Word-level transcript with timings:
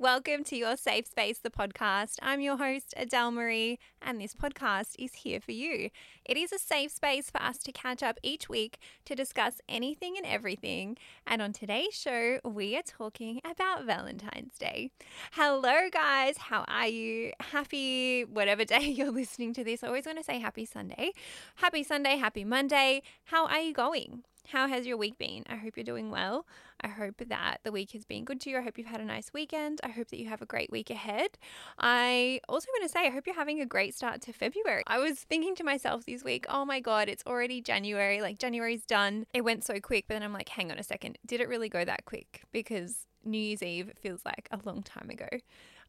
Welcome 0.00 0.44
to 0.44 0.56
Your 0.56 0.76
Safe 0.76 1.08
Space, 1.08 1.40
the 1.40 1.50
podcast. 1.50 2.18
I'm 2.22 2.40
your 2.40 2.56
host, 2.56 2.94
Adele 2.96 3.32
Marie, 3.32 3.80
and 4.00 4.20
this 4.20 4.32
podcast 4.32 4.94
is 4.96 5.12
here 5.12 5.40
for 5.40 5.50
you. 5.50 5.90
It 6.24 6.36
is 6.36 6.52
a 6.52 6.58
safe 6.60 6.92
space 6.92 7.30
for 7.30 7.42
us 7.42 7.58
to 7.64 7.72
catch 7.72 8.00
up 8.00 8.16
each 8.22 8.48
week 8.48 8.78
to 9.06 9.16
discuss 9.16 9.60
anything 9.68 10.14
and 10.16 10.24
everything. 10.24 10.98
And 11.26 11.42
on 11.42 11.52
today's 11.52 11.94
show, 11.94 12.38
we 12.44 12.76
are 12.76 12.82
talking 12.82 13.40
about 13.44 13.86
Valentine's 13.86 14.56
Day. 14.56 14.92
Hello, 15.32 15.88
guys. 15.90 16.38
How 16.38 16.64
are 16.68 16.86
you? 16.86 17.32
Happy 17.40 18.24
whatever 18.24 18.64
day 18.76 18.82
you're 18.84 19.10
listening 19.10 19.52
to 19.54 19.64
this. 19.64 19.82
I 19.82 19.88
always 19.88 20.06
want 20.06 20.18
to 20.18 20.24
say 20.24 20.38
happy 20.38 20.64
Sunday. 20.64 21.10
Happy 21.56 21.82
Sunday, 21.82 22.18
happy 22.18 22.44
Monday. 22.44 23.02
How 23.24 23.48
are 23.48 23.58
you 23.58 23.72
going? 23.72 24.22
How 24.50 24.66
has 24.66 24.86
your 24.86 24.96
week 24.96 25.18
been? 25.18 25.44
I 25.46 25.56
hope 25.56 25.76
you're 25.76 25.84
doing 25.84 26.10
well. 26.10 26.46
I 26.80 26.88
hope 26.88 27.22
that 27.28 27.58
the 27.64 27.72
week 27.72 27.90
has 27.90 28.06
been 28.06 28.24
good 28.24 28.40
to 28.42 28.50
you. 28.50 28.56
I 28.56 28.62
hope 28.62 28.78
you've 28.78 28.86
had 28.86 29.02
a 29.02 29.04
nice 29.04 29.30
weekend. 29.34 29.78
I 29.84 29.90
hope 29.90 30.08
that 30.08 30.18
you 30.18 30.26
have 30.28 30.40
a 30.40 30.46
great 30.46 30.70
week 30.70 30.88
ahead. 30.88 31.32
I 31.78 32.40
also 32.48 32.66
want 32.72 32.84
to 32.84 32.88
say, 32.88 33.06
I 33.06 33.10
hope 33.10 33.26
you're 33.26 33.34
having 33.34 33.60
a 33.60 33.66
great 33.66 33.94
start 33.94 34.22
to 34.22 34.32
February. 34.32 34.84
I 34.86 35.00
was 35.00 35.18
thinking 35.18 35.54
to 35.56 35.64
myself 35.64 36.06
this 36.06 36.24
week, 36.24 36.46
oh 36.48 36.64
my 36.64 36.80
God, 36.80 37.10
it's 37.10 37.22
already 37.26 37.60
January. 37.60 38.22
Like, 38.22 38.38
January's 38.38 38.86
done. 38.86 39.26
It 39.34 39.42
went 39.42 39.64
so 39.64 39.80
quick. 39.80 40.06
But 40.08 40.14
then 40.14 40.22
I'm 40.22 40.32
like, 40.32 40.48
hang 40.48 40.72
on 40.72 40.78
a 40.78 40.82
second. 40.82 41.18
Did 41.26 41.42
it 41.42 41.48
really 41.48 41.68
go 41.68 41.84
that 41.84 42.06
quick? 42.06 42.44
Because 42.50 43.06
New 43.26 43.36
Year's 43.36 43.62
Eve 43.62 43.92
feels 44.00 44.24
like 44.24 44.48
a 44.50 44.58
long 44.64 44.82
time 44.82 45.10
ago. 45.10 45.28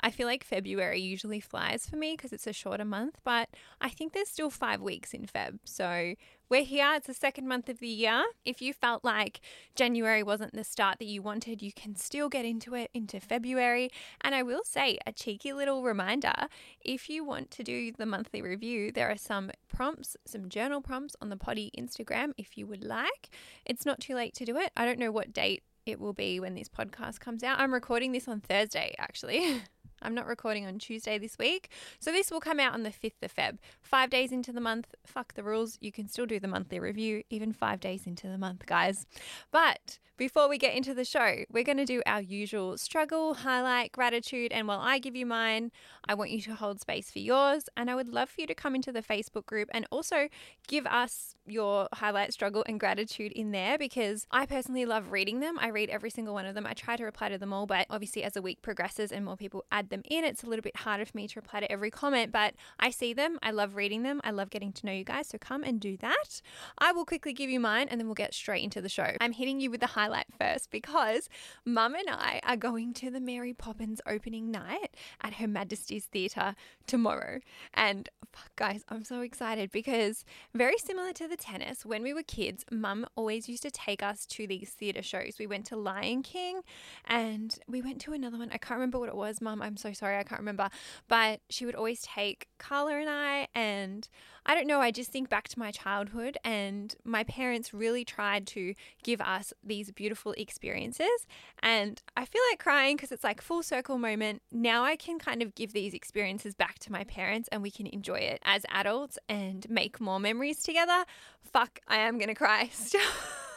I 0.02 0.12
feel 0.12 0.28
like 0.28 0.44
February 0.44 1.00
usually 1.00 1.40
flies 1.40 1.88
for 1.88 1.96
me 1.96 2.14
because 2.14 2.32
it's 2.32 2.48
a 2.48 2.54
shorter 2.54 2.86
month, 2.86 3.20
but 3.24 3.50
I 3.82 3.90
think 3.90 4.14
there's 4.14 4.30
still 4.30 4.50
five 4.50 4.82
weeks 4.82 5.14
in 5.14 5.26
Feb. 5.26 5.60
So 5.66 6.16
we're 6.50 6.64
here. 6.64 6.94
It's 6.96 7.08
the 7.08 7.14
second 7.14 7.48
month 7.48 7.70
of 7.70 7.80
the 7.80 7.88
year. 7.88 8.24
If 8.44 8.62
you 8.62 8.74
felt 8.74 9.04
like 9.04 9.40
January 9.76 10.24
wasn't 10.24 10.54
the 10.54 10.64
start 10.64 10.98
that 11.00 11.06
you 11.06 11.22
wanted, 11.22 11.62
you 11.62 11.72
can 11.72 11.96
still 11.96 12.28
get 12.28 12.44
into 12.44 12.74
it 12.74 12.90
into 12.94 13.20
February. 13.20 13.92
And 14.22 14.34
I 14.34 14.42
will 14.42 14.64
say 14.64 14.98
a 15.06 15.12
cheeky 15.12 15.54
little 15.54 15.84
reminder 15.84 16.34
if 16.82 17.08
you 17.08 17.24
want 17.24 17.52
to 17.52 17.64
do 17.64 17.92
the 17.92 18.06
monthly 18.06 18.42
review, 18.42 18.92
there 18.92 19.12
are 19.12 19.18
some 19.18 19.52
prompts, 19.68 20.18
some 20.26 20.50
journal 20.50 20.82
prompts 20.82 21.16
on 21.22 21.30
the 21.30 21.38
potty 21.38 21.72
Instagram 21.78 22.32
if 22.38 22.58
you 22.58 22.66
would 22.66 22.84
like. 22.84 23.30
It's 23.66 23.86
not 23.86 24.00
too 24.00 24.16
late 24.16 24.34
to 24.36 24.46
do 24.46 24.58
it. 24.58 24.72
I 24.76 24.86
don't 24.86 25.00
know 25.00 25.12
what 25.12 25.34
date 25.34 25.64
it 25.86 26.00
will 26.00 26.14
be 26.14 26.40
when 26.40 26.56
this 26.56 26.70
podcast 26.70 27.20
comes 27.20 27.44
out. 27.44 27.60
I'm 27.60 27.74
recording 27.74 28.12
this 28.12 28.28
on 28.28 28.42
Thursday, 28.42 28.96
actually. 28.98 29.62
I'm 30.02 30.16
not 30.16 30.28
recording 30.28 30.66
on 30.66 30.80
Tuesday 30.80 31.18
this 31.18 31.38
week. 31.38 31.70
So 32.00 32.12
this 32.12 32.32
will 32.32 32.40
come 32.40 32.60
out 32.60 32.74
on 32.74 32.84
the 32.84 32.90
5th 32.90 33.22
of 33.24 33.36
Feb. 33.36 33.58
Five 33.82 34.10
days 34.10 34.32
into 34.32 34.52
the 34.52 34.62
month, 34.62 34.96
fuck 35.06 35.34
the 35.34 35.44
rules. 35.44 35.78
You 35.82 35.92
can 35.92 36.08
still 36.08 36.26
do 36.26 36.40
the 36.40 36.48
monthly 36.48 36.80
review, 36.80 37.24
even 37.30 37.54
five 37.54 37.80
days 37.80 38.06
into 38.06 38.28
the 38.28 38.38
month, 38.38 38.66
guys. 38.66 39.06
But 39.52 40.00
before 40.20 40.50
we 40.50 40.58
get 40.58 40.76
into 40.76 40.94
the 40.94 41.06
show, 41.06 41.46
we're 41.50 41.64
going 41.64 41.78
to 41.78 41.86
do 41.86 42.02
our 42.06 42.22
usual 42.22 42.78
struggle, 42.78 43.36
highlight, 43.36 43.94
gratitude. 43.94 44.52
And 44.52 44.68
while 44.68 44.82
I 44.82 45.00
give 45.00 45.16
you 45.16 45.26
mine, 45.26 45.72
I 46.10 46.14
want 46.14 46.32
you 46.32 46.42
to 46.42 46.56
hold 46.56 46.82
space 46.82 47.10
for 47.10 47.20
yours. 47.20 47.70
And 47.78 47.90
I 47.90 47.96
would 47.96 48.10
love 48.10 48.30
for 48.30 48.42
you 48.42 48.48
to 48.48 48.54
come 48.54 48.76
into 48.76 48.92
the 48.92 49.02
Facebook 49.02 49.46
group 49.46 49.70
and 49.74 49.88
also 49.92 50.28
give 50.68 50.86
us 50.86 51.36
your 51.48 51.88
highlight, 51.94 52.34
struggle, 52.34 52.66
and 52.68 52.82
gratitude 52.82 53.32
in 53.32 53.52
there 53.52 53.78
because 53.78 54.28
I 54.30 54.46
personally 54.46 54.86
love 54.86 55.14
reading 55.14 55.40
them. 55.40 55.58
I 55.58 55.70
read 55.70 55.90
every 55.90 56.10
single 56.10 56.34
one 56.34 56.46
of 56.46 56.54
them. 56.54 56.68
I 56.68 56.74
try 56.74 56.98
to 56.98 57.06
reply 57.06 57.30
to 57.30 57.38
them 57.38 57.54
all, 57.54 57.66
but 57.66 57.88
obviously, 57.90 58.24
as 58.24 58.34
the 58.34 58.42
week 58.42 58.62
progresses 58.62 59.14
and 59.14 59.24
more 59.24 59.38
people 59.38 59.64
add 59.72 59.89
them 59.90 60.02
in. 60.06 60.24
It's 60.24 60.44
a 60.44 60.48
little 60.48 60.64
bit 60.64 60.78
harder 60.78 61.06
for 61.06 61.16
me 61.16 61.28
to 61.28 61.40
reply 61.40 61.60
to 61.60 61.72
every 61.72 61.92
comment, 61.92 62.32
but 62.32 62.54
I 62.80 62.90
see 62.90 63.14
them. 63.14 63.40
I 63.42 63.52
love 63.52 63.76
reading 63.76 64.04
them. 64.04 64.22
I 64.24 64.32
love 64.32 64.50
getting 64.50 64.72
to 64.74 64.86
know 64.86 64.92
you 64.92 65.04
guys. 65.04 65.28
So 65.28 65.38
come 65.38 65.64
and 65.64 65.80
do 65.80 65.98
that. 65.98 66.42
I 66.78 66.92
will 66.92 67.06
quickly 67.06 67.34
give 67.34 67.50
you 67.50 67.60
mine 67.60 67.88
and 67.90 68.00
then 68.00 68.08
we'll 68.08 68.16
get 68.16 68.34
straight 68.34 68.64
into 68.64 68.82
the 68.82 68.90
show. 68.90 69.16
I'm 69.22 69.34
hitting 69.34 69.60
you 69.60 69.72
with 69.72 69.82
the 69.82 69.88
highlight 69.88 70.28
first 70.40 70.72
because 70.72 71.30
mum 71.66 71.96
and 71.96 72.10
I 72.10 72.40
are 72.44 72.58
going 72.58 72.94
to 72.96 73.10
the 73.10 73.20
Mary 73.20 73.54
Poppins 73.54 74.02
opening 74.08 74.52
night 74.52 74.96
at 75.22 75.36
Her 75.36 75.48
Majesty's 75.48 76.06
Theatre 76.06 76.56
tomorrow. 76.88 77.40
And 77.74 78.10
fuck, 78.32 78.56
guys, 78.56 78.84
I'm 78.90 79.04
so 79.04 79.22
excited 79.22 79.72
because 79.72 80.26
very 80.54 80.78
similar 80.78 81.14
to 81.14 81.28
the 81.28 81.38
tennis, 81.38 81.86
when 81.86 82.04
we 82.04 82.14
were 82.14 82.24
kids, 82.24 82.66
mum 82.72 83.06
always 83.16 83.50
used 83.50 83.64
to 83.64 83.72
take 83.72 84.04
us 84.04 84.26
to 84.28 84.48
these 84.48 84.70
theatre 84.70 85.02
shows. 85.02 85.36
We 85.40 85.48
went 85.48 85.66
to 85.68 85.76
Lion 85.76 86.24
King 86.24 86.62
and 87.06 87.58
we 87.68 87.82
went 87.82 88.00
to 88.02 88.14
another 88.14 88.38
one. 88.38 88.50
I 88.52 88.58
can't 88.58 88.78
remember 88.78 89.00
what 89.00 89.10
it 89.10 89.16
was, 89.16 89.42
mum. 89.42 89.62
I'm 89.62 89.78
so 89.80 89.94
sorry, 89.94 90.18
I 90.18 90.24
can't 90.24 90.40
remember. 90.40 90.70
But 91.08 91.42
she 91.50 91.66
would 91.66 91.76
always 91.76 92.02
take 92.02 92.48
Carla 92.58 92.98
and 92.98 93.10
I, 93.10 93.48
and 93.56 94.08
I 94.46 94.56
don't 94.56 94.68
know, 94.68 94.82
I 94.82 94.92
just 94.92 95.12
think 95.12 95.30
back 95.30 95.48
to 95.50 95.60
my 95.60 95.72
childhood, 95.72 96.38
and 96.44 96.96
my 97.04 97.24
parents 97.24 97.74
really 97.74 98.04
tried 98.04 98.48
to 98.48 98.74
give 99.04 99.22
us 99.22 99.54
these 99.64 99.92
beautiful 99.92 100.34
experiences. 100.34 101.28
And 101.62 102.02
I 102.18 102.26
feel 102.26 102.42
like 102.52 102.60
crying 102.60 102.96
because 102.96 103.12
it's 103.12 103.24
like 103.24 103.42
full 103.42 103.64
circle 103.64 103.98
moment. 103.98 104.42
Now 104.52 104.84
I 104.84 104.96
can 104.96 105.20
kind 105.20 105.42
of 105.42 105.56
give 105.56 105.74
these 105.74 105.94
experiences 105.94 106.56
back 106.56 106.80
to 106.80 106.92
my 106.92 107.04
parents, 107.04 107.50
and 107.52 107.62
we 107.62 107.72
can 107.72 107.88
enjoy 107.88 108.20
it 108.20 108.42
as 108.44 108.66
adults 108.70 109.18
and 109.28 109.70
make 109.70 110.00
more 110.02 110.20
memories 110.20 110.64
together. 110.64 111.06
Fuck, 111.44 111.80
I 111.88 111.98
am 111.98 112.18
gonna 112.18 112.36
cry. 112.36 112.70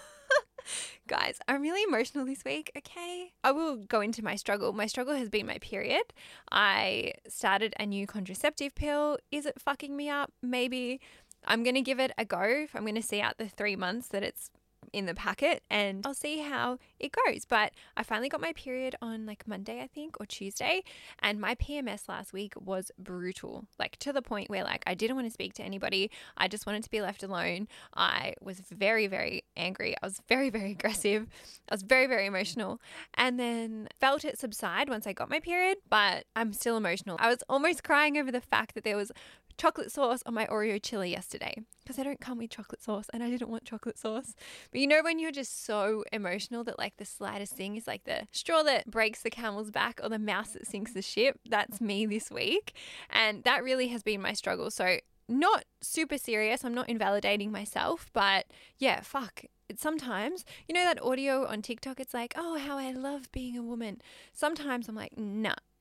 Guys, 1.06 1.39
I'm 1.49 1.62
really 1.62 1.83
emotional 1.83 2.25
this 2.25 2.45
week, 2.45 2.71
okay? 2.77 3.33
I 3.45 3.53
will 3.53 3.77
go 3.77 4.00
into 4.00 4.23
my 4.25 4.37
struggle. 4.37 4.73
My 4.73 4.87
struggle 4.87 5.15
has 5.15 5.28
been 5.28 5.47
my 5.47 5.59
period. 5.59 6.03
I 6.50 7.15
started 7.28 7.75
a 7.78 7.87
new 7.87 8.06
contraceptive 8.06 8.75
pill. 8.75 9.19
Is 9.31 9.47
it 9.47 9.61
fucking 9.61 9.97
me 9.97 10.09
up? 10.09 10.33
Maybe. 10.43 11.00
I'm 11.45 11.65
going 11.65 11.75
to 11.75 11.83
give 11.83 11.99
it 11.99 12.12
a 12.17 12.25
go. 12.25 12.67
I'm 12.75 12.83
going 12.83 12.95
to 12.95 13.03
see 13.03 13.21
out 13.21 13.39
the 13.39 13.49
three 13.49 13.77
months 13.77 14.09
that 14.09 14.23
it's 14.23 14.50
in 14.92 15.06
the 15.06 15.14
packet 15.14 15.62
and 15.70 16.06
I'll 16.06 16.14
see 16.14 16.41
how 16.41 16.78
it 16.98 17.12
goes. 17.12 17.44
But 17.44 17.72
I 17.97 18.03
finally 18.03 18.28
got 18.28 18.41
my 18.41 18.53
period 18.53 18.94
on 19.00 19.26
like 19.26 19.47
Monday, 19.47 19.80
I 19.80 19.86
think, 19.86 20.20
or 20.20 20.26
Tuesday. 20.26 20.82
And 21.20 21.41
my 21.41 21.54
PMS 21.54 22.08
last 22.08 22.32
week 22.32 22.54
was 22.60 22.91
brutal, 22.98 23.66
like 23.78 23.97
to 23.98 24.12
the 24.12 24.22
point 24.22 24.50
where 24.50 24.64
like 24.64 24.82
I 24.86 24.94
didn't 24.94 25.16
want 25.16 25.26
to 25.26 25.32
speak 25.32 25.54
to 25.54 25.62
anybody. 25.62 26.10
I 26.36 26.48
just 26.48 26.66
wanted 26.66 26.84
to 26.84 26.91
be 26.91 27.00
left 27.00 27.22
alone. 27.22 27.69
I 27.94 28.34
was 28.41 28.60
very, 28.70 29.06
very 29.06 29.44
angry. 29.56 29.94
I 30.02 30.06
was 30.06 30.20
very, 30.28 30.50
very 30.50 30.72
aggressive. 30.72 31.26
I 31.69 31.75
was 31.75 31.82
very, 31.82 32.06
very 32.06 32.26
emotional. 32.26 32.81
And 33.14 33.38
then 33.38 33.88
felt 34.00 34.25
it 34.25 34.38
subside 34.38 34.88
once 34.88 35.06
I 35.06 35.12
got 35.12 35.31
my 35.31 35.41
period, 35.41 35.78
but 35.88 36.25
I'm 36.36 36.52
still 36.52 36.76
emotional. 36.76 37.16
I 37.19 37.28
was 37.28 37.42
almost 37.48 37.84
crying 37.84 38.19
over 38.19 38.31
the 38.31 38.41
fact 38.41 38.75
that 38.75 38.84
there 38.84 38.97
was 38.97 39.12
chocolate 39.58 39.92
sauce 39.92 40.22
on 40.26 40.34
my 40.34 40.46
Oreo 40.46 40.80
chili 40.82 41.10
yesterday 41.10 41.62
because 41.82 41.98
I 41.98 42.04
don't 42.04 42.20
come 42.20 42.38
with 42.38 42.50
chocolate 42.50 42.82
sauce 42.82 43.06
and 43.12 43.22
I 43.22 43.30
didn't 43.30 43.48
want 43.48 43.64
chocolate 43.64 43.98
sauce. 43.98 44.34
But 44.70 44.80
you 44.80 44.86
know, 44.86 45.02
when 45.02 45.18
you're 45.18 45.32
just 45.32 45.64
so 45.64 46.04
emotional 46.12 46.64
that 46.64 46.78
like 46.78 46.96
the 46.96 47.04
slightest 47.04 47.54
thing 47.54 47.76
is 47.76 47.86
like 47.86 48.04
the 48.04 48.26
straw 48.32 48.62
that 48.62 48.90
breaks 48.90 49.22
the 49.22 49.30
camel's 49.30 49.70
back 49.70 50.00
or 50.02 50.08
the 50.08 50.18
mouse 50.18 50.50
that 50.52 50.66
sinks 50.66 50.92
the 50.92 51.02
ship, 51.02 51.38
that's 51.48 51.80
me 51.80 52.06
this 52.06 52.30
week. 52.30 52.74
And 53.10 53.44
that 53.44 53.62
really 53.62 53.88
has 53.88 54.02
been 54.02 54.20
my 54.20 54.32
struggle. 54.32 54.70
So, 54.70 54.98
not 55.28 55.64
super 55.80 56.19
serious. 56.19 56.64
I'm 56.64 56.74
not 56.74 56.88
invalidating 56.88 57.52
myself, 57.52 58.10
but 58.12 58.46
yeah, 58.78 59.00
fuck 59.00 59.44
sometimes, 59.76 60.44
you 60.69 60.74
know, 60.74 60.84
that 60.84 61.02
audio 61.02 61.46
on 61.46 61.62
TikTok, 61.62 62.00
it's 62.00 62.14
like, 62.14 62.34
oh, 62.36 62.58
how 62.58 62.78
I 62.78 62.92
love 62.92 63.30
being 63.32 63.56
a 63.56 63.62
woman. 63.62 64.00
Sometimes 64.32 64.88
I'm 64.88 64.94
like, 64.94 65.16
nah. 65.16 65.54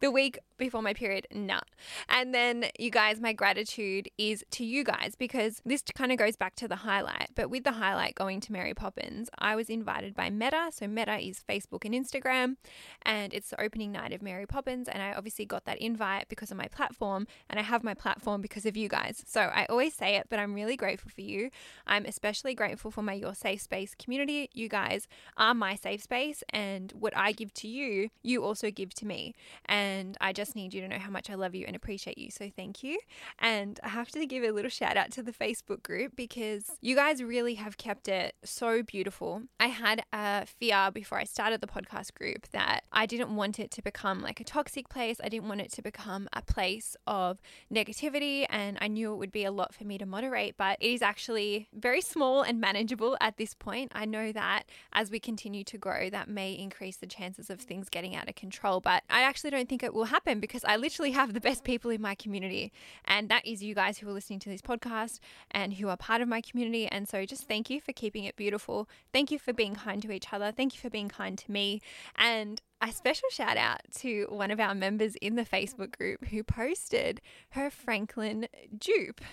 the 0.00 0.10
week 0.10 0.38
before 0.58 0.82
my 0.82 0.92
period, 0.92 1.26
nah. 1.32 1.60
And 2.08 2.34
then, 2.34 2.66
you 2.78 2.90
guys, 2.90 3.20
my 3.20 3.32
gratitude 3.32 4.08
is 4.18 4.44
to 4.52 4.64
you 4.64 4.84
guys 4.84 5.14
because 5.18 5.62
this 5.64 5.82
kind 5.94 6.12
of 6.12 6.18
goes 6.18 6.36
back 6.36 6.54
to 6.56 6.68
the 6.68 6.76
highlight. 6.76 7.30
But 7.34 7.50
with 7.50 7.64
the 7.64 7.72
highlight 7.72 8.14
going 8.14 8.40
to 8.40 8.52
Mary 8.52 8.74
Poppins, 8.74 9.30
I 9.38 9.56
was 9.56 9.70
invited 9.70 10.14
by 10.14 10.30
Meta. 10.30 10.70
So, 10.72 10.86
Meta 10.86 11.18
is 11.18 11.42
Facebook 11.48 11.84
and 11.84 11.94
Instagram, 11.94 12.56
and 13.02 13.32
it's 13.32 13.50
the 13.50 13.60
opening 13.60 13.92
night 13.92 14.12
of 14.12 14.22
Mary 14.22 14.46
Poppins. 14.46 14.88
And 14.88 15.02
I 15.02 15.12
obviously 15.12 15.46
got 15.46 15.64
that 15.64 15.78
invite 15.78 16.28
because 16.28 16.50
of 16.50 16.56
my 16.56 16.68
platform, 16.68 17.26
and 17.48 17.58
I 17.58 17.62
have 17.62 17.82
my 17.82 17.94
platform 17.94 18.40
because 18.40 18.66
of 18.66 18.76
you 18.76 18.88
guys. 18.88 19.22
So, 19.26 19.40
I 19.40 19.66
always 19.66 19.94
say 19.94 20.16
it, 20.16 20.26
but 20.28 20.38
I'm 20.38 20.54
really 20.54 20.76
grateful 20.76 21.10
for 21.10 21.22
you. 21.22 21.50
I'm 21.86 22.04
especially 22.04 22.54
grateful 22.54 22.90
for 22.90 23.02
my 23.02 23.14
Your 23.14 23.34
Safe 23.34 23.62
Space 23.62 23.94
community. 23.94 24.50
You 24.52 24.68
guys 24.68 25.08
are 25.36 25.54
my 25.54 25.74
safe 25.74 26.02
space, 26.02 26.42
and 26.50 26.92
what 26.92 27.16
I 27.16 27.32
give 27.32 27.54
to 27.54 27.68
you, 27.68 28.10
you 28.22 28.44
also 28.44 28.70
give 28.70 28.94
to 28.94 29.06
me. 29.06 29.34
And 29.64 29.89
And 29.90 30.16
I 30.20 30.32
just 30.32 30.54
need 30.54 30.72
you 30.72 30.80
to 30.82 30.88
know 30.88 30.98
how 30.98 31.10
much 31.10 31.30
I 31.30 31.34
love 31.34 31.54
you 31.54 31.64
and 31.66 31.74
appreciate 31.74 32.18
you. 32.18 32.30
So 32.30 32.50
thank 32.54 32.82
you. 32.82 32.98
And 33.38 33.78
I 33.82 33.88
have 33.88 34.10
to 34.12 34.24
give 34.26 34.44
a 34.44 34.50
little 34.50 34.70
shout 34.70 34.96
out 34.96 35.10
to 35.12 35.22
the 35.22 35.32
Facebook 35.32 35.82
group 35.82 36.14
because 36.16 36.70
you 36.80 36.94
guys 36.94 37.22
really 37.22 37.54
have 37.54 37.76
kept 37.76 38.08
it 38.08 38.34
so 38.44 38.82
beautiful. 38.82 39.42
I 39.58 39.66
had 39.66 40.02
a 40.12 40.46
fear 40.46 40.90
before 40.92 41.18
I 41.18 41.24
started 41.24 41.60
the 41.60 41.66
podcast 41.66 42.14
group 42.14 42.48
that 42.52 42.84
I 42.92 43.06
didn't 43.06 43.34
want 43.34 43.58
it 43.58 43.70
to 43.72 43.82
become 43.82 44.20
like 44.20 44.40
a 44.40 44.44
toxic 44.44 44.88
place. 44.88 45.20
I 45.22 45.28
didn't 45.28 45.48
want 45.48 45.60
it 45.60 45.72
to 45.72 45.82
become 45.82 46.28
a 46.32 46.42
place 46.42 46.96
of 47.06 47.38
negativity. 47.72 48.46
And 48.48 48.78
I 48.80 48.88
knew 48.88 49.12
it 49.12 49.16
would 49.16 49.32
be 49.32 49.44
a 49.44 49.50
lot 49.50 49.74
for 49.74 49.84
me 49.84 49.98
to 49.98 50.06
moderate, 50.06 50.56
but 50.56 50.78
it 50.80 50.90
is 50.90 51.02
actually 51.02 51.68
very 51.74 52.00
small 52.00 52.42
and 52.42 52.60
manageable 52.60 53.16
at 53.20 53.36
this 53.36 53.54
point. 53.54 53.92
I 53.94 54.04
know 54.04 54.32
that 54.32 54.64
as 54.92 55.10
we 55.10 55.18
continue 55.18 55.64
to 55.64 55.78
grow, 55.78 56.10
that 56.10 56.28
may 56.28 56.52
increase 56.52 56.96
the 56.96 57.06
chances 57.06 57.50
of 57.50 57.60
things 57.60 57.88
getting 57.88 58.14
out 58.14 58.28
of 58.28 58.34
control. 58.34 58.80
But 58.80 59.02
I 59.10 59.22
actually 59.22 59.50
don't 59.50 59.68
think 59.68 59.79
it 59.82 59.94
will 59.94 60.04
happen 60.04 60.40
because 60.40 60.64
I 60.64 60.76
literally 60.76 61.12
have 61.12 61.34
the 61.34 61.40
best 61.40 61.64
people 61.64 61.90
in 61.90 62.00
my 62.00 62.14
community. 62.14 62.72
And 63.04 63.28
that 63.28 63.46
is 63.46 63.62
you 63.62 63.74
guys 63.74 63.98
who 63.98 64.08
are 64.08 64.12
listening 64.12 64.38
to 64.40 64.48
this 64.48 64.62
podcast 64.62 65.20
and 65.50 65.74
who 65.74 65.88
are 65.88 65.96
part 65.96 66.20
of 66.20 66.28
my 66.28 66.40
community. 66.40 66.86
And 66.86 67.08
so 67.08 67.24
just 67.24 67.46
thank 67.46 67.70
you 67.70 67.80
for 67.80 67.92
keeping 67.92 68.24
it 68.24 68.36
beautiful. 68.36 68.88
Thank 69.12 69.30
you 69.30 69.38
for 69.38 69.52
being 69.52 69.74
kind 69.74 70.02
to 70.02 70.12
each 70.12 70.32
other. 70.32 70.52
Thank 70.52 70.74
you 70.74 70.80
for 70.80 70.90
being 70.90 71.08
kind 71.08 71.36
to 71.38 71.50
me. 71.50 71.80
And 72.16 72.60
a 72.80 72.92
special 72.92 73.28
shout 73.30 73.56
out 73.56 73.80
to 73.96 74.26
one 74.30 74.50
of 74.50 74.58
our 74.58 74.74
members 74.74 75.14
in 75.16 75.36
the 75.36 75.44
Facebook 75.44 75.96
group 75.96 76.26
who 76.26 76.42
posted 76.42 77.20
her 77.50 77.70
Franklin 77.70 78.48
dupe. 78.78 79.20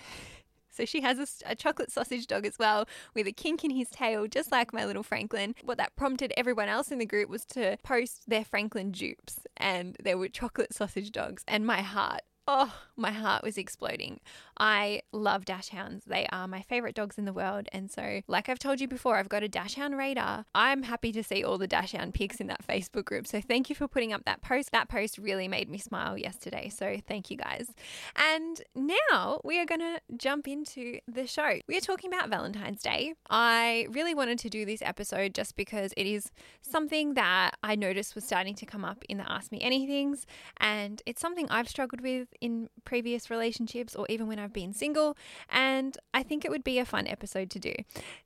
So 0.78 0.84
she 0.84 1.00
has 1.00 1.18
a, 1.18 1.50
a, 1.50 1.56
chocolate 1.56 1.90
sausage 1.90 2.28
dog 2.28 2.46
as 2.46 2.56
well 2.56 2.86
with 3.12 3.26
a 3.26 3.32
kink 3.32 3.64
in 3.64 3.70
his 3.70 3.90
tail, 3.90 4.28
just 4.28 4.52
like 4.52 4.72
my 4.72 4.86
little 4.86 5.02
Franklin. 5.02 5.56
What 5.64 5.76
that 5.78 5.96
prompted 5.96 6.32
everyone 6.36 6.68
else 6.68 6.92
in 6.92 7.00
the 7.00 7.04
group 7.04 7.28
was 7.28 7.44
to 7.46 7.78
post 7.82 8.30
their 8.30 8.44
Franklin 8.44 8.92
dupes, 8.92 9.40
and 9.56 9.96
there 10.00 10.16
were 10.16 10.28
chocolate 10.28 10.72
sausage 10.72 11.10
dogs. 11.10 11.42
And 11.48 11.66
my 11.66 11.82
heart 11.82 12.20
Oh, 12.50 12.74
my 12.96 13.10
heart 13.10 13.44
was 13.44 13.58
exploding. 13.58 14.20
I 14.58 15.02
love 15.12 15.44
dachshunds. 15.44 16.04
They 16.06 16.26
are 16.32 16.48
my 16.48 16.62
favorite 16.62 16.94
dogs 16.94 17.18
in 17.18 17.26
the 17.26 17.32
world. 17.34 17.68
And 17.72 17.90
so, 17.90 18.22
like 18.26 18.48
I've 18.48 18.58
told 18.58 18.80
you 18.80 18.88
before, 18.88 19.18
I've 19.18 19.28
got 19.28 19.42
a 19.42 19.48
dachshund 19.48 19.98
radar. 19.98 20.46
I'm 20.54 20.84
happy 20.84 21.12
to 21.12 21.22
see 21.22 21.44
all 21.44 21.58
the 21.58 21.66
dachshund 21.66 22.14
pics 22.14 22.40
in 22.40 22.46
that 22.46 22.66
Facebook 22.66 23.04
group. 23.04 23.26
So, 23.26 23.42
thank 23.42 23.68
you 23.68 23.76
for 23.76 23.86
putting 23.86 24.14
up 24.14 24.24
that 24.24 24.40
post. 24.40 24.72
That 24.72 24.88
post 24.88 25.18
really 25.18 25.46
made 25.46 25.68
me 25.68 25.76
smile 25.76 26.16
yesterday. 26.16 26.70
So, 26.70 26.96
thank 27.06 27.30
you 27.30 27.36
guys. 27.36 27.70
And 28.16 28.62
now 28.74 29.42
we 29.44 29.60
are 29.60 29.66
going 29.66 29.80
to 29.80 30.00
jump 30.16 30.48
into 30.48 31.00
the 31.06 31.26
show. 31.26 31.58
We 31.68 31.76
are 31.76 31.82
talking 31.82 32.10
about 32.10 32.30
Valentine's 32.30 32.80
Day. 32.80 33.12
I 33.28 33.86
really 33.90 34.14
wanted 34.14 34.38
to 34.38 34.48
do 34.48 34.64
this 34.64 34.80
episode 34.80 35.34
just 35.34 35.54
because 35.54 35.92
it 35.98 36.06
is 36.06 36.30
something 36.62 37.12
that 37.12 37.58
I 37.62 37.74
noticed 37.74 38.14
was 38.14 38.24
starting 38.24 38.54
to 38.54 38.64
come 38.64 38.86
up 38.86 39.04
in 39.06 39.18
the 39.18 39.30
Ask 39.30 39.52
Me 39.52 39.60
Anythings. 39.60 40.24
And 40.56 41.02
it's 41.04 41.20
something 41.20 41.46
I've 41.50 41.68
struggled 41.68 42.00
with 42.00 42.28
in 42.40 42.68
previous 42.84 43.30
relationships 43.30 43.94
or 43.94 44.06
even 44.08 44.26
when 44.26 44.38
I've 44.38 44.52
been 44.52 44.72
single, 44.72 45.16
and 45.50 45.96
I 46.14 46.22
think 46.22 46.44
it 46.44 46.50
would 46.50 46.64
be 46.64 46.78
a 46.78 46.84
fun 46.84 47.06
episode 47.06 47.50
to 47.50 47.58
do. 47.58 47.74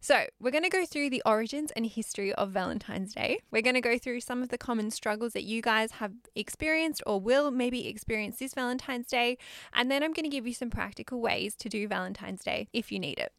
So, 0.00 0.26
we're 0.40 0.50
going 0.50 0.64
to 0.64 0.70
go 0.70 0.84
through 0.84 1.10
the 1.10 1.22
origins 1.24 1.70
and 1.72 1.86
history 1.86 2.32
of 2.34 2.50
Valentine's 2.50 3.14
Day. 3.14 3.40
We're 3.50 3.62
going 3.62 3.74
to 3.74 3.80
go 3.80 3.98
through 3.98 4.20
some 4.20 4.42
of 4.42 4.48
the 4.48 4.58
common 4.58 4.90
struggles 4.90 5.32
that 5.32 5.44
you 5.44 5.62
guys 5.62 5.92
have 5.92 6.12
experienced 6.34 7.02
or 7.06 7.20
will 7.20 7.50
maybe 7.50 7.88
experience 7.88 8.38
this 8.38 8.54
Valentine's 8.54 9.08
Day, 9.08 9.38
and 9.72 9.90
then 9.90 10.02
I'm 10.02 10.12
going 10.12 10.24
to 10.24 10.34
give 10.34 10.46
you 10.46 10.54
some 10.54 10.70
practical 10.70 11.20
ways 11.20 11.54
to 11.56 11.68
do 11.68 11.88
Valentine's 11.88 12.42
Day 12.42 12.68
if 12.72 12.92
you 12.92 12.98
need 12.98 13.18
it. 13.18 13.32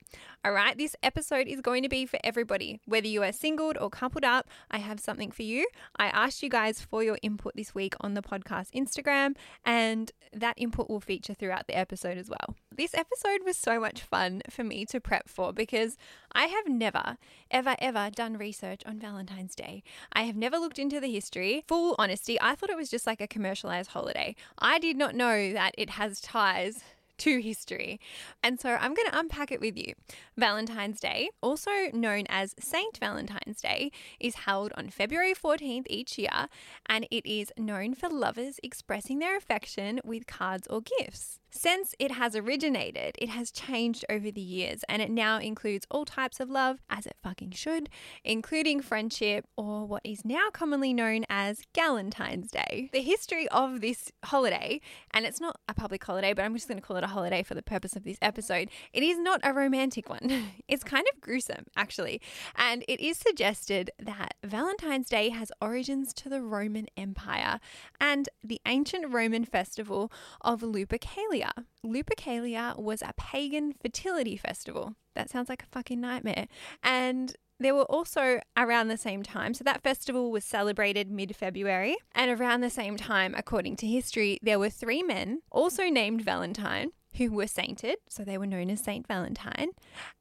All 0.46 0.52
right, 0.52 0.78
this 0.78 0.96
episode 1.02 1.48
is 1.48 1.62
going 1.62 1.84
to 1.84 1.90
be 1.90 2.06
for 2.06 2.20
everybody. 2.24 2.82
Whether 2.86 3.08
you 3.08 3.24
are 3.24 3.32
singled 3.32 3.78
or 3.80 3.90
coupled 3.90 4.26
up, 4.26 4.50
I 4.70 4.80
have 4.80 5.00
something 5.00 5.32
for 5.32 5.44
you. 5.44 5.68
I 5.98 6.08
asked 6.08 6.44
you 6.44 6.50
guys 6.50 6.82
for 6.82 7.02
your 7.02 7.18
input 7.22 7.54
this 7.56 7.74
week 7.74 7.96
on 8.02 8.14
the 8.14 8.22
podcast 8.22 8.72
Instagram, 8.74 9.36
and 9.66 10.12
that 10.34 10.56
input 10.58 10.90
will 10.90 11.00
feature 11.00 11.34
throughout 11.34 11.68
the 11.68 11.78
episode 11.78 12.18
as 12.18 12.30
well. 12.30 12.56
This 12.76 12.94
episode 12.94 13.46
was 13.46 13.56
so 13.56 13.80
much 13.80 14.02
fun 14.02 14.42
for 14.50 14.64
me 14.64 14.86
to 14.88 15.00
prep 15.00 15.30
for 15.30 15.54
because 15.54 15.96
I 16.34 16.46
have 16.46 16.68
never, 16.68 17.18
ever, 17.50 17.76
ever 17.80 18.10
done 18.10 18.38
research 18.38 18.82
on 18.86 19.00
Valentine's 19.00 19.56
Day. 19.56 19.84
I 20.12 20.24
have 20.24 20.36
never 20.36 20.58
looked 20.58 20.80
into 20.80 21.00
the 21.00 21.12
history. 21.12 21.64
Full 21.68 21.96
honesty, 21.98 22.38
I 22.42 22.56
thought 22.56 22.70
it 22.70 22.76
was 22.76 22.90
just 22.90 23.08
like 23.08 23.22
a 23.22 23.28
commercialized 23.28 23.92
holiday. 23.92 24.36
I 24.60 24.80
did 24.80 24.98
not 24.98 25.16
know 25.16 25.54
that 25.54 25.76
it 25.78 25.92
has 25.92 26.20
ties 26.20 26.84
to 27.24 27.42
history. 27.42 28.02
And 28.44 28.60
so 28.60 28.72
I'm 28.72 28.94
going 28.94 29.10
to 29.10 29.18
unpack 29.18 29.50
it 29.52 29.62
with 29.62 29.78
you. 29.78 29.94
Valentine's 30.36 31.00
Day, 31.00 31.30
also 31.42 31.72
known 31.94 32.26
as 32.28 32.54
Saint 32.60 32.98
Valentine's 32.98 33.62
Day, 33.62 33.92
is 34.20 34.36
held 34.36 34.74
on 34.76 34.90
February 34.90 35.34
14th 35.34 35.86
each 35.90 36.18
year, 36.18 36.50
and 36.86 37.08
it 37.10 37.26
is 37.26 37.54
known 37.58 37.94
for 37.94 38.10
lovers 38.10 38.60
expressing 38.62 39.20
their 39.20 39.38
affection 39.38 40.02
with 40.04 40.28
cards 40.28 40.68
or 40.68 40.82
gifts. 40.82 41.40
Since 41.56 41.94
it 42.00 42.14
has 42.14 42.36
originated, 42.36 43.16
it 43.20 43.30
has 43.30 43.52
changed 43.52 44.06
over 44.10 44.32
the 44.32 44.42
years 44.42 44.84
and 44.90 45.04
it 45.04 45.12
now 45.12 45.38
includes 45.38 45.86
all 45.92 46.04
types 46.04 46.40
of 46.40 46.50
love, 46.50 46.80
as 46.90 47.06
it 47.06 47.16
fucking 47.22 47.52
should, 47.52 47.90
including 48.24 48.82
friendship 48.82 49.46
or 49.56 49.86
what 49.86 50.02
is 50.04 50.26
now 50.26 50.50
commonly 50.52 50.96
known 50.96 51.26
as 51.30 51.62
Galentine's 51.76 52.50
Day. 52.50 52.90
The 52.92 53.04
history 53.04 53.48
of 53.50 53.82
this 53.82 54.12
holiday, 54.26 54.82
and 55.12 55.28
it's 55.28 55.40
not 55.40 55.60
a 55.70 55.76
public 55.76 56.04
holiday, 56.04 56.34
but 56.34 56.44
I'm 56.44 56.56
just 56.56 56.68
going 56.68 56.80
to 56.80 56.86
call 56.86 56.98
it 56.98 57.04
a 57.04 57.08
holiday 57.08 57.44
for 57.44 57.54
the 57.54 57.62
purpose 57.62 57.96
of 57.96 58.04
this 58.04 58.18
episode, 58.20 58.70
it 58.92 59.04
is 59.04 59.20
not 59.20 59.40
a 59.44 59.54
romantic 59.54 60.10
one. 60.10 60.48
It's 60.68 60.84
kind 60.84 61.06
of 61.14 61.22
gruesome, 61.22 61.66
actually. 61.76 62.20
And 62.56 62.84
it 62.88 63.00
is 63.00 63.18
suggested 63.18 63.92
that 64.00 64.34
Valentine's 64.44 65.08
Day 65.08 65.30
has 65.30 65.52
origins 65.62 66.14
to 66.16 66.30
the 66.30 66.42
Roman 66.42 66.88
Empire 66.98 67.60
and 68.00 68.28
the 68.44 68.60
ancient 68.66 69.14
Roman 69.14 69.46
festival 69.46 70.12
of 70.42 70.62
Lupercalia 70.62 71.43
Lupercalia. 71.86 72.78
was 72.78 73.02
a 73.02 73.14
pagan 73.18 73.74
fertility 73.82 74.38
festival. 74.38 74.96
That 75.16 75.30
sounds 75.30 75.50
like 75.50 75.64
a 75.64 75.68
fucking 75.68 76.02
nightmare. 76.02 76.48
And 76.82 77.36
there 77.60 77.76
were 77.76 77.84
also 77.84 78.40
around 78.58 78.88
the 78.88 78.98
same 78.98 79.24
time, 79.24 79.54
so 79.54 79.64
that 79.64 79.84
festival 79.84 80.32
was 80.32 80.44
celebrated 80.44 81.10
mid 81.10 81.36
February. 81.36 81.96
And 82.14 82.32
around 82.32 82.62
the 82.62 82.70
same 82.70 82.98
time, 82.98 83.36
according 83.38 83.78
to 83.78 83.88
history, 83.88 84.40
there 84.42 84.60
were 84.60 84.70
three 84.70 85.04
men, 85.04 85.42
also 85.52 85.90
named 85.90 86.24
Valentine, 86.24 86.92
who 87.18 87.32
were 87.32 87.48
sainted. 87.48 87.98
So 88.10 88.24
they 88.24 88.38
were 88.38 88.48
known 88.48 88.70
as 88.70 88.82
Saint 88.82 89.08
Valentine. 89.08 89.70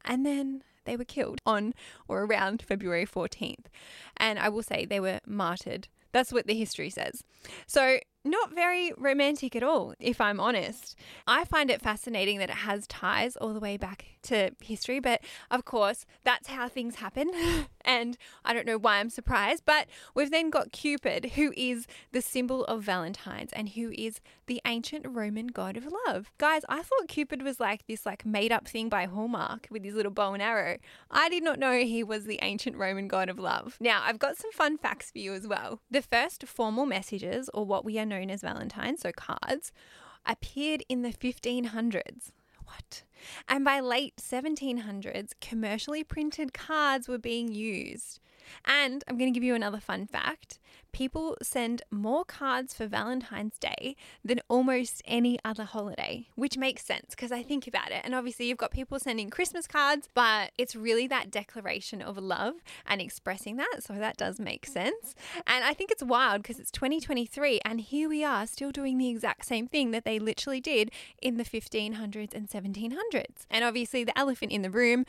And 0.04 0.26
then 0.26 0.62
they 0.84 0.96
were 0.96 1.04
killed 1.04 1.40
on 1.46 1.74
or 2.08 2.24
around 2.24 2.62
February 2.62 3.06
14th. 3.06 3.66
And 4.16 4.38
I 4.38 4.48
will 4.48 4.62
say 4.62 4.84
they 4.84 5.00
were 5.00 5.20
martyred. 5.26 5.88
That's 6.12 6.32
what 6.32 6.46
the 6.46 6.54
history 6.54 6.90
says. 6.90 7.24
So 7.66 7.98
not 8.24 8.54
very 8.54 8.92
romantic 8.96 9.56
at 9.56 9.62
all, 9.62 9.94
if 9.98 10.20
I'm 10.20 10.38
honest. 10.38 10.96
I 11.26 11.44
find 11.44 11.70
it 11.70 11.82
fascinating 11.82 12.38
that 12.38 12.50
it 12.50 12.56
has 12.56 12.86
ties 12.86 13.36
all 13.36 13.52
the 13.52 13.60
way 13.60 13.76
back 13.76 14.04
to 14.24 14.52
history, 14.60 15.00
but 15.00 15.20
of 15.50 15.64
course, 15.64 16.06
that's 16.24 16.48
how 16.48 16.68
things 16.68 16.96
happen. 16.96 17.30
and 17.84 18.16
I 18.44 18.52
don't 18.52 18.66
know 18.66 18.78
why 18.78 18.98
I'm 18.98 19.10
surprised, 19.10 19.64
but 19.66 19.88
we've 20.14 20.30
then 20.30 20.50
got 20.50 20.72
Cupid, 20.72 21.32
who 21.34 21.52
is 21.56 21.86
the 22.12 22.22
symbol 22.22 22.64
of 22.66 22.82
Valentine's 22.82 23.52
and 23.52 23.70
who 23.70 23.92
is 23.96 24.20
the 24.46 24.60
ancient 24.66 25.06
Roman 25.08 25.48
god 25.48 25.76
of 25.76 25.88
love. 26.06 26.30
Guys, 26.38 26.62
I 26.68 26.82
thought 26.82 27.08
Cupid 27.08 27.42
was 27.42 27.58
like 27.58 27.86
this 27.86 28.06
like 28.06 28.24
made 28.24 28.52
up 28.52 28.68
thing 28.68 28.88
by 28.88 29.06
Hallmark 29.06 29.68
with 29.70 29.84
his 29.84 29.94
little 29.94 30.12
bow 30.12 30.32
and 30.34 30.42
arrow. 30.42 30.78
I 31.10 31.28
did 31.28 31.42
not 31.42 31.58
know 31.58 31.72
he 31.80 32.04
was 32.04 32.24
the 32.24 32.38
ancient 32.42 32.76
Roman 32.76 33.08
god 33.08 33.28
of 33.28 33.38
love. 33.38 33.76
Now, 33.80 34.02
I've 34.04 34.18
got 34.18 34.36
some 34.36 34.52
fun 34.52 34.78
facts 34.78 35.10
for 35.10 35.18
you 35.18 35.32
as 35.32 35.46
well. 35.46 35.80
The 35.90 36.02
first 36.02 36.46
formal 36.46 36.86
messages, 36.86 37.50
or 37.52 37.64
what 37.64 37.84
we 37.84 37.98
are 37.98 38.06
known 38.12 38.30
as 38.30 38.42
Valentine, 38.42 38.96
so 38.98 39.10
cards, 39.12 39.72
appeared 40.26 40.82
in 40.88 41.02
the 41.02 41.12
1500s. 41.12 42.30
What? 42.64 43.02
And 43.48 43.64
by 43.64 43.80
late 43.80 44.16
1700s, 44.16 45.32
commercially 45.40 46.04
printed 46.04 46.52
cards 46.52 47.08
were 47.08 47.18
being 47.18 47.52
used. 47.52 48.20
And 48.64 49.04
I'm 49.08 49.18
going 49.18 49.32
to 49.32 49.38
give 49.38 49.44
you 49.44 49.54
another 49.54 49.80
fun 49.80 50.06
fact 50.06 50.58
people 50.92 51.36
send 51.42 51.82
more 51.90 52.24
cards 52.24 52.74
for 52.74 52.86
Valentine's 52.86 53.58
Day 53.58 53.96
than 54.24 54.40
almost 54.48 55.02
any 55.06 55.38
other 55.44 55.64
holiday, 55.64 56.28
which 56.34 56.56
makes 56.56 56.84
sense 56.84 57.10
because 57.10 57.32
I 57.32 57.42
think 57.42 57.66
about 57.66 57.90
it. 57.90 58.02
And 58.04 58.14
obviously, 58.14 58.46
you've 58.46 58.58
got 58.58 58.70
people 58.70 58.98
sending 58.98 59.30
Christmas 59.30 59.66
cards, 59.66 60.08
but 60.14 60.52
it's 60.56 60.76
really 60.76 61.06
that 61.08 61.30
declaration 61.30 62.02
of 62.02 62.18
love 62.18 62.54
and 62.86 63.00
expressing 63.00 63.56
that. 63.56 63.78
So 63.80 63.94
that 63.94 64.16
does 64.16 64.38
make 64.38 64.66
sense. 64.66 65.14
And 65.46 65.64
I 65.64 65.74
think 65.74 65.90
it's 65.90 66.02
wild 66.02 66.42
because 66.42 66.60
it's 66.60 66.70
2023 66.70 67.60
and 67.64 67.80
here 67.80 68.08
we 68.08 68.22
are 68.24 68.46
still 68.46 68.70
doing 68.70 68.98
the 68.98 69.08
exact 69.08 69.46
same 69.46 69.66
thing 69.66 69.90
that 69.92 70.04
they 70.04 70.18
literally 70.18 70.60
did 70.60 70.90
in 71.20 71.36
the 71.36 71.44
1500s 71.44 72.34
and 72.34 72.48
1700s. 72.48 73.46
And 73.50 73.64
obviously, 73.64 74.04
the 74.04 74.16
elephant 74.18 74.52
in 74.52 74.62
the 74.62 74.70
room 74.70 75.06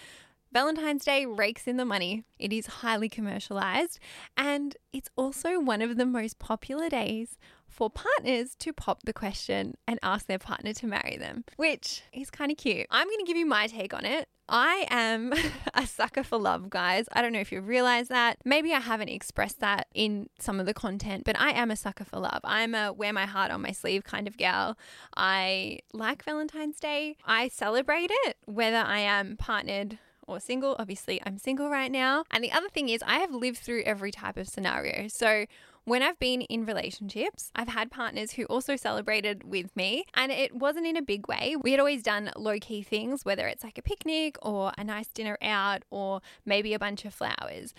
Valentine's 0.54 1.04
Day 1.04 1.26
rakes 1.26 1.66
in 1.66 1.78
the 1.78 1.86
money. 1.86 2.26
It 2.38 2.54
is 2.54 2.68
highly 2.68 3.10
commercialized 3.10 3.98
and 4.38 4.78
it's 4.94 5.10
also 5.16 5.60
one 5.60 5.82
of 5.82 5.98
the 5.98 6.06
most 6.06 6.38
popular 6.38 6.90
days 6.90 7.40
for 7.68 7.90
partners 7.90 8.54
to 8.60 8.72
pop 8.72 9.02
the 9.04 9.14
question 9.14 9.74
and 9.88 9.98
ask 10.04 10.28
their 10.28 10.38
partner 10.38 10.72
to 10.74 10.86
marry 10.86 11.18
them, 11.18 11.44
which 11.56 12.04
is 12.14 12.30
kind 12.30 12.52
of 12.52 12.58
cute. 12.58 12.86
I'm 12.92 13.08
going 13.08 13.18
to 13.18 13.26
give 13.26 13.36
you 13.36 13.48
my 13.48 13.66
take 13.66 13.96
on 13.96 14.06
it. 14.06 14.30
I 14.48 14.86
am 14.92 15.34
a 15.74 15.88
sucker 15.88 16.22
for 16.22 16.38
love, 16.38 16.70
guys. 16.70 17.08
I 17.14 17.24
don't 17.24 17.34
know 17.34 17.40
if 17.40 17.52
you 17.52 17.60
realize 17.60 18.10
that. 18.10 18.38
Maybe 18.46 18.74
I 18.74 18.80
haven't 18.80 19.10
expressed 19.10 19.60
that 19.62 19.88
in 19.96 20.30
some 20.38 20.60
of 20.60 20.68
the 20.68 20.74
content, 20.76 21.24
but 21.26 21.40
I 21.40 21.50
am 21.50 21.72
a 21.72 21.76
sucker 21.76 22.06
for 22.06 22.20
love. 22.20 22.42
I'm 22.44 22.76
a 22.76 22.94
wear 22.94 23.12
my 23.12 23.26
heart 23.26 23.50
on 23.50 23.64
my 23.64 23.72
sleeve 23.72 24.04
kind 24.04 24.28
of 24.28 24.38
gal. 24.38 24.78
I 25.18 25.80
like 25.94 26.24
Valentine's 26.24 26.80
Day. 26.80 27.18
I 27.26 27.48
celebrate 27.48 28.12
it, 28.26 28.38
whether 28.46 28.78
I 28.78 29.00
am 29.00 29.36
partnered 29.36 29.98
or 30.28 30.40
single. 30.40 30.76
Obviously, 30.80 31.22
I'm 31.26 31.38
single 31.38 31.70
right 31.70 31.92
now. 31.92 32.24
And 32.32 32.44
the 32.44 32.52
other 32.52 32.70
thing 32.70 32.90
is, 32.90 33.02
I 33.06 33.20
have 33.20 33.34
lived 33.34 33.60
through 33.60 33.84
every 33.84 34.12
type 34.12 34.38
of 34.38 34.48
scenario. 34.48 35.08
So, 35.08 35.46
when 35.86 36.02
I've 36.02 36.18
been 36.18 36.44
in 36.44 36.66
relationships, 36.66 37.52
I've 37.56 37.68
had 37.68 37.92
partners 37.92 38.32
who 38.32 38.46
also 38.46 38.78
celebrated 38.78 39.44
with 39.44 39.76
me, 39.76 40.06
and 40.14 40.32
it 40.32 40.56
wasn't 40.56 40.88
in 40.88 40.96
a 40.96 41.02
big 41.02 41.28
way. 41.28 41.58
We 41.62 41.72
had 41.72 41.80
always 41.82 42.02
done 42.02 42.32
low 42.38 42.58
key 42.58 42.84
things, 42.84 43.26
whether 43.26 43.48
it's 43.48 43.66
like 43.66 43.78
a 43.78 43.82
picnic 43.82 44.38
or 44.42 44.72
a 44.78 44.84
nice 44.86 45.08
dinner 45.10 45.38
out 45.42 45.84
or 45.90 46.22
maybe 46.46 46.74
a 46.74 46.80
bunch 46.80 47.04
of 47.04 47.14
flowers. 47.14 47.74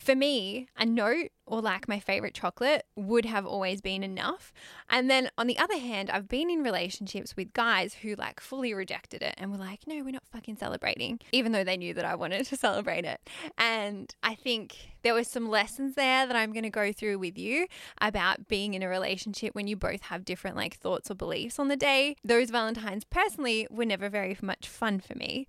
For 0.00 0.16
me, 0.16 0.66
a 0.76 0.86
note 0.86 1.30
or 1.50 1.60
like 1.60 1.88
my 1.88 1.98
favorite 1.98 2.32
chocolate 2.32 2.86
would 2.96 3.24
have 3.26 3.44
always 3.44 3.80
been 3.80 4.02
enough. 4.02 4.52
And 4.88 5.10
then 5.10 5.30
on 5.36 5.46
the 5.46 5.58
other 5.58 5.76
hand, 5.76 6.08
I've 6.08 6.28
been 6.28 6.48
in 6.48 6.62
relationships 6.62 7.36
with 7.36 7.52
guys 7.52 7.94
who 7.94 8.14
like 8.14 8.40
fully 8.40 8.72
rejected 8.72 9.22
it 9.22 9.34
and 9.36 9.50
were 9.50 9.58
like, 9.58 9.80
no, 9.86 9.96
we're 9.96 10.12
not 10.12 10.26
fucking 10.32 10.56
celebrating, 10.56 11.20
even 11.32 11.52
though 11.52 11.64
they 11.64 11.76
knew 11.76 11.92
that 11.94 12.04
I 12.04 12.14
wanted 12.14 12.46
to 12.46 12.56
celebrate 12.56 13.04
it. 13.04 13.20
And 13.58 14.14
I 14.22 14.36
think 14.36 14.76
there 15.02 15.12
were 15.12 15.24
some 15.24 15.48
lessons 15.48 15.96
there 15.96 16.26
that 16.26 16.36
I'm 16.36 16.52
going 16.52 16.62
to 16.62 16.70
go 16.70 16.92
through 16.92 17.18
with 17.18 17.36
you 17.36 17.66
about 18.00 18.48
being 18.48 18.74
in 18.74 18.82
a 18.82 18.88
relationship 18.88 19.54
when 19.54 19.66
you 19.66 19.76
both 19.76 20.02
have 20.02 20.24
different 20.24 20.56
like 20.56 20.76
thoughts 20.76 21.10
or 21.10 21.14
beliefs 21.14 21.58
on 21.58 21.68
the 21.68 21.76
day. 21.76 22.16
Those 22.22 22.50
Valentines 22.50 23.04
personally 23.04 23.66
were 23.70 23.84
never 23.84 24.08
very 24.08 24.36
much 24.40 24.68
fun 24.68 25.00
for 25.00 25.16
me. 25.16 25.46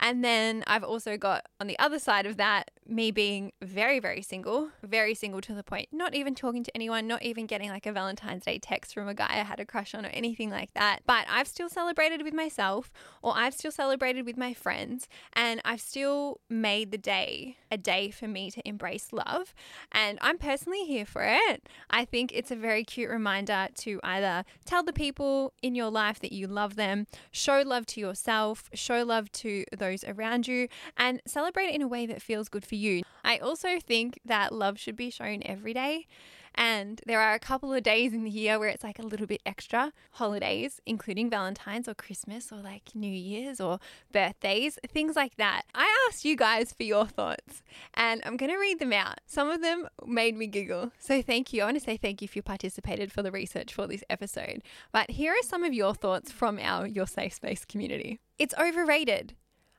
And 0.00 0.24
then 0.24 0.64
I've 0.66 0.84
also 0.84 1.16
got 1.16 1.46
on 1.60 1.68
the 1.68 1.78
other 1.78 1.98
side 1.98 2.26
of 2.26 2.36
that, 2.38 2.70
me 2.86 3.10
being 3.10 3.52
very, 3.62 3.98
very 3.98 4.22
single, 4.22 4.70
very 4.82 5.14
single 5.14 5.40
to 5.40 5.54
the 5.54 5.62
point, 5.62 5.88
not 5.92 6.14
even 6.14 6.34
talking 6.34 6.62
to 6.64 6.74
anyone, 6.74 7.06
not 7.06 7.22
even 7.22 7.46
getting 7.46 7.70
like 7.70 7.86
a 7.86 7.92
Valentine's 7.92 8.44
Day 8.44 8.58
text 8.58 8.94
from 8.94 9.08
a 9.08 9.14
guy 9.14 9.28
I 9.30 9.44
had 9.44 9.60
a 9.60 9.64
crush 9.64 9.94
on 9.94 10.04
or 10.04 10.10
anything 10.10 10.50
like 10.50 10.72
that. 10.74 11.00
But 11.06 11.26
I've 11.28 11.48
still 11.48 11.68
celebrated 11.68 12.22
with 12.22 12.34
myself 12.34 12.92
or 13.22 13.32
I've 13.36 13.54
still 13.54 13.70
celebrated 13.70 14.26
with 14.26 14.36
my 14.36 14.54
friends 14.54 15.08
and 15.32 15.60
I've 15.64 15.80
still 15.80 16.40
made 16.48 16.90
the 16.90 16.98
day 16.98 17.56
a 17.70 17.76
day 17.76 18.10
for 18.10 18.28
me 18.28 18.50
to 18.50 18.66
embrace 18.66 19.12
love. 19.12 19.54
And 19.90 20.18
I'm 20.22 20.38
personally 20.38 20.84
here 20.84 21.04
for 21.04 21.22
it. 21.24 21.68
I 21.90 22.04
think 22.04 22.32
it's 22.32 22.50
a 22.50 22.56
very 22.56 22.84
cute 22.84 23.10
reminder 23.10 23.68
to 23.76 24.00
either 24.04 24.44
tell 24.64 24.82
the 24.82 24.92
people 24.92 25.52
in 25.62 25.74
your 25.74 25.90
life 25.90 26.20
that 26.20 26.32
you 26.32 26.46
love 26.46 26.76
them, 26.76 27.06
show 27.32 27.62
love 27.64 27.86
to 27.86 28.00
yourself, 28.00 28.70
show 28.74 29.02
love 29.02 29.30
to 29.32 29.64
those 29.76 30.04
around 30.04 30.46
you, 30.46 30.68
and 30.96 31.20
celebrate 31.26 31.66
it 31.66 31.74
in 31.74 31.82
a 31.82 31.88
way 31.88 32.06
that 32.06 32.22
feels 32.22 32.48
good 32.48 32.64
for 32.64 32.76
you. 32.76 32.83
I 33.24 33.38
also 33.38 33.80
think 33.80 34.20
that 34.24 34.52
love 34.52 34.78
should 34.78 34.96
be 34.96 35.10
shown 35.10 35.42
every 35.44 35.72
day. 35.72 36.06
And 36.54 37.00
there 37.06 37.20
are 37.20 37.34
a 37.34 37.40
couple 37.40 37.72
of 37.72 37.82
days 37.82 38.12
in 38.12 38.22
the 38.22 38.30
year 38.30 38.58
where 38.58 38.68
it's 38.68 38.84
like 38.84 38.98
a 38.98 39.06
little 39.06 39.26
bit 39.26 39.42
extra 39.44 39.92
holidays, 40.12 40.80
including 40.86 41.28
Valentine's 41.28 41.88
or 41.88 41.94
Christmas 41.94 42.52
or 42.52 42.58
like 42.58 42.94
New 42.94 43.10
Year's 43.10 43.60
or 43.60 43.80
birthdays, 44.12 44.78
things 44.88 45.16
like 45.16 45.36
that. 45.36 45.62
I 45.74 45.92
asked 46.08 46.24
you 46.24 46.36
guys 46.36 46.72
for 46.72 46.84
your 46.84 47.06
thoughts 47.06 47.62
and 47.94 48.22
I'm 48.24 48.36
going 48.36 48.52
to 48.52 48.58
read 48.58 48.78
them 48.78 48.92
out. 48.92 49.18
Some 49.26 49.50
of 49.50 49.62
them 49.62 49.88
made 50.06 50.36
me 50.36 50.46
giggle. 50.46 50.92
So 50.98 51.22
thank 51.22 51.52
you. 51.52 51.62
I 51.62 51.66
want 51.66 51.78
to 51.78 51.84
say 51.84 51.96
thank 51.96 52.22
you 52.22 52.26
if 52.26 52.36
you 52.36 52.42
participated 52.42 53.10
for 53.10 53.22
the 53.22 53.32
research 53.32 53.74
for 53.74 53.88
this 53.88 54.04
episode. 54.08 54.62
But 54.92 55.10
here 55.10 55.32
are 55.32 55.42
some 55.42 55.64
of 55.64 55.74
your 55.74 55.94
thoughts 55.94 56.30
from 56.30 56.60
our 56.60 56.86
Your 56.86 57.06
Safe 57.06 57.34
Space 57.34 57.64
community. 57.64 58.20
It's 58.38 58.54
overrated. 58.58 59.34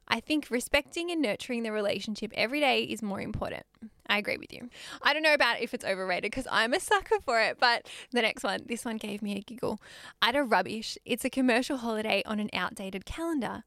I 0.07 0.19
think 0.19 0.47
respecting 0.49 1.09
and 1.11 1.21
nurturing 1.21 1.63
the 1.63 1.71
relationship 1.71 2.31
every 2.35 2.59
day 2.59 2.83
is 2.83 3.01
more 3.01 3.21
important. 3.21 3.63
I 4.07 4.19
agree 4.19 4.37
with 4.37 4.53
you. 4.53 4.69
I 5.01 5.13
don't 5.13 5.23
know 5.23 5.33
about 5.33 5.61
if 5.61 5.73
it's 5.73 5.85
overrated 5.85 6.31
because 6.31 6.47
I'm 6.51 6.73
a 6.73 6.79
sucker 6.79 7.19
for 7.23 7.41
it, 7.41 7.57
but 7.59 7.87
the 8.11 8.21
next 8.21 8.43
one, 8.43 8.61
this 8.67 8.85
one 8.85 8.97
gave 8.97 9.21
me 9.21 9.35
a 9.35 9.41
giggle. 9.41 9.79
Utter 10.21 10.43
rubbish. 10.43 10.97
It's 11.05 11.25
a 11.25 11.29
commercial 11.29 11.77
holiday 11.77 12.21
on 12.25 12.39
an 12.39 12.49
outdated 12.53 13.05
calendar. 13.05 13.63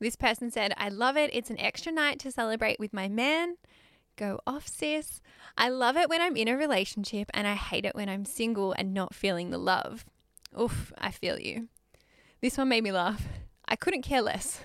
This 0.00 0.16
person 0.16 0.50
said, 0.50 0.72
I 0.76 0.88
love 0.88 1.16
it. 1.16 1.30
It's 1.32 1.50
an 1.50 1.60
extra 1.60 1.92
night 1.92 2.18
to 2.20 2.32
celebrate 2.32 2.80
with 2.80 2.92
my 2.92 3.08
man. 3.08 3.56
Go 4.16 4.40
off, 4.46 4.66
sis. 4.66 5.20
I 5.56 5.68
love 5.68 5.96
it 5.96 6.08
when 6.08 6.20
I'm 6.20 6.36
in 6.36 6.48
a 6.48 6.56
relationship 6.56 7.30
and 7.34 7.46
I 7.46 7.54
hate 7.54 7.84
it 7.84 7.94
when 7.94 8.08
I'm 8.08 8.24
single 8.24 8.72
and 8.72 8.92
not 8.92 9.14
feeling 9.14 9.50
the 9.50 9.58
love. 9.58 10.04
Oof, 10.58 10.92
I 10.98 11.10
feel 11.10 11.38
you. 11.38 11.68
This 12.40 12.58
one 12.58 12.68
made 12.68 12.82
me 12.82 12.92
laugh. 12.92 13.28
I 13.68 13.76
couldn't 13.76 14.02
care 14.02 14.22
less. 14.22 14.60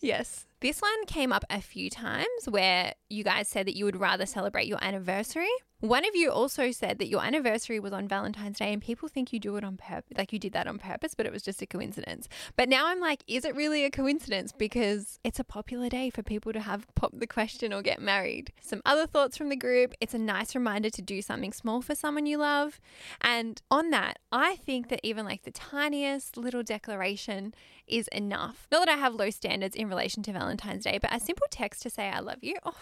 Yes. 0.00 0.46
This 0.60 0.80
one 0.80 1.06
came 1.06 1.32
up 1.32 1.44
a 1.48 1.60
few 1.60 1.88
times 1.88 2.48
where 2.48 2.94
you 3.08 3.24
guys 3.24 3.48
said 3.48 3.66
that 3.66 3.76
you 3.76 3.84
would 3.84 3.96
rather 3.98 4.26
celebrate 4.26 4.66
your 4.66 4.82
anniversary 4.82 5.48
one 5.80 6.06
of 6.06 6.14
you 6.14 6.30
also 6.30 6.72
said 6.72 6.98
that 6.98 7.08
your 7.08 7.24
anniversary 7.24 7.80
was 7.80 7.94
on 7.94 8.06
Valentine's 8.06 8.58
Day 8.58 8.70
and 8.70 8.82
people 8.82 9.08
think 9.08 9.32
you 9.32 9.40
do 9.40 9.56
it 9.56 9.64
on 9.64 9.78
purpose, 9.78 10.12
like 10.18 10.30
you 10.30 10.38
did 10.38 10.52
that 10.52 10.66
on 10.66 10.78
purpose, 10.78 11.14
but 11.14 11.24
it 11.24 11.32
was 11.32 11.42
just 11.42 11.62
a 11.62 11.66
coincidence. 11.66 12.28
But 12.54 12.68
now 12.68 12.88
I'm 12.88 13.00
like, 13.00 13.24
is 13.26 13.46
it 13.46 13.56
really 13.56 13.86
a 13.86 13.90
coincidence? 13.90 14.52
Because 14.52 15.18
it's 15.24 15.40
a 15.40 15.44
popular 15.44 15.88
day 15.88 16.10
for 16.10 16.22
people 16.22 16.52
to 16.52 16.60
have 16.60 16.86
pop 16.96 17.12
the 17.14 17.26
question 17.26 17.72
or 17.72 17.80
get 17.80 17.98
married. 17.98 18.52
Some 18.60 18.82
other 18.84 19.06
thoughts 19.06 19.38
from 19.38 19.48
the 19.48 19.56
group 19.56 19.94
it's 20.00 20.12
a 20.12 20.18
nice 20.18 20.54
reminder 20.54 20.90
to 20.90 21.00
do 21.00 21.22
something 21.22 21.52
small 21.52 21.80
for 21.80 21.94
someone 21.94 22.26
you 22.26 22.36
love. 22.36 22.78
And 23.22 23.62
on 23.70 23.88
that, 23.88 24.18
I 24.32 24.56
think 24.56 24.88
that 24.88 25.00
even 25.02 25.24
like 25.24 25.42
the 25.42 25.50
tiniest 25.50 26.36
little 26.36 26.62
declaration 26.62 27.54
is 27.86 28.08
enough. 28.08 28.68
Not 28.70 28.86
that 28.86 28.88
I 28.88 28.96
have 28.96 29.14
low 29.14 29.30
standards 29.30 29.74
in 29.74 29.88
relation 29.88 30.22
to 30.24 30.32
Valentine's 30.32 30.84
Day, 30.84 30.98
but 31.02 31.14
a 31.14 31.18
simple 31.18 31.46
text 31.50 31.82
to 31.82 31.90
say, 31.90 32.08
I 32.08 32.20
love 32.20 32.38
you, 32.42 32.56
oh, 32.64 32.76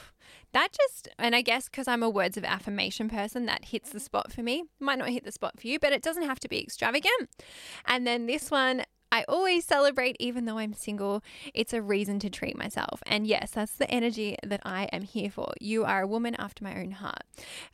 that 0.53 0.69
just, 0.73 1.09
and 1.19 1.35
I 1.35 1.41
guess 1.41 1.69
because 1.69 1.89
I'm 1.89 2.03
a 2.03 2.11
words 2.11 2.37
of 2.37 2.45
affirmation 2.45 3.09
person, 3.09 3.47
that 3.47 3.67
hits 3.67 3.91
the 3.91 3.99
mm-hmm. 3.99 4.05
spot 4.05 4.33
for 4.33 4.43
me. 4.43 4.65
Might 4.79 4.99
not 4.99 5.09
hit 5.09 5.25
the 5.25 5.33
spot 5.33 5.59
for 5.59 5.67
you, 5.67 5.79
but 5.79 5.93
it 5.93 6.03
doesn't 6.03 6.25
have 6.25 6.41
to 6.41 6.49
be 6.49 6.61
extravagant. 6.63 7.31
And 7.87 8.07
then 8.07 8.27
this 8.27 8.51
one, 8.51 8.85
I 9.11 9.25
always 9.27 9.65
celebrate, 9.65 10.17
even 10.21 10.45
though 10.45 10.59
I'm 10.59 10.75
single. 10.75 11.23
It's 11.55 11.73
a 11.73 11.81
reason 11.81 12.19
to 12.21 12.31
treat 12.31 12.59
myself. 12.59 13.03
And 13.07 13.27
yes, 13.27 13.53
that's 13.53 13.73
the 13.73 13.91
energy 13.91 14.37
that 14.43 14.61
I 14.65 14.85
am 14.93 15.03
here 15.03 15.31
for. 15.31 15.55
You 15.61 15.85
are 15.85 16.03
a 16.03 16.07
woman 16.07 16.35
after 16.39 16.63
my 16.63 16.79
own 16.79 16.91
heart. 16.91 17.23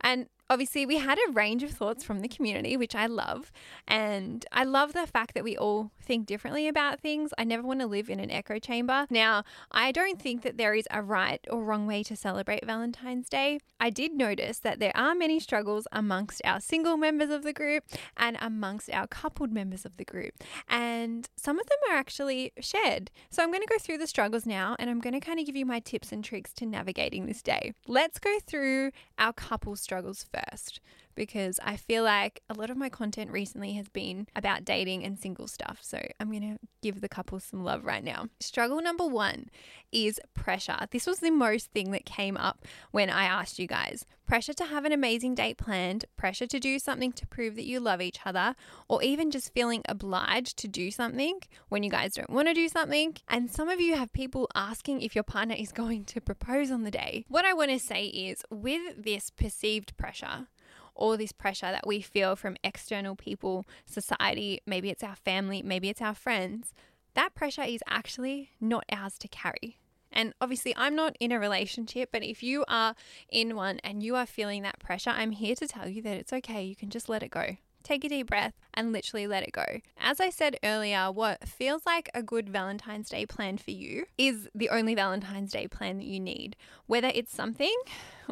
And 0.01 0.29
obviously, 0.51 0.87
we 0.87 0.99
had 0.99 1.19
a 1.19 1.33
range 1.33 1.63
of 1.63 1.71
thoughts 1.71 2.05
from 2.05 2.21
the 2.21 2.29
community, 2.29 2.77
which 2.77 2.95
I 2.95 3.07
love. 3.07 3.51
And 3.87 4.45
I 4.53 4.65
love 4.65 4.93
the 4.93 5.07
fact 5.07 5.35
that 5.35 5.45
we 5.45 5.57
all 5.57 5.91
think 6.03 6.27
differently 6.27 6.69
about 6.69 7.01
things. 7.01 7.33
I 7.39 7.45
never 7.45 7.63
want 7.63 7.81
to 7.81 7.87
live 7.87 8.11
in 8.11 8.21
an 8.21 8.31
echo 8.31 8.59
chamber. 8.59 9.07
Now, 9.11 9.45
I 9.71 9.93
don't 9.93 10.21
think 10.21 10.43
that 10.43 10.59
there 10.59 10.75
is 10.75 10.87
a 10.91 11.03
right 11.03 11.45
or 11.51 11.65
wrong 11.65 11.87
way 11.87 12.03
to 12.05 12.17
celebrate 12.17 12.67
Valentine's 12.67 13.29
Day. 13.29 13.61
I 13.81 13.91
did 13.91 14.13
notice 14.13 14.59
that 14.61 14.79
there 14.79 14.97
are 14.97 15.15
many 15.15 15.41
struggles 15.41 15.87
amongst 15.93 16.41
our 16.45 16.61
single 16.61 16.97
members 16.97 17.31
of 17.31 17.43
the 17.43 17.53
group 17.53 17.85
and 18.17 18.37
amongst 18.41 18.91
our 18.91 19.07
coupled 19.07 19.53
members 19.53 19.85
of 19.85 19.97
the 19.97 20.05
group. 20.05 20.35
And 20.69 21.29
some 21.37 21.59
of 21.59 21.67
them 21.67 21.79
are 21.91 21.97
actually 21.97 22.53
shared. 22.61 23.11
So 23.31 23.43
I'm 23.43 23.51
going 23.51 23.63
to 23.63 23.69
go 23.69 23.79
through 23.79 23.99
the 23.99 24.07
struggles 24.07 24.47
now 24.47 24.77
and 24.79 24.89
I'm 24.89 25.01
going 25.01 25.15
to 25.15 25.21
kind 25.21 25.41
of 25.41 25.47
give 25.47 25.57
you 25.57 25.67
my 25.67 25.81
tips 25.81 26.13
and 26.13 26.25
tricks 26.25 26.53
to 26.55 26.67
navigating 26.67 27.27
this 27.27 27.43
day. 27.43 27.73
Let's 27.87 28.19
go 28.19 28.39
through 28.47 28.93
our 29.19 29.33
couple 29.33 29.77
struggles 29.77 30.25
first 30.35 30.81
because 31.15 31.59
I 31.63 31.77
feel 31.77 32.05
like 32.05 32.43
a 32.49 32.55
lot 32.55 32.71
of 32.71 32.77
my 32.77 32.89
content 32.89 33.31
recently 33.31 33.73
has 33.75 33.89
been 33.89 34.27
about 34.35 34.65
dating 34.65 35.05
and 35.05 35.19
single 35.19 35.47
stuff. 35.47 35.79
So 35.83 36.01
I'm 36.21 36.31
going 36.31 36.59
to 36.59 36.59
give 36.83 37.01
the 37.01 37.09
couple 37.09 37.41
some 37.41 37.65
love 37.65 37.85
right 37.85 38.05
now. 38.05 38.27
Struggle 38.41 38.81
number 38.81 39.07
one 39.07 39.47
is 39.93 40.21
pressure. 40.35 40.79
This 40.91 41.07
was 41.07 41.21
the 41.21 41.31
most 41.31 41.71
thing 41.73 41.93
that 41.93 42.05
came 42.05 42.37
up 42.37 42.65
when 42.91 43.11
I 43.11 43.25
asked 43.25 43.59
you 43.59 43.67
guys 43.67 44.05
pressure 44.27 44.55
to 44.55 44.65
have 44.65 44.85
an 44.85 44.93
amazing 44.93 45.35
date 45.35 45.59
planned, 45.59 46.05
pressure 46.17 46.47
to 46.47 46.59
do 46.59 46.79
something 46.79 47.13
to 47.13 47.27
prove 47.27 47.57
that 47.57 47.65
you 47.65 47.81
love 47.81 48.01
each 48.01 48.21
other, 48.25 48.55
or 48.89 49.03
even 49.03 49.31
just 49.31 49.53
feeling 49.53 49.83
obliged 49.89 50.57
to 50.59 50.69
do 50.69 50.91
something 50.91 51.41
when 51.69 51.83
you 51.83 51.91
guys 51.91 52.15
don't 52.15 52.31
want 52.31 52.49
to 52.49 52.55
do 52.55 52.69
something. 52.69 53.15
And 53.29 53.51
some 53.51 53.69
of 53.69 53.81
you 53.81 53.97
have 53.97 54.13
people 54.13 54.49
asking 54.55 55.03
if 55.03 55.15
your 55.15 55.25
partner 55.25 55.55
is 55.57 55.73
going 55.85 56.05
to 56.07 56.21
propose 56.21 56.71
on 56.71 56.85
the 56.85 56.91
day. 56.91 57.25
What 57.29 57.45
I 57.45 57.53
want 57.53 57.71
to 57.71 57.79
say 57.79 58.07
is 58.07 58.43
with 58.51 59.05
this 59.05 59.31
perceived 59.31 59.97
pressure, 59.97 60.49
all 60.95 61.17
this 61.17 61.33
pressure 61.33 61.71
that 61.71 61.87
we 61.87 62.01
feel 62.01 62.37
from 62.37 62.57
external 62.63 63.17
people, 63.17 63.65
society, 63.87 64.61
maybe 64.67 64.91
it's 64.91 65.03
our 65.03 65.17
family, 65.17 65.63
maybe 65.63 65.89
it's 65.89 66.03
our 66.03 66.15
friends, 66.15 66.73
that 67.15 67.35
pressure 67.35 67.63
is 67.63 67.83
actually 67.89 68.51
not 68.61 68.85
ours 68.91 69.19
to 69.19 69.29
carry. 69.29 69.79
And 70.13 70.33
obviously, 70.41 70.75
I'm 70.77 70.95
not 70.95 71.17
in 71.19 71.33
a 71.33 71.41
relationship, 71.41 72.11
but 72.13 72.23
if 72.23 72.43
you 72.43 72.65
are 72.69 72.95
in 73.29 73.57
one 73.57 73.81
and 73.83 74.03
you 74.03 74.15
are 74.15 74.27
feeling 74.27 74.63
that 74.63 74.79
pressure, 74.79 75.11
I'm 75.11 75.33
here 75.33 75.57
to 75.57 75.67
tell 75.67 75.89
you 75.89 76.03
that 76.03 76.17
it's 76.17 76.33
okay. 76.33 76.63
You 76.63 76.77
can 76.77 76.91
just 76.91 77.09
let 77.09 77.23
it 77.25 77.31
go. 77.31 77.57
Take 77.85 78.03
a 78.03 78.09
deep 78.09 78.29
breath, 78.29 78.55
and 78.73 78.93
literally 78.93 79.27
let 79.27 79.45
it 79.45 79.53
go. 79.53 79.65
As 79.97 80.21
I 80.21 80.31
said 80.31 80.59
earlier, 80.65 81.13
what 81.13 81.47
feels 81.47 81.87
like 81.87 82.11
a 82.15 82.23
good 82.23 82.49
Valentine's 82.49 83.09
Day 83.09 83.27
plan 83.27 83.59
for 83.59 83.71
you 83.71 84.07
is 84.19 84.49
the 84.55 84.71
only 84.71 84.95
Valentine's 84.95 85.53
Day 85.53 85.69
plan 85.69 85.99
that 85.99 86.07
you 86.07 86.19
need. 86.19 86.57
Whether 86.87 87.13
it's 87.15 87.33
something 87.33 87.77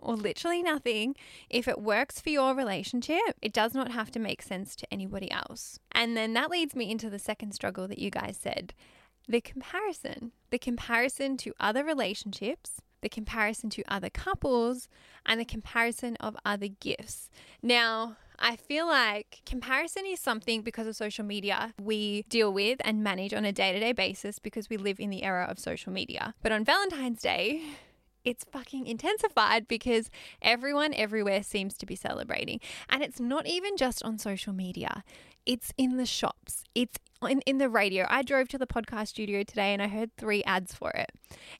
or 0.02 0.16
literally 0.16 0.62
nothing, 0.62 1.14
if 1.49 1.68
it 1.68 1.80
works 1.80 2.21
for 2.21 2.30
your 2.30 2.54
relationship, 2.54 3.37
it 3.40 3.52
does 3.52 3.75
not 3.75 3.92
have 3.92 4.11
to 4.12 4.18
make 4.18 4.42
sense 4.42 4.75
to 4.76 4.92
anybody 4.92 5.30
else. 5.30 5.78
And 5.92 6.16
then 6.16 6.32
that 6.32 6.50
leads 6.50 6.75
me 6.75 6.90
into 6.90 7.09
the 7.09 7.18
second 7.18 7.52
struggle 7.52 7.87
that 7.88 7.99
you 7.99 8.11
guys 8.11 8.37
said 8.37 8.75
the 9.28 9.40
comparison. 9.40 10.32
The 10.50 10.59
comparison 10.59 11.37
to 11.37 11.54
other 11.61 11.85
relationships 11.85 12.80
the 13.02 13.09
comparison 13.09 13.68
to 13.68 13.82
other 13.88 14.09
couples, 14.09 14.88
and 15.26 15.38
the 15.38 15.44
comparison 15.44 16.16
of 16.16 16.37
other 16.47 16.68
gifts. 16.68 17.28
Now, 17.62 18.16
I 18.44 18.56
feel 18.56 18.88
like 18.88 19.40
comparison 19.46 20.04
is 20.04 20.18
something 20.18 20.62
because 20.62 20.88
of 20.88 20.96
social 20.96 21.25
media 21.25 21.75
we 21.80 22.25
deal 22.28 22.52
with 22.52 22.80
and 22.84 23.02
manage 23.02 23.32
on 23.32 23.44
a 23.44 23.52
day 23.52 23.72
to 23.72 23.78
day 23.78 23.92
basis 23.92 24.40
because 24.40 24.68
we 24.68 24.76
live 24.76 24.99
in 24.99 25.11
the 25.11 25.22
era 25.22 25.46
of 25.49 25.61
social 25.61 25.92
media. 25.92 26.34
But 26.42 26.50
on 26.50 26.64
Valentine's 26.64 27.22
Day, 27.22 27.62
it's 28.25 28.44
fucking 28.44 28.88
intensified 28.88 29.68
because 29.68 30.11
everyone 30.42 30.92
everywhere 30.92 31.44
seems 31.44 31.75
to 31.78 31.87
be 31.87 31.94
celebrating. 31.94 32.58
And 32.88 33.02
it's 33.02 33.20
not 33.20 33.46
even 33.46 33.76
just 33.76 34.02
on 34.02 34.18
social 34.18 34.52
media, 34.52 35.04
it's 35.46 35.72
in 35.76 35.96
the 35.96 36.06
shops, 36.06 36.64
it's 36.75 36.99
in, 37.28 37.40
in 37.42 37.58
the 37.58 37.68
radio. 37.68 38.06
I 38.08 38.22
drove 38.22 38.49
to 38.49 38.58
the 38.58 38.66
podcast 38.66 39.08
studio 39.08 39.42
today 39.42 39.72
and 39.72 39.82
I 39.82 39.88
heard 39.88 40.11
three 40.16 40.42
ads 40.44 40.75
for 40.75 40.90
it. 40.90 41.12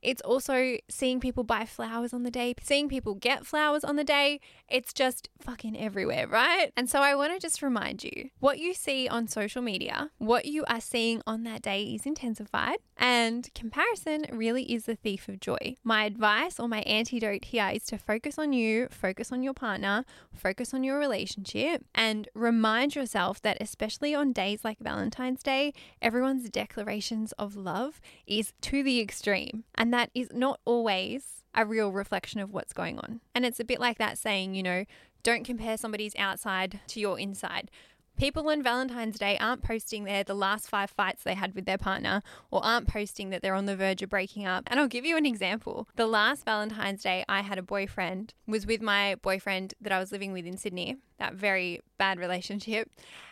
It's 0.03 0.21
also 0.23 0.77
seeing 0.89 1.21
people 1.21 1.45
buy 1.45 1.65
flowers 1.65 2.13
on 2.13 2.25
the 2.25 2.31
day, 2.31 2.55
seeing 2.63 2.89
people 2.89 3.15
get 3.15 3.47
flowers 3.47 3.85
on 3.85 3.97
the 3.97 4.05
day. 4.05 4.41
It's 4.69 4.93
just 4.93 5.29
fucking 5.41 5.79
everywhere, 5.79 6.27
right? 6.27 6.73
And 6.77 6.89
so 6.91 7.01
I 7.01 7.15
want 7.15 7.33
to 7.33 7.39
just 7.39 7.63
remind 7.63 8.05
you 8.05 8.31
what 8.41 8.59
you 8.59 8.75
see 8.75 9.09
on 9.09 9.29
social 9.29 9.63
media, 9.63 10.11
what 10.19 10.47
you 10.47 10.65
are 10.67 10.81
seeing 10.81 11.23
on 11.27 11.45
that 11.45 11.63
day 11.63 11.85
is 11.85 12.07
intensified, 12.07 12.79
and 12.97 13.49
comparison 13.55 14.27
really 14.31 14.73
is 14.73 14.87
the 14.87 14.97
thief 14.97 15.29
of 15.29 15.41
joy. 15.41 15.77
My 15.85 16.05
advice 16.05 16.59
or 16.59 16.69
my 16.69 16.81
antidote 16.81 17.47
here 17.47 17.71
is 17.73 17.85
to 17.85 17.99
focus 17.99 18.39
on 18.39 18.53
you, 18.53 18.89
focus 18.91 19.33
on 19.33 19.43
your 19.43 19.55
partner, 19.55 20.05
focus 20.35 20.75
on 20.75 20.85
your 20.85 20.99
relationship, 20.99 21.85
and 21.95 22.29
remind 22.35 22.95
yourself 22.95 23.41
that, 23.43 23.61
especially 23.73 24.15
on 24.15 24.35
days 24.35 24.61
like 24.65 24.79
Valentine's 24.81 25.43
Day, 25.43 25.73
everyone's 26.03 26.51
declarations 26.51 27.33
of 27.39 27.57
love 27.57 28.03
is 28.27 28.53
to 28.61 28.83
the 28.83 29.01
extreme, 29.01 29.65
and 29.75 29.95
that 29.95 30.11
is 30.15 30.29
not 30.35 30.61
always 30.67 31.43
a 31.55 31.65
real 31.65 31.91
reflection 31.91 32.39
of 32.41 32.53
what's 32.53 32.75
going 32.75 32.99
on. 32.99 33.21
And 33.35 33.47
it's 33.47 33.61
a 33.61 33.65
bit 33.65 33.81
like 33.81 33.97
that 33.97 34.19
saying, 34.19 34.55
you 34.55 34.63
know, 34.63 34.85
don't 35.23 35.45
compare 35.45 35.79
somebody's 35.79 36.15
outside 36.17 36.81
to 36.89 37.01
your 37.01 37.19
inside. 37.19 37.71
People 38.19 38.49
on 38.49 38.63
Valentine's 38.63 39.19
Day 39.19 39.37
aren't 39.39 39.63
posting 39.63 40.05
there 40.05 40.23
the 40.23 40.35
last 40.35 40.69
five 40.69 40.91
fights 40.91 41.25
they 41.25 41.35
had 41.35 41.55
with 41.55 41.65
their 41.65 41.79
partner 41.79 42.23
or 42.51 42.65
aren't 42.65 42.87
posting 42.87 43.31
that 43.31 43.43
they're 43.43 43.55
on 43.55 43.67
the 43.67 43.77
verge 43.77 44.03
of 44.03 44.11
breaking 44.11 44.47
up. 44.47 44.65
And 44.69 44.79
I'll 44.79 44.89
give 44.89 45.05
you 45.05 45.17
an 45.17 45.27
example. 45.27 45.89
The 45.97 46.07
last 46.07 46.45
Valentine's 46.45 47.03
Day 47.03 47.25
I 47.29 47.41
had 47.41 47.59
a 47.59 47.63
boyfriend 47.63 48.35
was 48.47 48.67
with 48.67 48.81
my 48.81 49.17
boyfriend 49.17 49.75
that 49.81 49.93
I 49.93 49.99
was 49.99 50.13
living 50.13 50.33
with 50.33 50.47
in 50.47 50.57
Sydney, 50.57 50.99
that 51.19 51.35
very 51.35 51.81
bad 51.99 52.19
relationship. 52.19 52.91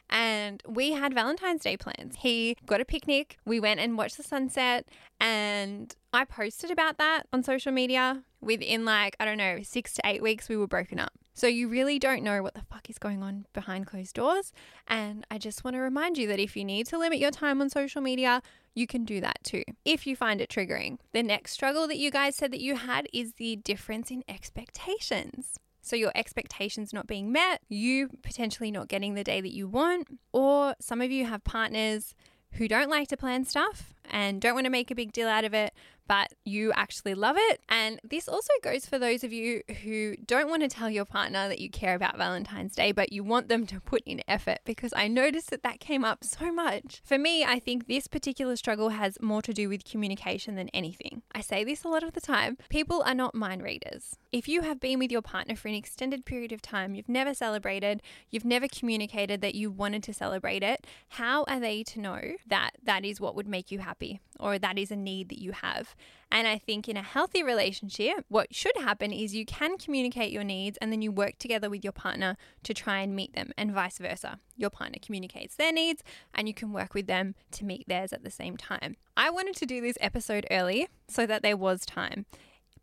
And 0.09 0.61
we 0.67 0.93
had 0.93 1.15
Valentine's 1.15 1.63
Day 1.63 1.77
plans. 1.77 2.17
He 2.19 2.57
got 2.67 2.81
a 2.81 2.85
picnic, 2.85 3.39
we 3.45 3.61
went 3.61 3.79
and 3.79 3.97
watched 3.97 4.17
the 4.17 4.25
sunset, 4.25 4.87
and 5.21 5.95
I 6.13 6.25
posted 6.25 6.73
about 6.73 6.99
that 6.99 7.27
on 7.33 7.45
social 7.45 7.71
media. 7.71 8.25
Within 8.41 8.85
like, 8.85 9.17
I 9.21 9.25
don't 9.25 9.39
know, 9.39 9.59
six 9.63 9.95
to 9.95 10.03
eight 10.05 10.23
weeks, 10.23 10.49
we 10.49 10.57
were 10.57 10.67
broken 10.67 10.99
up. 10.99 11.13
So 11.35 11.47
you 11.47 11.69
really 11.69 11.99
don't 11.99 12.23
know 12.23 12.43
what 12.43 12.55
the 12.55 12.63
fuck 12.63 12.91
is 12.91 12.99
going 12.99 13.23
on 13.23 13.47
behind 13.53 13.87
closed 13.87 14.15
doors. 14.15 14.53
And 14.89 15.27
I 15.31 15.39
just 15.39 15.65
want 15.65 15.75
to 15.75 15.81
remind 15.81 16.19
you 16.19 16.27
that 16.29 16.39
if 16.39 16.57
you 16.57 16.65
need 16.65 16.87
to 16.89 16.99
limit 16.99 17.19
your 17.19 17.31
time 17.31 17.61
on 17.61 17.71
social 17.71 18.01
media, 18.01 18.43
you 18.75 18.87
can 18.87 19.05
do 19.05 19.21
that 19.21 19.43
too 19.43 19.65
if 19.85 20.07
you 20.07 20.17
find 20.17 20.41
it 20.41 20.49
triggering. 20.49 20.99
The 21.13 21.23
next 21.23 21.53
struggle 21.53 21.87
that 21.89 21.99
you 21.99 22.11
guys 22.11 22.37
said 22.37 22.53
that 22.53 22.61
you 22.61 22.77
had 22.77 23.09
is 23.13 23.35
the 23.35 23.57
difference 23.57 24.11
in 24.11 24.23
expectations. 24.29 25.59
So, 25.83 25.97
your 25.97 26.13
expectations 26.15 26.93
not 26.93 27.07
being 27.07 27.33
met, 27.33 27.63
you 27.69 28.11
potentially 28.23 28.71
not 28.71 28.89
getting 28.89 29.15
the 29.15 29.25
day 29.25 29.41
that 29.41 29.55
you 29.55 29.67
want, 29.67 30.07
or 30.33 30.75
some 30.79 31.01
of 31.01 31.11
you 31.11 31.25
have 31.25 31.43
partners 31.43 32.15
who 32.53 32.69
don't 32.69 32.91
like 32.91 33.09
to 33.09 33.17
plan 33.17 33.45
stuff 33.45 33.95
and 34.11 34.41
don't 34.41 34.55
want 34.55 34.67
to 34.67 34.71
make 34.71 34.91
a 34.91 34.95
big 34.95 35.13
deal 35.13 35.29
out 35.29 35.45
of 35.45 35.55
it, 35.55 35.73
but 36.11 36.35
you 36.45 36.73
actually 36.73 37.15
love 37.15 37.37
it. 37.39 37.61
And 37.69 38.01
this 38.03 38.27
also 38.27 38.53
goes 38.65 38.85
for 38.85 38.99
those 38.99 39.23
of 39.23 39.33
you 39.33 39.63
who 39.85 40.17
don't 40.27 40.51
want 40.51 40.61
to 40.63 40.69
tell 40.69 40.91
your 40.91 41.05
partner 41.05 41.47
that 41.47 41.61
you 41.61 41.71
care 41.71 41.95
about 41.95 42.19
Valentine's 42.19 42.75
Day, 42.75 42.91
but 42.91 43.13
you 43.13 43.23
want 43.23 43.47
them 43.47 43.65
to 43.69 43.79
put 43.79 44.03
in 44.05 44.21
effort 44.27 44.59
because 44.65 44.93
I 44.97 45.07
noticed 45.07 45.51
that 45.51 45.63
that 45.63 45.79
came 45.79 46.05
up 46.05 46.25
so 46.25 46.51
much. 46.51 47.01
For 47.05 47.17
me, 47.17 47.45
I 47.45 47.61
think 47.61 47.87
this 47.87 48.09
particular 48.09 48.57
struggle 48.57 48.89
has 48.89 49.19
more 49.21 49.41
to 49.41 49.53
do 49.53 49.69
with 49.69 49.85
communication 49.85 50.57
than 50.57 50.69
anything. 50.71 51.23
I 51.33 51.43
say 51.43 51.63
this 51.63 51.85
a 51.85 51.89
lot 51.89 52.03
of 52.03 52.15
the 52.15 52.21
time 52.21 52.57
people 52.69 53.05
are 53.07 53.15
not 53.15 53.37
mind 53.37 53.63
readers. 53.63 54.17
If 54.33 54.49
you 54.49 54.63
have 54.63 54.81
been 54.81 54.99
with 54.99 55.13
your 55.13 55.23
partner 55.23 55.55
for 55.55 55.69
an 55.69 55.75
extended 55.75 56.25
period 56.25 56.51
of 56.51 56.61
time, 56.61 56.97
you've 56.97 57.09
never 57.09 57.35
celebrated, 57.35 58.03
you've 58.31 58.45
never 58.45 58.67
communicated 58.67 59.43
that 59.43 59.55
you 59.55 59.71
wanted 59.71 60.03
to 60.03 60.13
celebrate 60.13 60.65
it, 60.65 60.89
how 61.11 61.45
are 61.45 61.61
they 61.61 61.85
to 61.85 62.01
know 62.01 62.21
that 62.49 62.73
that 62.83 63.05
is 63.05 63.21
what 63.21 63.37
would 63.37 63.47
make 63.47 63.71
you 63.71 63.79
happy 63.79 64.19
or 64.41 64.59
that 64.59 64.77
is 64.77 64.91
a 64.91 64.97
need 64.97 65.29
that 65.29 65.39
you 65.39 65.53
have? 65.53 65.95
And 66.33 66.47
I 66.47 66.59
think 66.59 66.89
in 66.89 66.97
a 66.97 67.03
healthy 67.03 67.43
relationship, 67.43 68.25
what 68.29 68.55
should 68.55 68.77
happen 68.77 69.13
is 69.13 69.35
you 69.35 69.45
can 69.45 69.79
communicate 69.79 70.31
your 70.31 70.45
needs 70.45 70.79
and 70.81 70.93
then 70.93 71.03
you 71.03 71.11
work 71.11 71.39
together 71.39 71.69
with 71.69 71.83
your 71.83 71.93
partner 71.93 72.37
to 72.63 72.73
try 72.73 73.01
and 73.01 73.17
meet 73.17 73.35
them, 73.35 73.51
and 73.59 73.73
vice 73.73 73.99
versa. 73.99 74.39
Your 74.57 74.71
partner 74.71 74.99
communicates 75.03 75.57
their 75.57 75.73
needs 75.73 76.03
and 76.35 76.47
you 76.47 76.55
can 76.55 76.73
work 76.73 76.95
with 76.95 77.09
them 77.09 77.35
to 77.53 77.65
meet 77.65 77.89
theirs 77.89 78.13
at 78.13 78.23
the 78.23 78.31
same 78.31 78.57
time. 78.57 78.97
I 79.17 79.31
wanted 79.31 79.57
to 79.57 79.67
do 79.67 79.81
this 79.81 79.99
episode 80.01 80.47
early 80.51 80.89
so 81.09 81.27
that 81.27 81.43
there 81.43 81.57
was 81.57 81.85
time. 81.85 82.27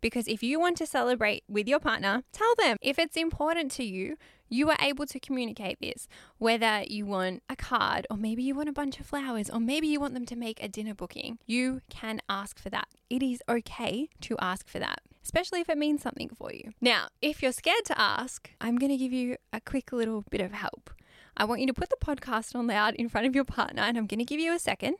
Because 0.00 0.28
if 0.28 0.42
you 0.42 0.60
want 0.60 0.76
to 0.76 0.86
celebrate 0.86 1.42
with 1.48 1.66
your 1.66 1.80
partner, 1.80 2.22
tell 2.32 2.54
them. 2.56 2.76
If 2.80 2.98
it's 2.98 3.16
important 3.16 3.72
to 3.72 3.84
you, 3.84 4.16
you 4.48 4.70
are 4.70 4.76
able 4.80 5.06
to 5.06 5.20
communicate 5.20 5.80
this. 5.80 6.08
Whether 6.38 6.84
you 6.86 7.06
want 7.06 7.42
a 7.48 7.56
card, 7.56 8.06
or 8.10 8.16
maybe 8.16 8.42
you 8.42 8.54
want 8.54 8.68
a 8.68 8.72
bunch 8.72 8.98
of 9.00 9.06
flowers, 9.06 9.50
or 9.50 9.60
maybe 9.60 9.86
you 9.88 10.00
want 10.00 10.14
them 10.14 10.26
to 10.26 10.36
make 10.36 10.62
a 10.62 10.68
dinner 10.68 10.94
booking, 10.94 11.38
you 11.46 11.80
can 11.90 12.20
ask 12.28 12.58
for 12.58 12.70
that. 12.70 12.88
It 13.10 13.22
is 13.22 13.42
okay 13.48 14.08
to 14.22 14.36
ask 14.38 14.68
for 14.68 14.78
that, 14.78 15.00
especially 15.22 15.60
if 15.60 15.68
it 15.68 15.78
means 15.78 16.02
something 16.02 16.30
for 16.30 16.52
you. 16.52 16.72
Now, 16.80 17.08
if 17.20 17.42
you're 17.42 17.52
scared 17.52 17.84
to 17.86 18.00
ask, 18.00 18.50
I'm 18.60 18.76
going 18.76 18.92
to 18.92 18.96
give 18.96 19.12
you 19.12 19.36
a 19.52 19.60
quick 19.60 19.92
little 19.92 20.24
bit 20.30 20.40
of 20.40 20.52
help. 20.52 20.90
I 21.36 21.44
want 21.44 21.60
you 21.60 21.66
to 21.68 21.74
put 21.74 21.90
the 21.90 21.96
podcast 22.04 22.56
on 22.56 22.66
loud 22.66 22.94
in 22.94 23.08
front 23.08 23.26
of 23.26 23.34
your 23.34 23.44
partner, 23.44 23.82
and 23.82 23.96
I'm 23.96 24.06
going 24.06 24.18
to 24.18 24.24
give 24.24 24.40
you 24.40 24.54
a 24.54 24.58
second. 24.58 24.96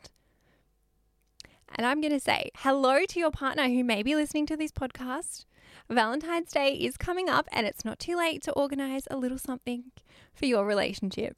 And 1.75 1.87
I'm 1.87 2.01
going 2.01 2.13
to 2.13 2.21
say 2.21 2.51
hello 2.57 3.05
to 3.07 3.21
your 3.21 3.31
partner 3.31 3.69
who 3.69 3.85
may 3.85 4.03
be 4.03 4.15
listening 4.15 4.47
to 4.47 4.57
this 4.57 4.73
podcast. 4.73 5.45
Valentine's 5.89 6.53
Day 6.53 6.75
is 6.75 6.97
coming 6.97 7.29
up, 7.29 7.49
and 7.53 7.67
it's 7.67 7.85
not 7.85 7.99
too 7.99 8.17
late 8.17 8.43
to 8.43 8.53
organize 8.53 9.07
a 9.11 9.17
little 9.17 9.39
something 9.39 9.85
for 10.35 10.47
your 10.47 10.65
relationship. 10.65 11.37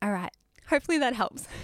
All 0.00 0.12
right, 0.12 0.32
hopefully 0.68 0.98
that 0.98 1.14
helps. 1.14 1.46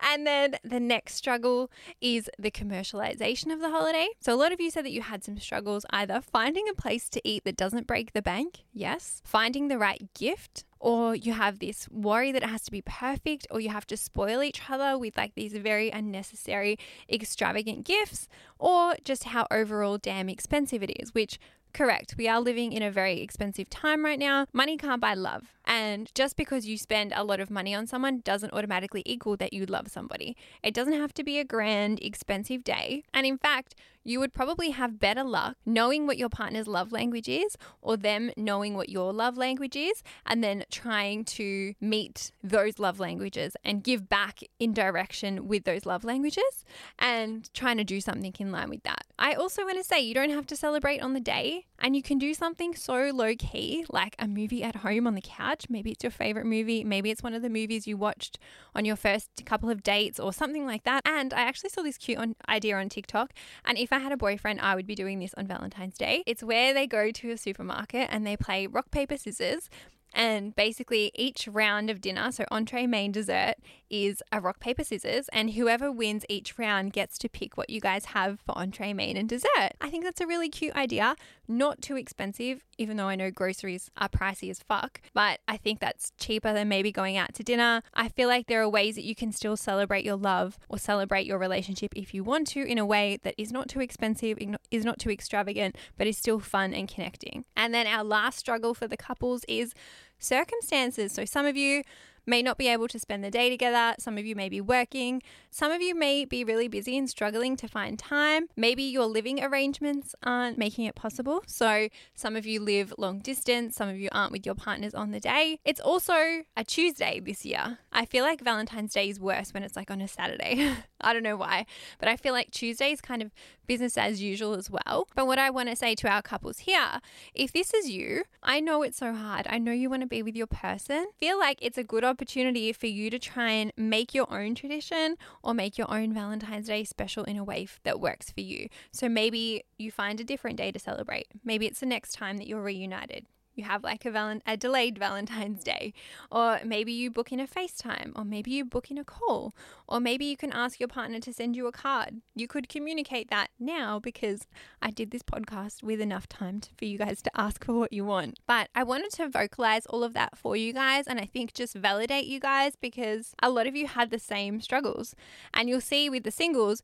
And 0.00 0.26
then 0.26 0.56
the 0.62 0.80
next 0.80 1.14
struggle 1.14 1.70
is 2.00 2.28
the 2.38 2.50
commercialization 2.50 3.52
of 3.52 3.60
the 3.60 3.70
holiday. 3.70 4.08
So, 4.20 4.34
a 4.34 4.36
lot 4.36 4.52
of 4.52 4.60
you 4.60 4.70
said 4.70 4.84
that 4.84 4.92
you 4.92 5.02
had 5.02 5.24
some 5.24 5.38
struggles 5.38 5.86
either 5.90 6.20
finding 6.20 6.68
a 6.68 6.74
place 6.74 7.08
to 7.10 7.20
eat 7.24 7.44
that 7.44 7.56
doesn't 7.56 7.86
break 7.86 8.12
the 8.12 8.22
bank, 8.22 8.64
yes, 8.72 9.22
finding 9.24 9.68
the 9.68 9.78
right 9.78 10.12
gift, 10.14 10.64
or 10.84 11.14
you 11.14 11.32
have 11.32 11.60
this 11.60 11.88
worry 11.88 12.30
that 12.30 12.42
it 12.42 12.48
has 12.50 12.62
to 12.64 12.70
be 12.70 12.82
perfect, 12.82 13.46
or 13.50 13.58
you 13.58 13.70
have 13.70 13.86
to 13.86 13.96
spoil 13.96 14.42
each 14.42 14.60
other 14.68 14.98
with 14.98 15.16
like 15.16 15.34
these 15.34 15.54
very 15.54 15.88
unnecessary, 15.88 16.78
extravagant 17.10 17.86
gifts, 17.86 18.28
or 18.58 18.94
just 19.02 19.24
how 19.24 19.46
overall 19.50 19.96
damn 19.96 20.28
expensive 20.28 20.82
it 20.82 20.92
is, 21.00 21.14
which 21.14 21.38
Correct. 21.72 22.14
We 22.16 22.28
are 22.28 22.40
living 22.40 22.72
in 22.72 22.84
a 22.84 22.90
very 22.90 23.20
expensive 23.20 23.68
time 23.68 24.04
right 24.04 24.18
now. 24.18 24.46
Money 24.52 24.76
can't 24.76 25.00
buy 25.00 25.14
love. 25.14 25.53
And 25.66 26.10
just 26.14 26.36
because 26.36 26.66
you 26.66 26.76
spend 26.76 27.12
a 27.14 27.24
lot 27.24 27.40
of 27.40 27.50
money 27.50 27.74
on 27.74 27.86
someone 27.86 28.20
doesn't 28.20 28.52
automatically 28.52 29.02
equal 29.06 29.36
that 29.38 29.52
you 29.52 29.66
love 29.66 29.88
somebody. 29.88 30.36
It 30.62 30.74
doesn't 30.74 30.92
have 30.92 31.14
to 31.14 31.24
be 31.24 31.38
a 31.38 31.44
grand, 31.44 32.00
expensive 32.02 32.64
day. 32.64 33.04
And 33.12 33.26
in 33.26 33.38
fact, 33.38 33.74
you 34.04 34.20
would 34.20 34.34
probably 34.34 34.70
have 34.70 35.00
better 35.00 35.24
luck 35.24 35.56
knowing 35.64 36.06
what 36.06 36.18
your 36.18 36.28
partner's 36.28 36.68
love 36.68 36.92
language 36.92 37.28
is 37.28 37.56
or 37.80 37.96
them 37.96 38.30
knowing 38.36 38.74
what 38.74 38.90
your 38.90 39.12
love 39.12 39.38
language 39.38 39.76
is 39.76 40.02
and 40.26 40.44
then 40.44 40.64
trying 40.70 41.24
to 41.24 41.72
meet 41.80 42.30
those 42.42 42.78
love 42.78 43.00
languages 43.00 43.56
and 43.64 43.82
give 43.82 44.08
back 44.08 44.40
in 44.58 44.74
direction 44.74 45.48
with 45.48 45.64
those 45.64 45.86
love 45.86 46.04
languages 46.04 46.64
and 46.98 47.52
trying 47.54 47.78
to 47.78 47.84
do 47.84 48.00
something 48.00 48.34
in 48.38 48.52
line 48.52 48.68
with 48.68 48.82
that. 48.82 49.06
I 49.18 49.32
also 49.32 49.64
want 49.64 49.78
to 49.78 49.84
say 49.84 50.00
you 50.00 50.14
don't 50.14 50.30
have 50.30 50.46
to 50.48 50.56
celebrate 50.56 51.00
on 51.00 51.14
the 51.14 51.20
day 51.20 51.64
and 51.78 51.96
you 51.96 52.02
can 52.02 52.18
do 52.18 52.34
something 52.34 52.74
so 52.74 53.10
low 53.14 53.34
key 53.34 53.86
like 53.88 54.16
a 54.18 54.28
movie 54.28 54.62
at 54.62 54.76
home 54.76 55.06
on 55.06 55.14
the 55.14 55.22
couch. 55.22 55.53
Maybe 55.68 55.92
it's 55.92 56.02
your 56.02 56.10
favorite 56.10 56.46
movie, 56.46 56.84
maybe 56.84 57.10
it's 57.10 57.22
one 57.22 57.34
of 57.34 57.42
the 57.42 57.50
movies 57.50 57.86
you 57.86 57.96
watched 57.96 58.38
on 58.74 58.84
your 58.84 58.96
first 58.96 59.28
couple 59.44 59.70
of 59.70 59.82
dates 59.82 60.18
or 60.20 60.32
something 60.32 60.66
like 60.66 60.84
that. 60.84 61.02
And 61.04 61.32
I 61.32 61.42
actually 61.42 61.70
saw 61.70 61.82
this 61.82 61.98
cute 61.98 62.18
on, 62.18 62.36
idea 62.48 62.76
on 62.76 62.88
TikTok 62.88 63.32
and 63.64 63.78
if 63.78 63.92
I 63.92 63.98
had 63.98 64.12
a 64.12 64.16
boyfriend, 64.16 64.60
I 64.60 64.74
would 64.74 64.86
be 64.86 64.94
doing 64.94 65.18
this 65.18 65.34
on 65.34 65.46
Valentine's 65.46 65.96
Day. 65.96 66.22
It's 66.26 66.42
where 66.42 66.74
they 66.74 66.86
go 66.86 67.10
to 67.10 67.30
a 67.30 67.36
supermarket 67.36 68.08
and 68.10 68.26
they 68.26 68.36
play 68.36 68.66
rock, 68.66 68.90
paper, 68.90 69.16
scissors 69.16 69.68
And 70.14 70.54
basically, 70.54 71.10
each 71.14 71.48
round 71.48 71.90
of 71.90 72.00
dinner, 72.00 72.30
so 72.32 72.44
entree, 72.50 72.86
main, 72.86 73.12
dessert, 73.12 73.54
is 73.90 74.22
a 74.32 74.40
rock, 74.40 74.60
paper, 74.60 74.84
scissors. 74.84 75.28
And 75.32 75.50
whoever 75.50 75.90
wins 75.90 76.24
each 76.28 76.58
round 76.58 76.92
gets 76.92 77.18
to 77.18 77.28
pick 77.28 77.56
what 77.56 77.68
you 77.68 77.80
guys 77.80 78.06
have 78.06 78.40
for 78.40 78.56
entree, 78.56 78.92
main, 78.92 79.16
and 79.16 79.28
dessert. 79.28 79.72
I 79.80 79.90
think 79.90 80.04
that's 80.04 80.20
a 80.20 80.26
really 80.26 80.48
cute 80.48 80.74
idea. 80.74 81.16
Not 81.46 81.82
too 81.82 81.96
expensive, 81.96 82.64
even 82.78 82.96
though 82.96 83.08
I 83.08 83.16
know 83.16 83.30
groceries 83.30 83.90
are 83.96 84.08
pricey 84.08 84.50
as 84.50 84.60
fuck. 84.60 85.00
But 85.12 85.40
I 85.46 85.56
think 85.56 85.80
that's 85.80 86.12
cheaper 86.16 86.52
than 86.52 86.68
maybe 86.68 86.92
going 86.92 87.16
out 87.16 87.34
to 87.34 87.42
dinner. 87.42 87.82
I 87.92 88.08
feel 88.08 88.28
like 88.28 88.46
there 88.46 88.62
are 88.62 88.68
ways 88.68 88.94
that 88.94 89.04
you 89.04 89.14
can 89.14 89.32
still 89.32 89.56
celebrate 89.56 90.04
your 90.04 90.16
love 90.16 90.58
or 90.68 90.78
celebrate 90.78 91.26
your 91.26 91.38
relationship 91.38 91.92
if 91.94 92.14
you 92.14 92.24
want 92.24 92.46
to 92.48 92.62
in 92.62 92.78
a 92.78 92.86
way 92.86 93.18
that 93.22 93.34
is 93.36 93.52
not 93.52 93.68
too 93.68 93.80
expensive, 93.80 94.38
is 94.70 94.84
not 94.84 94.98
too 94.98 95.10
extravagant, 95.10 95.76
but 95.98 96.06
is 96.06 96.16
still 96.16 96.38
fun 96.38 96.72
and 96.72 96.88
connecting. 96.88 97.44
And 97.56 97.74
then 97.74 97.86
our 97.86 98.04
last 98.04 98.38
struggle 98.38 98.74
for 98.74 98.88
the 98.88 98.96
couples 98.96 99.44
is 99.48 99.74
circumstances. 100.18 101.12
So 101.12 101.24
some 101.24 101.46
of 101.46 101.56
you 101.56 101.82
may 102.26 102.42
not 102.42 102.58
be 102.58 102.68
able 102.68 102.88
to 102.88 102.98
spend 102.98 103.22
the 103.22 103.30
day 103.30 103.50
together. 103.50 103.94
Some 103.98 104.18
of 104.18 104.26
you 104.26 104.34
may 104.34 104.48
be 104.48 104.60
working. 104.60 105.22
Some 105.56 105.70
of 105.70 105.80
you 105.80 105.94
may 105.94 106.24
be 106.24 106.42
really 106.42 106.66
busy 106.66 106.98
and 106.98 107.08
struggling 107.08 107.54
to 107.58 107.68
find 107.68 107.96
time. 107.96 108.48
Maybe 108.56 108.82
your 108.82 109.06
living 109.06 109.40
arrangements 109.40 110.12
aren't 110.24 110.58
making 110.58 110.86
it 110.86 110.96
possible. 110.96 111.44
So 111.46 111.90
some 112.12 112.34
of 112.34 112.44
you 112.44 112.58
live 112.58 112.92
long 112.98 113.20
distance. 113.20 113.76
Some 113.76 113.88
of 113.88 113.96
you 113.96 114.08
aren't 114.10 114.32
with 114.32 114.44
your 114.44 114.56
partners 114.56 114.96
on 114.96 115.12
the 115.12 115.20
day. 115.20 115.60
It's 115.64 115.78
also 115.78 116.42
a 116.56 116.64
Tuesday 116.66 117.20
this 117.20 117.44
year. 117.44 117.78
I 117.92 118.04
feel 118.04 118.24
like 118.24 118.40
Valentine's 118.40 118.94
Day 118.94 119.08
is 119.08 119.20
worse 119.20 119.54
when 119.54 119.62
it's 119.62 119.76
like 119.76 119.92
on 119.92 120.00
a 120.00 120.08
Saturday. 120.08 120.74
I 121.00 121.12
don't 121.12 121.22
know 121.22 121.36
why, 121.36 121.66
but 122.00 122.08
I 122.08 122.16
feel 122.16 122.32
like 122.32 122.50
Tuesday 122.50 122.90
is 122.90 123.00
kind 123.00 123.22
of 123.22 123.30
business 123.66 123.96
as 123.96 124.20
usual 124.20 124.54
as 124.54 124.70
well. 124.70 125.06
But 125.14 125.26
what 125.26 125.38
I 125.38 125.50
want 125.50 125.68
to 125.68 125.76
say 125.76 125.94
to 125.96 126.08
our 126.08 126.22
couples 126.22 126.60
here, 126.60 127.00
if 127.34 127.52
this 127.52 127.72
is 127.72 127.88
you, 127.88 128.24
I 128.42 128.60
know 128.60 128.82
it's 128.82 128.98
so 128.98 129.14
hard. 129.14 129.46
I 129.48 129.58
know 129.58 129.72
you 129.72 129.90
want 129.90 130.02
to 130.02 130.08
be 130.08 130.22
with 130.22 130.34
your 130.34 130.46
person. 130.46 131.06
Feel 131.18 131.38
like 131.38 131.58
it's 131.60 131.78
a 131.78 131.84
good 131.84 132.04
opportunity 132.04 132.72
for 132.72 132.86
you 132.86 133.10
to 133.10 133.18
try 133.18 133.50
and 133.50 133.72
make 133.76 134.14
your 134.14 134.32
own 134.32 134.54
tradition 134.54 135.16
or 135.44 135.54
make 135.54 135.78
your 135.78 135.92
own 135.92 136.12
Valentine's 136.12 136.66
Day 136.66 136.84
special 136.84 137.22
in 137.24 137.36
a 137.36 137.44
way 137.44 137.68
that 137.84 138.00
works 138.00 138.30
for 138.30 138.40
you. 138.40 138.68
So 138.92 139.08
maybe 139.08 139.64
you 139.78 139.92
find 139.92 140.18
a 140.18 140.24
different 140.24 140.56
day 140.56 140.72
to 140.72 140.78
celebrate. 140.78 141.28
Maybe 141.44 141.66
it's 141.66 141.80
the 141.80 141.86
next 141.86 142.12
time 142.12 142.38
that 142.38 142.48
you're 142.48 142.62
reunited 142.62 143.26
you 143.54 143.64
have 143.64 143.82
like 143.82 144.04
a, 144.04 144.10
val- 144.10 144.40
a 144.46 144.56
delayed 144.56 144.98
Valentine's 144.98 145.62
Day, 145.62 145.92
or 146.30 146.60
maybe 146.64 146.92
you 146.92 147.10
book 147.10 147.32
in 147.32 147.40
a 147.40 147.46
FaceTime, 147.46 148.12
or 148.16 148.24
maybe 148.24 148.50
you 148.50 148.64
book 148.64 148.90
in 148.90 148.98
a 148.98 149.04
call, 149.04 149.54
or 149.88 150.00
maybe 150.00 150.24
you 150.24 150.36
can 150.36 150.52
ask 150.52 150.80
your 150.80 150.88
partner 150.88 151.20
to 151.20 151.32
send 151.32 151.56
you 151.56 151.66
a 151.66 151.72
card. 151.72 152.20
You 152.34 152.48
could 152.48 152.68
communicate 152.68 153.30
that 153.30 153.48
now 153.58 153.98
because 153.98 154.46
I 154.82 154.90
did 154.90 155.10
this 155.10 155.22
podcast 155.22 155.82
with 155.82 156.00
enough 156.00 156.28
time 156.28 156.60
to, 156.60 156.70
for 156.76 156.84
you 156.84 156.98
guys 156.98 157.22
to 157.22 157.30
ask 157.34 157.64
for 157.64 157.74
what 157.74 157.92
you 157.92 158.04
want. 158.04 158.38
But 158.46 158.68
I 158.74 158.82
wanted 158.82 159.10
to 159.12 159.28
vocalize 159.28 159.86
all 159.86 160.04
of 160.04 160.14
that 160.14 160.36
for 160.36 160.56
you 160.56 160.72
guys, 160.72 161.06
and 161.06 161.18
I 161.18 161.26
think 161.26 161.52
just 161.54 161.74
validate 161.74 162.26
you 162.26 162.40
guys 162.40 162.74
because 162.80 163.34
a 163.42 163.50
lot 163.50 163.66
of 163.66 163.76
you 163.76 163.86
had 163.86 164.10
the 164.10 164.18
same 164.18 164.60
struggles. 164.60 165.14
And 165.52 165.68
you'll 165.68 165.80
see 165.80 166.10
with 166.10 166.24
the 166.24 166.30
singles, 166.30 166.82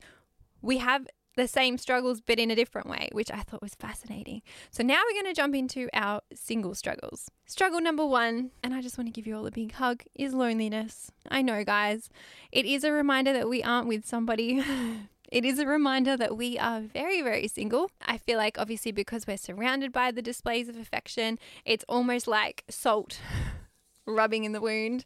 we 0.61 0.77
have 0.77 1.07
the 1.35 1.47
same 1.47 1.77
struggles 1.77 2.21
but 2.21 2.39
in 2.39 2.51
a 2.51 2.55
different 2.55 2.89
way, 2.89 3.09
which 3.11 3.31
I 3.31 3.41
thought 3.41 3.61
was 3.61 3.75
fascinating. 3.75 4.41
So 4.69 4.83
now 4.83 5.01
we're 5.05 5.21
going 5.21 5.33
to 5.33 5.39
jump 5.39 5.55
into 5.55 5.89
our 5.93 6.21
single 6.33 6.75
struggles. 6.75 7.29
Struggle 7.45 7.81
number 7.81 8.05
one, 8.05 8.51
and 8.63 8.73
I 8.73 8.81
just 8.81 8.97
want 8.97 9.07
to 9.07 9.11
give 9.11 9.27
you 9.27 9.35
all 9.35 9.45
a 9.45 9.51
big 9.51 9.73
hug, 9.73 10.03
is 10.15 10.33
loneliness. 10.33 11.11
I 11.29 11.41
know, 11.41 11.63
guys, 11.63 12.09
it 12.51 12.65
is 12.65 12.83
a 12.83 12.91
reminder 12.91 13.33
that 13.33 13.49
we 13.49 13.63
aren't 13.63 13.87
with 13.87 14.05
somebody. 14.05 14.63
It 15.31 15.45
is 15.45 15.59
a 15.59 15.65
reminder 15.65 16.17
that 16.17 16.35
we 16.35 16.59
are 16.59 16.81
very, 16.81 17.21
very 17.21 17.47
single. 17.47 17.89
I 18.01 18.17
feel 18.17 18.37
like, 18.37 18.59
obviously, 18.59 18.91
because 18.91 19.25
we're 19.25 19.37
surrounded 19.37 19.93
by 19.93 20.11
the 20.11 20.21
displays 20.21 20.67
of 20.67 20.75
affection, 20.75 21.39
it's 21.63 21.85
almost 21.87 22.27
like 22.27 22.65
salt 22.69 23.21
rubbing 24.05 24.43
in 24.43 24.51
the 24.51 24.59
wound. 24.59 25.05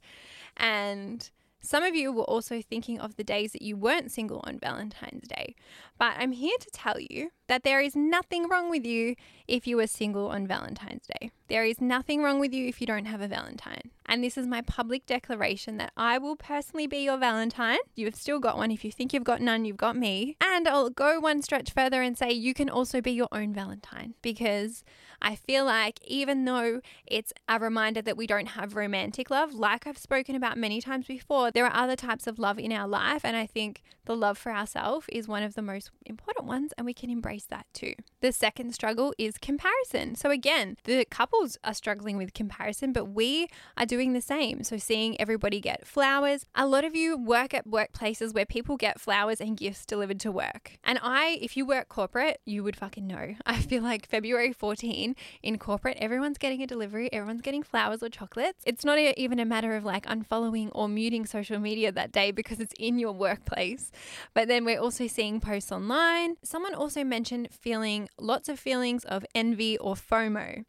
And 0.57 1.29
some 1.61 1.83
of 1.83 1.95
you 1.95 2.11
were 2.11 2.23
also 2.23 2.61
thinking 2.61 2.99
of 2.99 3.15
the 3.17 3.23
days 3.23 3.51
that 3.51 3.61
you 3.61 3.77
weren't 3.77 4.11
single 4.11 4.43
on 4.45 4.57
Valentine's 4.57 5.27
Day, 5.27 5.55
but 5.97 6.13
I'm 6.17 6.31
here 6.31 6.57
to 6.59 6.69
tell 6.71 6.99
you 6.99 7.29
that 7.47 7.63
there 7.63 7.79
is 7.79 7.95
nothing 7.95 8.47
wrong 8.47 8.69
with 8.69 8.85
you 8.85 9.15
if 9.47 9.67
you 9.67 9.79
are 9.79 9.87
single 9.87 10.27
on 10.27 10.47
Valentine's 10.47 11.05
Day. 11.19 11.31
There 11.47 11.63
is 11.63 11.79
nothing 11.79 12.23
wrong 12.23 12.39
with 12.39 12.53
you 12.53 12.67
if 12.67 12.81
you 12.81 12.87
don't 12.87 13.05
have 13.05 13.21
a 13.21 13.27
Valentine. 13.27 13.91
And 14.07 14.23
this 14.23 14.37
is 14.37 14.47
my 14.47 14.61
public 14.61 15.05
declaration 15.05 15.77
that 15.77 15.91
I 15.95 16.17
will 16.17 16.35
personally 16.35 16.87
be 16.87 16.99
your 16.99 17.17
Valentine. 17.17 17.77
You 17.95 18.05
have 18.05 18.15
still 18.15 18.39
got 18.39 18.57
one. 18.57 18.71
If 18.71 18.83
you 18.83 18.91
think 18.91 19.13
you've 19.13 19.23
got 19.23 19.41
none, 19.41 19.65
you've 19.65 19.77
got 19.77 19.95
me. 19.95 20.37
And 20.41 20.67
I'll 20.67 20.89
go 20.89 21.19
one 21.19 21.41
stretch 21.43 21.71
further 21.71 22.01
and 22.01 22.17
say 22.17 22.31
you 22.31 22.53
can 22.53 22.69
also 22.69 22.99
be 22.99 23.11
your 23.11 23.27
own 23.31 23.53
Valentine 23.53 24.15
because 24.21 24.83
I 25.21 25.35
feel 25.35 25.65
like 25.65 25.99
even 26.05 26.45
though 26.45 26.81
it's 27.05 27.33
a 27.47 27.59
reminder 27.59 28.01
that 28.01 28.17
we 28.17 28.27
don't 28.27 28.49
have 28.49 28.75
romantic 28.75 29.29
love, 29.29 29.53
like 29.53 29.85
I've 29.85 29.97
spoken 29.97 30.35
about 30.35 30.57
many 30.57 30.81
times 30.81 31.07
before, 31.07 31.51
there 31.51 31.65
are 31.65 31.75
other 31.75 31.95
types 31.95 32.27
of 32.27 32.39
love 32.39 32.59
in 32.59 32.71
our 32.71 32.87
life. 32.87 33.23
And 33.23 33.35
I 33.35 33.45
think 33.45 33.83
the 34.05 34.15
love 34.15 34.37
for 34.37 34.51
ourselves 34.51 35.07
is 35.09 35.27
one 35.27 35.43
of 35.43 35.55
the 35.55 35.61
most 35.61 35.84
important 36.05 36.47
ones, 36.47 36.73
and 36.77 36.85
we 36.85 36.93
can 36.93 37.09
embrace 37.09 37.45
that 37.45 37.65
too. 37.73 37.93
The 38.21 38.31
second 38.31 38.73
struggle 38.73 39.13
is 39.17 39.37
comparison. 39.37 40.15
So, 40.15 40.29
again, 40.29 40.77
the 40.83 41.05
couples 41.05 41.57
are 41.63 41.73
struggling 41.73 42.17
with 42.17 42.33
comparison, 42.33 42.93
but 42.93 43.05
we 43.05 43.47
are 43.77 43.85
doing 43.85 44.13
the 44.13 44.21
same. 44.21 44.63
So, 44.63 44.77
seeing 44.77 45.19
everybody 45.19 45.59
get 45.59 45.85
flowers. 45.85 46.45
A 46.55 46.65
lot 46.65 46.85
of 46.85 46.95
you 46.95 47.17
work 47.17 47.53
at 47.53 47.67
workplaces 47.67 48.33
where 48.33 48.45
people 48.45 48.77
get 48.77 48.99
flowers 48.99 49.41
and 49.41 49.57
gifts 49.57 49.85
delivered 49.85 50.19
to 50.21 50.31
work. 50.31 50.77
And 50.83 50.99
I, 51.01 51.39
if 51.41 51.57
you 51.57 51.65
work 51.65 51.89
corporate, 51.89 52.39
you 52.45 52.63
would 52.63 52.75
fucking 52.75 53.07
know. 53.07 53.35
I 53.45 53.59
feel 53.59 53.83
like 53.83 54.07
February 54.07 54.53
14 54.53 55.15
in 55.43 55.57
corporate, 55.57 55.97
everyone's 55.99 56.37
getting 56.37 56.61
a 56.61 56.67
delivery, 56.67 57.11
everyone's 57.11 57.41
getting 57.41 57.63
flowers 57.63 58.03
or 58.03 58.09
chocolates. 58.09 58.63
It's 58.65 58.85
not 58.85 58.97
even 58.99 59.39
a 59.39 59.45
matter 59.45 59.75
of 59.75 59.83
like 59.83 60.05
unfollowing 60.05 60.69
or 60.73 60.87
muting 60.87 61.25
social 61.25 61.59
media 61.59 61.91
that 61.91 62.11
day 62.11 62.31
because 62.31 62.59
it's 62.59 62.73
in 62.79 62.99
your 62.99 63.11
workplace. 63.11 63.91
But 64.33 64.47
then 64.47 64.65
we're 64.65 64.79
also 64.79 65.07
seeing 65.07 65.39
posts 65.39 65.71
online. 65.75 66.37
Someone 66.43 66.73
also 66.73 67.03
mentioned 67.03 67.49
feeling 67.51 68.09
lots 68.17 68.49
of 68.49 68.59
feelings 68.59 69.03
of 69.05 69.25
envy 69.35 69.77
or 69.77 69.95
FOMO. 69.95 70.63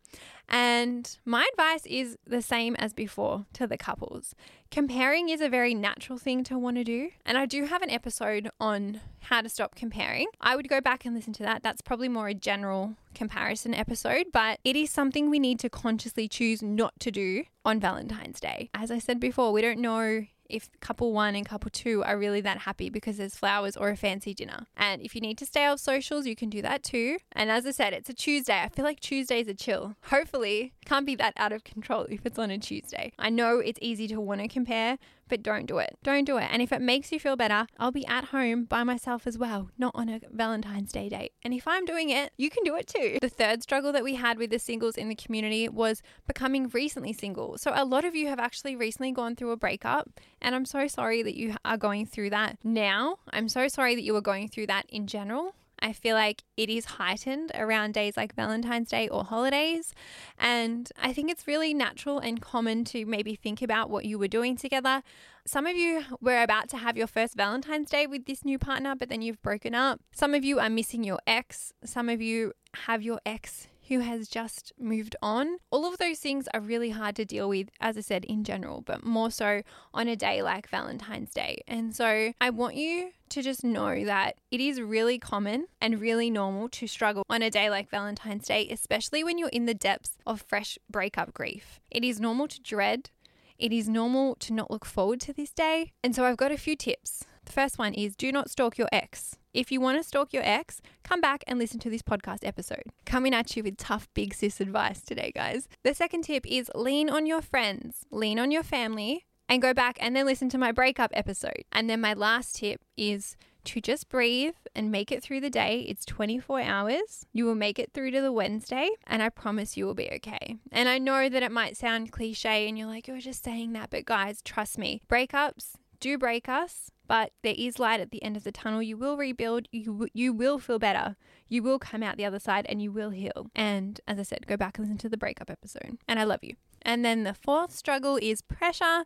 And 0.49 1.19
my 1.25 1.49
advice 1.53 1.85
is 1.87 2.17
the 2.27 2.43
same 2.43 2.77
as 2.77 2.93
before 2.93 3.47
to 3.55 3.67
the 3.67 3.77
couples. 3.77 4.35
Comparing 4.71 5.29
is 5.29 5.41
a 5.41 5.49
very 5.49 5.75
natural 5.75 6.19
thing 6.19 6.45
to 6.45 6.59
want 6.59 6.77
to 6.77 6.85
do. 6.85 7.11
And 7.25 7.37
I 7.37 7.47
do 7.47 7.65
have 7.65 7.83
an 7.83 7.91
episode 7.91 8.51
on 8.61 9.01
how 9.21 9.41
to 9.41 9.49
stop 9.49 9.75
comparing. 9.75 10.29
I 10.41 10.55
would 10.55 10.69
go 10.69 10.81
back 10.81 11.05
and 11.05 11.15
listen 11.15 11.33
to 11.35 11.43
that. 11.43 11.63
That's 11.63 11.81
probably 11.83 12.09
more 12.09 12.29
a 12.29 12.35
general 12.35 12.97
comparison 13.15 13.75
episode, 13.75 14.27
but 14.33 14.61
it 14.63 14.77
is 14.77 14.91
something 14.91 15.31
we 15.31 15.39
need 15.41 15.59
to 15.61 15.71
consciously 15.71 16.29
choose 16.29 16.63
not 16.63 16.99
to 17.01 17.11
do 17.11 17.45
on 17.65 17.81
Valentine's 17.81 18.39
Day. 18.39 18.71
As 18.75 18.91
I 18.91 18.99
said 18.99 19.19
before, 19.19 19.53
we 19.53 19.63
don't 19.63 19.81
know 19.81 20.27
if 20.49 20.69
couple 20.81 21.13
one 21.13 21.35
and 21.35 21.47
couple 21.47 21.71
two 21.71 22.03
are 22.05 22.19
really 22.19 22.41
that 22.43 22.59
happy 22.59 22.89
because 22.89 23.17
there's 23.17 23.37
flowers 23.37 23.77
or 23.77 23.91
a 23.91 23.97
fancy 23.97 24.35
dinner. 24.35 24.67
And 24.77 25.03
if 25.03 25.15
you 25.15 25.21
need 25.21 25.39
to 25.39 25.47
stay 25.47 25.67
off 25.67 25.81
socials, 25.81 26.27
you 26.27 26.37
can 26.37 26.51
do 26.51 26.63
that 26.63 26.83
too. 26.83 27.19
And 27.33 27.51
as 27.51 27.67
I 27.67 27.71
said, 27.71 27.93
it's 27.93 28.11
a 28.11 28.15
Tuesday. 28.15 28.61
I 28.61 28.69
feel 28.69 28.85
like 28.85 29.01
Tuesdays 29.01 29.49
are 29.49 29.55
chill. 29.55 29.97
Hopefully, 30.05 30.73
can't 30.85 31.07
be 31.07 31.17
that 31.17 31.35
out 31.37 31.53
of 31.53 31.65
control 31.65 32.07
if 32.09 32.25
it's 32.25 32.39
on 32.39 32.51
a 32.51 32.59
Tuesday. 32.59 33.13
I 33.19 33.31
know 33.31 33.59
it's 33.59 33.79
easy 33.83 34.09
to 34.09 34.21
want 34.21 34.41
to 34.41 34.49
compare, 34.49 34.99
but 35.29 35.43
don't 35.43 35.67
do 35.67 35.79
it. 35.79 35.99
Don't 36.03 36.25
do 36.25 36.37
it. 36.37 36.49
And 36.51 36.63
if 36.63 36.73
it 36.73 36.81
makes 36.81 37.11
you 37.11 37.19
feel 37.19 37.37
better, 37.37 37.67
I'll 37.79 37.91
be 37.91 38.07
at 38.07 38.27
home 38.27 38.65
by 38.65 38.85
myself 38.85 39.27
as 39.27 39.37
well, 39.37 39.71
not 39.77 39.93
on 39.95 40.09
a 40.09 40.21
Valentine's 40.31 40.93
Day 40.93 41.09
date. 41.09 41.33
And 41.43 41.53
if 41.53 41.67
I'm 41.67 41.85
doing 41.85 42.11
it, 42.11 42.33
you 42.37 42.51
can 42.51 42.63
do 42.65 42.77
it 42.77 42.87
too. 42.87 43.19
The 43.21 43.29
third 43.29 43.63
struggle 43.63 43.93
that 43.93 44.05
we 44.05 44.15
had 44.15 44.39
with 44.39 44.51
the 44.51 44.59
singles 44.59 44.97
in 44.97 45.09
the 45.09 45.15
community 45.15 45.69
was 45.69 46.03
becoming 46.27 46.69
recently 46.69 47.13
single. 47.13 47.59
So 47.59 47.73
a 47.75 47.85
lot 47.85 48.05
of 48.05 48.15
you 48.15 48.29
have 48.29 48.39
actually 48.39 48.77
recently 48.77 49.13
gone 49.13 49.35
through 49.37 49.51
a 49.51 49.57
breakup, 49.57 50.09
and 50.41 50.55
I'm 50.55 50.65
so 50.65 50.87
sorry 50.87 51.23
that 51.23 51.37
you 51.37 51.55
are 51.65 51.77
going 51.77 52.07
through 52.07 52.31
that 52.31 52.59
now. 52.65 53.19
I'm 53.31 53.49
so 53.49 53.69
sorry 53.69 53.95
that 53.95 54.03
you 54.03 54.15
are 54.17 54.21
going 54.21 54.49
through 54.49 54.67
that 54.69 54.87
in 54.89 55.07
general. 55.07 55.55
I 55.79 55.93
feel 55.93 56.17
like 56.17 56.43
it 56.57 56.71
is 56.71 56.85
heightened 56.85 57.53
around 57.55 57.93
days 57.93 58.17
like 58.17 58.35
Valentine's 58.35 58.89
Day 58.89 59.09
or 59.09 59.25
holidays. 59.25 59.93
And 60.39 60.91
I 61.01 61.13
think 61.13 61.31
it's 61.31 61.47
really 61.47 61.75
natural 61.75 62.19
and 62.19 62.41
common 62.41 62.85
to 62.87 63.05
maybe 63.05 63.35
think 63.35 63.61
about 63.61 63.91
what 63.91 64.05
you 64.05 64.19
were 64.19 64.29
doing 64.29 64.57
together. 64.57 65.03
Some 65.47 65.67
of 65.67 65.77
you 65.77 66.05
were 66.21 66.43
about 66.43 66.69
to 66.71 66.79
have 66.79 66.97
your 66.97 67.07
first 67.07 67.37
Valentine's 67.37 67.91
Day 67.91 68.07
with 68.07 68.27
this 68.27 68.45
new 68.45 68.59
partner, 68.59 68.95
but 68.97 69.09
then 69.09 69.23
you've 69.23 69.43
broken 69.43 69.75
up. 69.75 70.01
Some 70.13 70.35
of 70.35 70.45
you 70.45 70.59
are 70.59 70.71
missing 70.71 71.05
your 71.05 71.19
ex. 71.27 71.73
Some 71.85 72.09
of 72.09 72.21
you 72.21 72.53
have 72.87 73.03
your 73.03 73.21
ex 73.27 73.69
who 73.89 74.01
has 74.01 74.29
just 74.29 74.73
moved 74.79 75.17
on. 75.23 75.59
All 75.71 75.87
of 75.87 75.99
those 75.99 76.19
things 76.19 76.49
are 76.53 76.61
really 76.61 76.91
hard 76.91 77.17
to 77.17 77.25
deal 77.25 77.49
with, 77.49 77.69
as 77.81 77.97
I 77.97 78.01
said, 78.01 78.25
in 78.25 78.45
general, 78.45 78.83
but 78.83 79.05
more 79.05 79.31
so 79.31 79.63
on 79.95 80.09
a 80.09 80.17
day 80.17 80.43
like 80.43 80.69
Valentine's 80.69 81.33
Day. 81.33 81.63
And 81.67 81.95
so 81.95 82.33
I 82.41 82.51
want 82.51 82.75
you 82.75 83.11
to 83.29 83.43
just 83.43 83.65
know 83.65 84.05
that 84.05 84.37
it 84.51 84.61
is 84.61 84.81
really 84.81 85.19
common 85.19 85.67
and 85.81 86.01
really 86.01 86.31
normal 86.31 86.69
to 86.71 86.87
struggle 86.87 87.25
on 87.29 87.43
a 87.43 87.51
day 87.51 87.71
like 87.71 87.91
Valentine's 87.91 88.47
Day, 88.47 88.69
especially 88.71 89.25
when 89.25 89.39
you're 89.39 89.49
in 89.49 89.67
the 89.67 89.75
depths 89.75 90.17
of 90.27 90.43
fresh 90.43 90.79
breakup 90.91 91.35
grief. 91.35 91.81
It 91.91 92.05
is 92.05 92.21
normal 92.21 92.49
to 92.49 92.61
dread. 92.61 93.11
It 93.59 93.73
is 93.73 93.89
normal 93.89 94.35
to 94.37 94.53
not 94.53 94.71
look 94.71 94.85
forward 94.85 95.21
to 95.23 95.33
this 95.33 95.51
day. 95.51 95.93
And 96.05 96.15
so 96.15 96.25
I've 96.25 96.37
got 96.37 96.53
a 96.53 96.59
few 96.59 96.77
tips 96.77 97.25
The 97.47 97.53
first 97.53 97.79
one 97.79 97.95
is 97.95 98.17
do 98.17 98.33
not 98.33 98.51
stalk 98.51 98.77
your 98.77 98.89
ex. 98.93 99.37
If 99.55 99.73
you 99.73 99.81
want 99.81 99.99
to 99.99 100.07
stalk 100.07 100.33
your 100.33 100.43
ex, 100.45 100.83
come 101.05 101.21
back 101.21 101.45
and 101.47 101.59
listen 101.59 101.79
to 101.81 101.89
this 101.89 102.03
podcast 102.03 102.41
episode. 102.43 102.83
Coming 103.07 103.33
at 103.33 103.57
you 103.57 103.63
with 103.63 103.77
tough 103.79 104.09
big 104.15 104.35
sis 104.35 104.61
advice 104.61 105.01
today, 105.01 105.33
guys. 105.35 105.69
The 105.85 105.95
second 105.95 106.23
tip 106.23 106.45
is 106.47 106.71
lean 106.75 107.09
on 107.09 107.25
your 107.25 107.41
friends, 107.41 108.05
lean 108.11 108.41
on 108.41 108.51
your 108.51 108.65
family, 108.65 109.27
and 109.49 109.63
go 109.63 109.73
back 109.73 109.97
and 110.01 110.15
then 110.15 110.27
listen 110.27 110.49
to 110.51 110.59
my 110.59 110.73
breakup 110.73 111.13
episode. 111.15 111.65
And 111.71 111.89
then 111.89 112.01
my 112.01 112.15
last 112.15 112.57
tip 112.57 112.83
is 112.97 113.37
to 113.67 113.81
just 113.81 114.09
breathe 114.09 114.55
and 114.75 114.91
make 114.91 115.13
it 115.13 115.23
through 115.23 115.41
the 115.41 115.51
day. 115.51 115.87
It's 115.89 116.05
24 116.05 116.63
hours. 116.63 117.27
You 117.33 117.45
will 117.45 117.55
make 117.55 117.79
it 117.79 117.93
through 117.95 118.11
to 118.11 118.21
the 118.21 118.33
Wednesday, 118.33 118.91
and 119.07 119.23
I 119.23 119.29
promise 119.29 119.77
you 119.77 119.87
will 119.87 119.95
be 119.95 120.11
okay. 120.15 120.57
And 120.73 120.89
I 120.89 120.99
know 120.99 121.29
that 121.29 121.43
it 121.45 121.53
might 121.53 121.77
sound 121.77 122.11
cliche 122.11 122.69
and 122.69 122.77
you're 122.77 122.89
like, 122.89 123.07
you're 123.07 123.19
just 123.19 123.45
saying 123.45 123.73
that, 123.75 123.91
but 123.91 124.05
guys, 124.05 124.43
trust 124.43 124.79
me, 124.79 125.01
breakups 125.09 125.75
do 126.01 126.19
break 126.19 126.49
us, 126.49 126.91
but 127.07 127.33
there 127.43 127.55
is 127.57 127.79
light 127.79 128.01
at 128.01 128.11
the 128.11 128.23
end 128.23 128.37
of 128.37 128.45
the 128.45 128.53
tunnel. 128.53 128.83
You 128.83 128.97
will 128.97 129.17
rebuild, 129.17 129.69
you, 129.73 130.09
you 130.13 130.33
will 130.33 130.59
feel 130.59 130.79
better. 130.79 131.17
You 131.49 131.63
will 131.63 131.79
come 131.79 132.03
out 132.03 132.17
the 132.17 132.25
other 132.25 132.41
side 132.41 132.67
and 132.69 132.83
you 132.83 132.91
will 132.91 133.11
heal. 133.11 133.47
And 133.55 134.01
as 134.07 134.19
I 134.19 134.23
said, 134.23 134.47
go 134.47 134.57
back 134.57 134.79
and 134.79 134.87
listen 134.87 134.99
to 134.99 135.09
the 135.09 135.17
breakup 135.17 135.51
episode. 135.51 135.99
And 136.09 136.19
I 136.19 136.25
love 136.25 136.41
you. 136.43 136.55
And 136.87 137.05
then 137.05 137.25
the 137.25 137.35
fourth 137.35 137.73
struggle 137.73 138.17
is 138.23 138.43
pressure. 138.43 139.05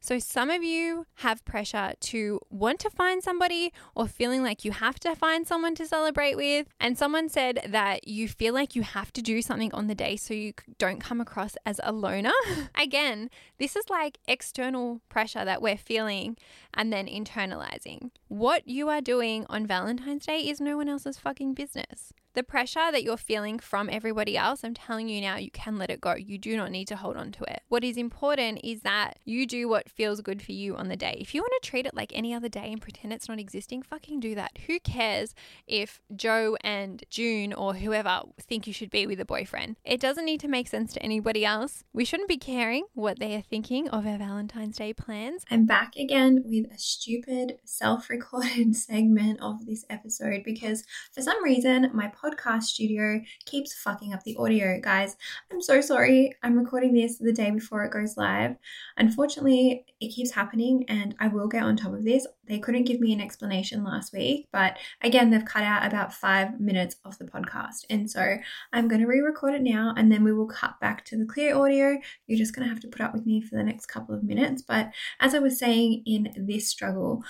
So 0.00 0.18
some 0.18 0.50
of 0.50 0.64
you 0.64 1.06
have 1.16 1.44
pressure 1.44 1.92
to 2.00 2.40
want 2.50 2.80
to 2.80 2.90
find 2.90 3.22
somebody 3.22 3.72
or 3.94 4.08
feeling 4.08 4.42
like 4.42 4.64
you 4.64 4.72
have 4.72 4.98
to 5.00 5.14
find 5.14 5.46
someone 5.46 5.76
to 5.76 5.86
celebrate 5.86 6.36
with. 6.36 6.66
And 6.80 6.98
someone 6.98 7.28
said 7.28 7.60
that 7.68 8.08
you 8.08 8.26
feel 8.26 8.52
like 8.52 8.74
you 8.74 8.82
have 8.82 9.12
to 9.12 9.22
do 9.22 9.42
something 9.42 9.72
on 9.72 9.86
the 9.86 9.94
day 9.94 10.16
so 10.16 10.34
you 10.34 10.54
don't 10.78 11.00
come 11.00 11.20
across 11.20 11.56
as 11.64 11.80
a 11.84 11.92
loner. 11.92 12.32
Again, 12.74 13.30
this 13.58 13.76
is 13.76 13.88
like 13.88 14.18
external 14.26 15.00
pressure 15.08 15.44
that 15.44 15.62
we're 15.62 15.76
feeling 15.76 16.36
and 16.74 16.92
then 16.92 17.06
internalizing. 17.06 18.10
What 18.28 18.66
you 18.68 18.88
are 18.88 19.00
doing 19.00 19.46
on 19.48 19.66
Valentine's 19.66 20.26
Day 20.26 20.40
is 20.40 20.60
no 20.60 20.76
one 20.76 20.88
else's 20.88 21.18
fucking 21.18 21.54
business. 21.54 22.12
The 22.34 22.44
pressure 22.44 22.92
that 22.92 23.02
you're 23.02 23.16
feeling 23.16 23.58
from 23.58 23.90
everybody 23.90 24.36
else, 24.36 24.62
I'm 24.62 24.72
telling 24.72 25.08
you 25.08 25.20
now, 25.20 25.36
you 25.36 25.50
can 25.50 25.78
let 25.78 25.90
it 25.90 26.00
go. 26.00 26.14
You 26.14 26.38
do 26.38 26.56
not 26.56 26.70
need 26.70 26.86
to 26.88 26.96
hold 26.96 27.16
on 27.16 27.32
to 27.32 27.44
it. 27.44 27.62
What 27.68 27.82
is 27.82 27.96
important 27.96 28.60
is 28.62 28.82
that 28.82 29.18
you 29.24 29.48
do 29.48 29.68
what 29.68 29.90
feels 29.90 30.20
good 30.20 30.40
for 30.40 30.52
you 30.52 30.76
on 30.76 30.86
the 30.86 30.96
day. 30.96 31.16
If 31.20 31.34
you 31.34 31.42
want 31.42 31.52
to 31.60 31.68
treat 31.68 31.86
it 31.86 31.94
like 31.94 32.12
any 32.14 32.32
other 32.32 32.48
day 32.48 32.70
and 32.70 32.80
pretend 32.80 33.12
it's 33.12 33.28
not 33.28 33.40
existing, 33.40 33.82
fucking 33.82 34.20
do 34.20 34.36
that. 34.36 34.58
Who 34.68 34.78
cares 34.78 35.34
if 35.66 36.00
Joe 36.14 36.56
and 36.62 37.02
June 37.10 37.52
or 37.52 37.74
whoever 37.74 38.22
think 38.40 38.68
you 38.68 38.72
should 38.72 38.90
be 38.90 39.08
with 39.08 39.18
a 39.18 39.24
boyfriend? 39.24 39.76
It 39.84 40.00
doesn't 40.00 40.24
need 40.24 40.40
to 40.40 40.48
make 40.48 40.68
sense 40.68 40.92
to 40.92 41.02
anybody 41.02 41.44
else. 41.44 41.82
We 41.92 42.04
shouldn't 42.04 42.28
be 42.28 42.38
caring 42.38 42.84
what 42.94 43.18
they 43.18 43.34
are 43.34 43.42
thinking 43.42 43.88
of 43.88 44.06
our 44.06 44.18
Valentine's 44.18 44.76
Day 44.76 44.92
plans. 44.92 45.44
I'm 45.50 45.66
back 45.66 45.96
again 45.96 46.44
with 46.44 46.59
a 46.66 46.78
stupid 46.78 47.58
self 47.64 48.10
recorded 48.10 48.74
segment 48.88 49.40
of 49.40 49.66
this 49.66 49.84
episode 49.90 50.42
because 50.44 50.84
for 51.12 51.22
some 51.22 51.42
reason 51.42 51.90
my 51.94 52.08
podcast 52.08 52.64
studio 52.64 53.20
keeps 53.46 53.74
fucking 53.74 54.12
up 54.12 54.22
the 54.24 54.36
audio. 54.36 54.80
Guys, 54.80 55.16
I'm 55.52 55.62
so 55.62 55.80
sorry. 55.80 56.34
I'm 56.42 56.58
recording 56.58 56.94
this 56.94 57.18
the 57.18 57.32
day 57.32 57.50
before 57.50 57.84
it 57.84 57.92
goes 57.92 58.16
live. 58.16 58.56
Unfortunately, 58.96 59.84
it 60.00 60.08
keeps 60.08 60.30
happening 60.30 60.84
and 60.88 61.14
I 61.18 61.28
will 61.28 61.48
get 61.48 61.62
on 61.62 61.76
top 61.76 61.92
of 61.92 62.04
this. 62.04 62.26
They 62.50 62.58
couldn't 62.58 62.84
give 62.84 62.98
me 62.98 63.12
an 63.12 63.20
explanation 63.20 63.84
last 63.84 64.12
week, 64.12 64.48
but 64.52 64.76
again, 65.02 65.30
they've 65.30 65.44
cut 65.44 65.62
out 65.62 65.86
about 65.86 66.12
five 66.12 66.58
minutes 66.58 66.96
of 67.04 67.16
the 67.16 67.24
podcast. 67.24 67.84
And 67.88 68.10
so 68.10 68.38
I'm 68.72 68.88
going 68.88 69.00
to 69.00 69.06
re 69.06 69.20
record 69.20 69.54
it 69.54 69.62
now 69.62 69.94
and 69.96 70.10
then 70.10 70.24
we 70.24 70.32
will 70.32 70.48
cut 70.48 70.80
back 70.80 71.04
to 71.06 71.16
the 71.16 71.24
clear 71.24 71.56
audio. 71.56 71.96
You're 72.26 72.38
just 72.38 72.54
going 72.54 72.66
to 72.66 72.74
have 72.74 72.82
to 72.82 72.88
put 72.88 73.00
up 73.00 73.14
with 73.14 73.24
me 73.24 73.40
for 73.40 73.56
the 73.56 73.62
next 73.62 73.86
couple 73.86 74.16
of 74.16 74.24
minutes. 74.24 74.62
But 74.62 74.90
as 75.20 75.32
I 75.32 75.38
was 75.38 75.60
saying 75.60 76.02
in 76.06 76.34
this 76.36 76.68
struggle, 76.68 77.22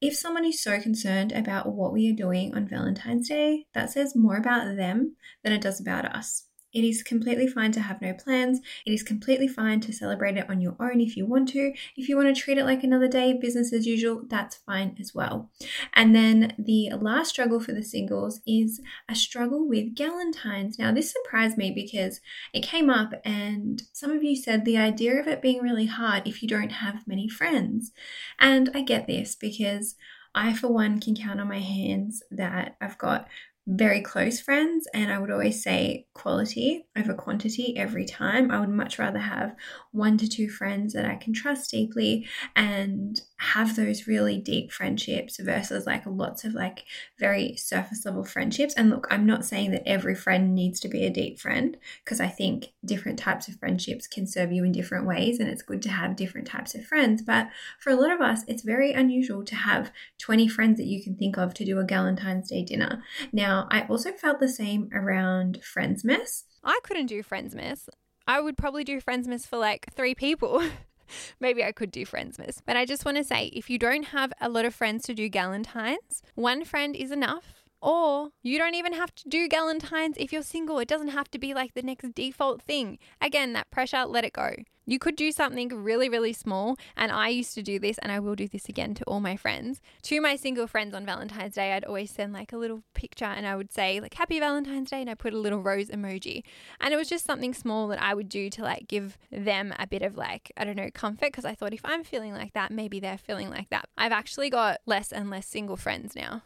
if 0.00 0.16
someone 0.16 0.44
is 0.44 0.60
so 0.60 0.80
concerned 0.80 1.30
about 1.30 1.72
what 1.72 1.92
we 1.92 2.10
are 2.10 2.16
doing 2.16 2.52
on 2.54 2.66
Valentine's 2.66 3.28
Day, 3.28 3.66
that 3.74 3.92
says 3.92 4.16
more 4.16 4.36
about 4.36 4.76
them 4.76 5.14
than 5.44 5.52
it 5.52 5.62
does 5.62 5.80
about 5.80 6.04
us. 6.04 6.48
It 6.74 6.84
is 6.84 7.02
completely 7.02 7.46
fine 7.46 7.72
to 7.72 7.80
have 7.80 8.02
no 8.02 8.12
plans. 8.12 8.60
It 8.84 8.92
is 8.92 9.02
completely 9.02 9.48
fine 9.48 9.80
to 9.80 9.92
celebrate 9.92 10.36
it 10.36 10.50
on 10.50 10.60
your 10.60 10.76
own 10.80 11.00
if 11.00 11.16
you 11.16 11.24
want 11.24 11.48
to. 11.50 11.72
If 11.96 12.08
you 12.08 12.16
want 12.16 12.34
to 12.34 12.40
treat 12.40 12.58
it 12.58 12.64
like 12.64 12.82
another 12.82 13.08
day, 13.08 13.32
business 13.32 13.72
as 13.72 13.86
usual, 13.86 14.22
that's 14.28 14.56
fine 14.56 14.96
as 15.00 15.14
well. 15.14 15.50
And 15.94 16.14
then 16.14 16.54
the 16.58 16.90
last 17.00 17.30
struggle 17.30 17.60
for 17.60 17.72
the 17.72 17.82
singles 17.82 18.40
is 18.46 18.80
a 19.08 19.14
struggle 19.14 19.68
with 19.68 19.94
Galentine's. 19.94 20.78
Now, 20.78 20.92
this 20.92 21.12
surprised 21.12 21.56
me 21.56 21.70
because 21.70 22.20
it 22.52 22.62
came 22.62 22.90
up, 22.90 23.12
and 23.24 23.82
some 23.92 24.10
of 24.10 24.22
you 24.22 24.36
said 24.36 24.64
the 24.64 24.78
idea 24.78 25.20
of 25.20 25.28
it 25.28 25.40
being 25.40 25.62
really 25.62 25.86
hard 25.86 26.26
if 26.26 26.42
you 26.42 26.48
don't 26.48 26.72
have 26.72 27.06
many 27.06 27.28
friends. 27.28 27.92
And 28.38 28.70
I 28.74 28.82
get 28.82 29.06
this 29.06 29.34
because 29.34 29.94
I, 30.34 30.52
for 30.52 30.68
one, 30.68 31.00
can 31.00 31.14
count 31.14 31.40
on 31.40 31.48
my 31.48 31.60
hands 31.60 32.22
that 32.30 32.76
I've 32.80 32.98
got 32.98 33.28
very 33.66 34.02
close 34.02 34.40
friends, 34.40 34.86
and 34.92 35.10
I 35.10 35.18
would 35.18 35.30
always 35.30 35.62
say 35.62 36.06
quality 36.12 36.84
over 36.96 37.14
quantity 37.14 37.74
every 37.78 38.04
time. 38.04 38.50
I 38.50 38.60
would 38.60 38.68
much 38.68 38.98
rather 38.98 39.18
have 39.18 39.56
one 39.90 40.18
to 40.18 40.28
two 40.28 40.50
friends 40.50 40.92
that 40.92 41.06
I 41.06 41.14
can 41.14 41.32
trust 41.32 41.70
deeply 41.70 42.26
and 42.54 43.18
have 43.38 43.74
those 43.74 44.06
really 44.06 44.38
deep 44.38 44.70
friendships 44.70 45.38
versus 45.38 45.86
like 45.86 46.02
lots 46.04 46.44
of 46.44 46.52
like 46.52 46.84
very 47.18 47.56
surface 47.56 48.04
level 48.04 48.24
friendships. 48.24 48.74
And 48.74 48.90
look, 48.90 49.06
I'm 49.10 49.24
not 49.24 49.46
saying 49.46 49.70
that 49.70 49.88
every 49.88 50.14
friend 50.14 50.54
needs 50.54 50.78
to 50.80 50.88
be 50.88 51.06
a 51.06 51.10
deep 51.10 51.40
friend 51.40 51.78
because 52.04 52.20
I 52.20 52.28
think 52.28 52.72
different 52.84 53.18
types 53.18 53.48
of 53.48 53.56
friendships 53.56 54.06
can 54.06 54.26
serve 54.26 54.52
you 54.52 54.64
in 54.64 54.72
different 54.72 55.06
ways, 55.06 55.40
and 55.40 55.48
it's 55.48 55.62
good 55.62 55.80
to 55.82 55.90
have 55.90 56.16
different 56.16 56.46
types 56.46 56.74
of 56.74 56.84
friends. 56.84 57.22
But 57.22 57.48
for 57.80 57.90
a 57.90 57.96
lot 57.96 58.12
of 58.12 58.20
us, 58.20 58.44
it's 58.46 58.62
very 58.62 58.92
unusual 58.92 59.42
to 59.44 59.54
have 59.54 59.90
20 60.18 60.48
friends 60.48 60.76
that 60.76 60.86
you 60.86 61.02
can 61.02 61.16
think 61.16 61.38
of 61.38 61.54
to 61.54 61.64
do 61.64 61.78
a 61.78 61.84
Valentine's 61.84 62.50
Day 62.50 62.62
dinner. 62.62 63.02
Now, 63.32 63.53
now, 63.54 63.68
I 63.70 63.86
also 63.86 64.10
felt 64.10 64.40
the 64.40 64.48
same 64.48 64.90
around 64.92 65.60
Friendsmas. 65.62 66.42
I 66.64 66.80
couldn't 66.82 67.06
do 67.06 67.22
Friendsmas. 67.22 67.88
I 68.26 68.40
would 68.40 68.56
probably 68.56 68.82
do 68.82 69.00
Friendsmas 69.00 69.46
for 69.46 69.58
like 69.58 69.86
three 69.94 70.14
people. 70.14 70.60
Maybe 71.40 71.62
I 71.62 71.70
could 71.70 71.92
do 71.92 72.04
Friendsmas. 72.04 72.58
But 72.66 72.76
I 72.76 72.84
just 72.84 73.04
want 73.04 73.16
to 73.18 73.22
say 73.22 73.52
if 73.54 73.70
you 73.70 73.78
don't 73.78 74.06
have 74.06 74.32
a 74.40 74.48
lot 74.48 74.64
of 74.64 74.74
friends 74.74 75.04
to 75.04 75.14
do 75.14 75.30
Galentine's, 75.30 76.22
one 76.34 76.64
friend 76.64 76.96
is 76.96 77.12
enough. 77.12 77.53
Or 77.84 78.30
you 78.42 78.56
don't 78.56 78.74
even 78.74 78.94
have 78.94 79.14
to 79.14 79.28
do 79.28 79.46
Galentine's 79.46 80.16
if 80.16 80.32
you're 80.32 80.40
single. 80.40 80.78
It 80.78 80.88
doesn't 80.88 81.08
have 81.08 81.30
to 81.32 81.38
be 81.38 81.52
like 81.52 81.74
the 81.74 81.82
next 81.82 82.14
default 82.14 82.62
thing. 82.62 82.98
Again, 83.20 83.52
that 83.52 83.70
pressure, 83.70 84.06
let 84.06 84.24
it 84.24 84.32
go. 84.32 84.54
You 84.86 84.98
could 84.98 85.16
do 85.16 85.30
something 85.30 85.68
really, 85.68 86.08
really 86.08 86.32
small. 86.32 86.78
And 86.96 87.12
I 87.12 87.28
used 87.28 87.52
to 87.56 87.62
do 87.62 87.78
this, 87.78 87.98
and 87.98 88.10
I 88.10 88.20
will 88.20 88.36
do 88.36 88.48
this 88.48 88.70
again 88.70 88.94
to 88.94 89.04
all 89.04 89.20
my 89.20 89.36
friends. 89.36 89.82
To 90.04 90.18
my 90.18 90.34
single 90.34 90.66
friends 90.66 90.94
on 90.94 91.04
Valentine's 91.04 91.56
Day, 91.56 91.72
I'd 91.72 91.84
always 91.84 92.10
send 92.10 92.32
like 92.32 92.54
a 92.54 92.56
little 92.56 92.84
picture 92.94 93.26
and 93.26 93.46
I 93.46 93.54
would 93.54 93.70
say, 93.70 94.00
like, 94.00 94.14
Happy 94.14 94.40
Valentine's 94.40 94.88
Day. 94.88 95.02
And 95.02 95.10
I 95.10 95.14
put 95.14 95.34
a 95.34 95.38
little 95.38 95.60
rose 95.60 95.88
emoji. 95.88 96.42
And 96.80 96.94
it 96.94 96.96
was 96.96 97.10
just 97.10 97.26
something 97.26 97.52
small 97.52 97.88
that 97.88 98.00
I 98.00 98.14
would 98.14 98.30
do 98.30 98.48
to 98.48 98.62
like 98.62 98.88
give 98.88 99.18
them 99.30 99.74
a 99.78 99.86
bit 99.86 100.00
of 100.00 100.16
like, 100.16 100.50
I 100.56 100.64
don't 100.64 100.76
know, 100.76 100.88
comfort. 100.90 101.26
Because 101.26 101.44
I 101.44 101.54
thought 101.54 101.74
if 101.74 101.84
I'm 101.84 102.02
feeling 102.02 102.32
like 102.32 102.54
that, 102.54 102.70
maybe 102.70 102.98
they're 102.98 103.18
feeling 103.18 103.50
like 103.50 103.68
that. 103.68 103.90
I've 103.98 104.12
actually 104.12 104.48
got 104.48 104.80
less 104.86 105.12
and 105.12 105.28
less 105.28 105.46
single 105.46 105.76
friends 105.76 106.16
now. 106.16 106.44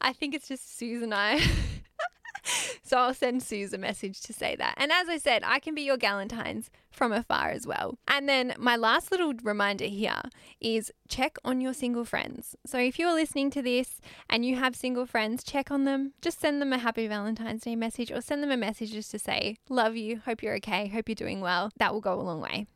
I 0.00 0.12
think 0.12 0.34
it's 0.34 0.48
just 0.48 0.78
Suze 0.78 1.02
and 1.02 1.14
I. 1.14 1.40
so 2.82 2.96
I'll 2.96 3.14
send 3.14 3.42
Suze 3.42 3.72
a 3.72 3.78
message 3.78 4.20
to 4.22 4.32
say 4.32 4.56
that. 4.56 4.74
And 4.76 4.90
as 4.92 5.08
I 5.08 5.18
said, 5.18 5.42
I 5.44 5.58
can 5.58 5.74
be 5.74 5.82
your 5.82 5.98
Galentine's 5.98 6.70
from 6.90 7.12
afar 7.12 7.50
as 7.50 7.66
well. 7.66 7.98
And 8.08 8.28
then 8.28 8.54
my 8.58 8.76
last 8.76 9.10
little 9.10 9.32
reminder 9.42 9.86
here 9.86 10.20
is 10.60 10.92
check 11.08 11.36
on 11.44 11.60
your 11.60 11.72
single 11.72 12.04
friends. 12.04 12.56
So 12.66 12.78
if 12.78 12.98
you're 12.98 13.14
listening 13.14 13.50
to 13.52 13.62
this 13.62 14.00
and 14.28 14.44
you 14.44 14.56
have 14.56 14.76
single 14.76 15.06
friends, 15.06 15.42
check 15.42 15.70
on 15.70 15.84
them. 15.84 16.12
Just 16.20 16.40
send 16.40 16.60
them 16.60 16.72
a 16.72 16.78
happy 16.78 17.06
Valentine's 17.06 17.62
Day 17.62 17.76
message 17.76 18.10
or 18.10 18.20
send 18.20 18.42
them 18.42 18.50
a 18.50 18.56
message 18.56 18.92
just 18.92 19.10
to 19.12 19.18
say, 19.18 19.56
love 19.68 19.96
you, 19.96 20.20
hope 20.24 20.42
you're 20.42 20.56
okay, 20.56 20.88
hope 20.88 21.08
you're 21.08 21.14
doing 21.14 21.40
well. 21.40 21.70
That 21.78 21.92
will 21.92 22.00
go 22.00 22.20
a 22.20 22.22
long 22.22 22.40
way. 22.40 22.66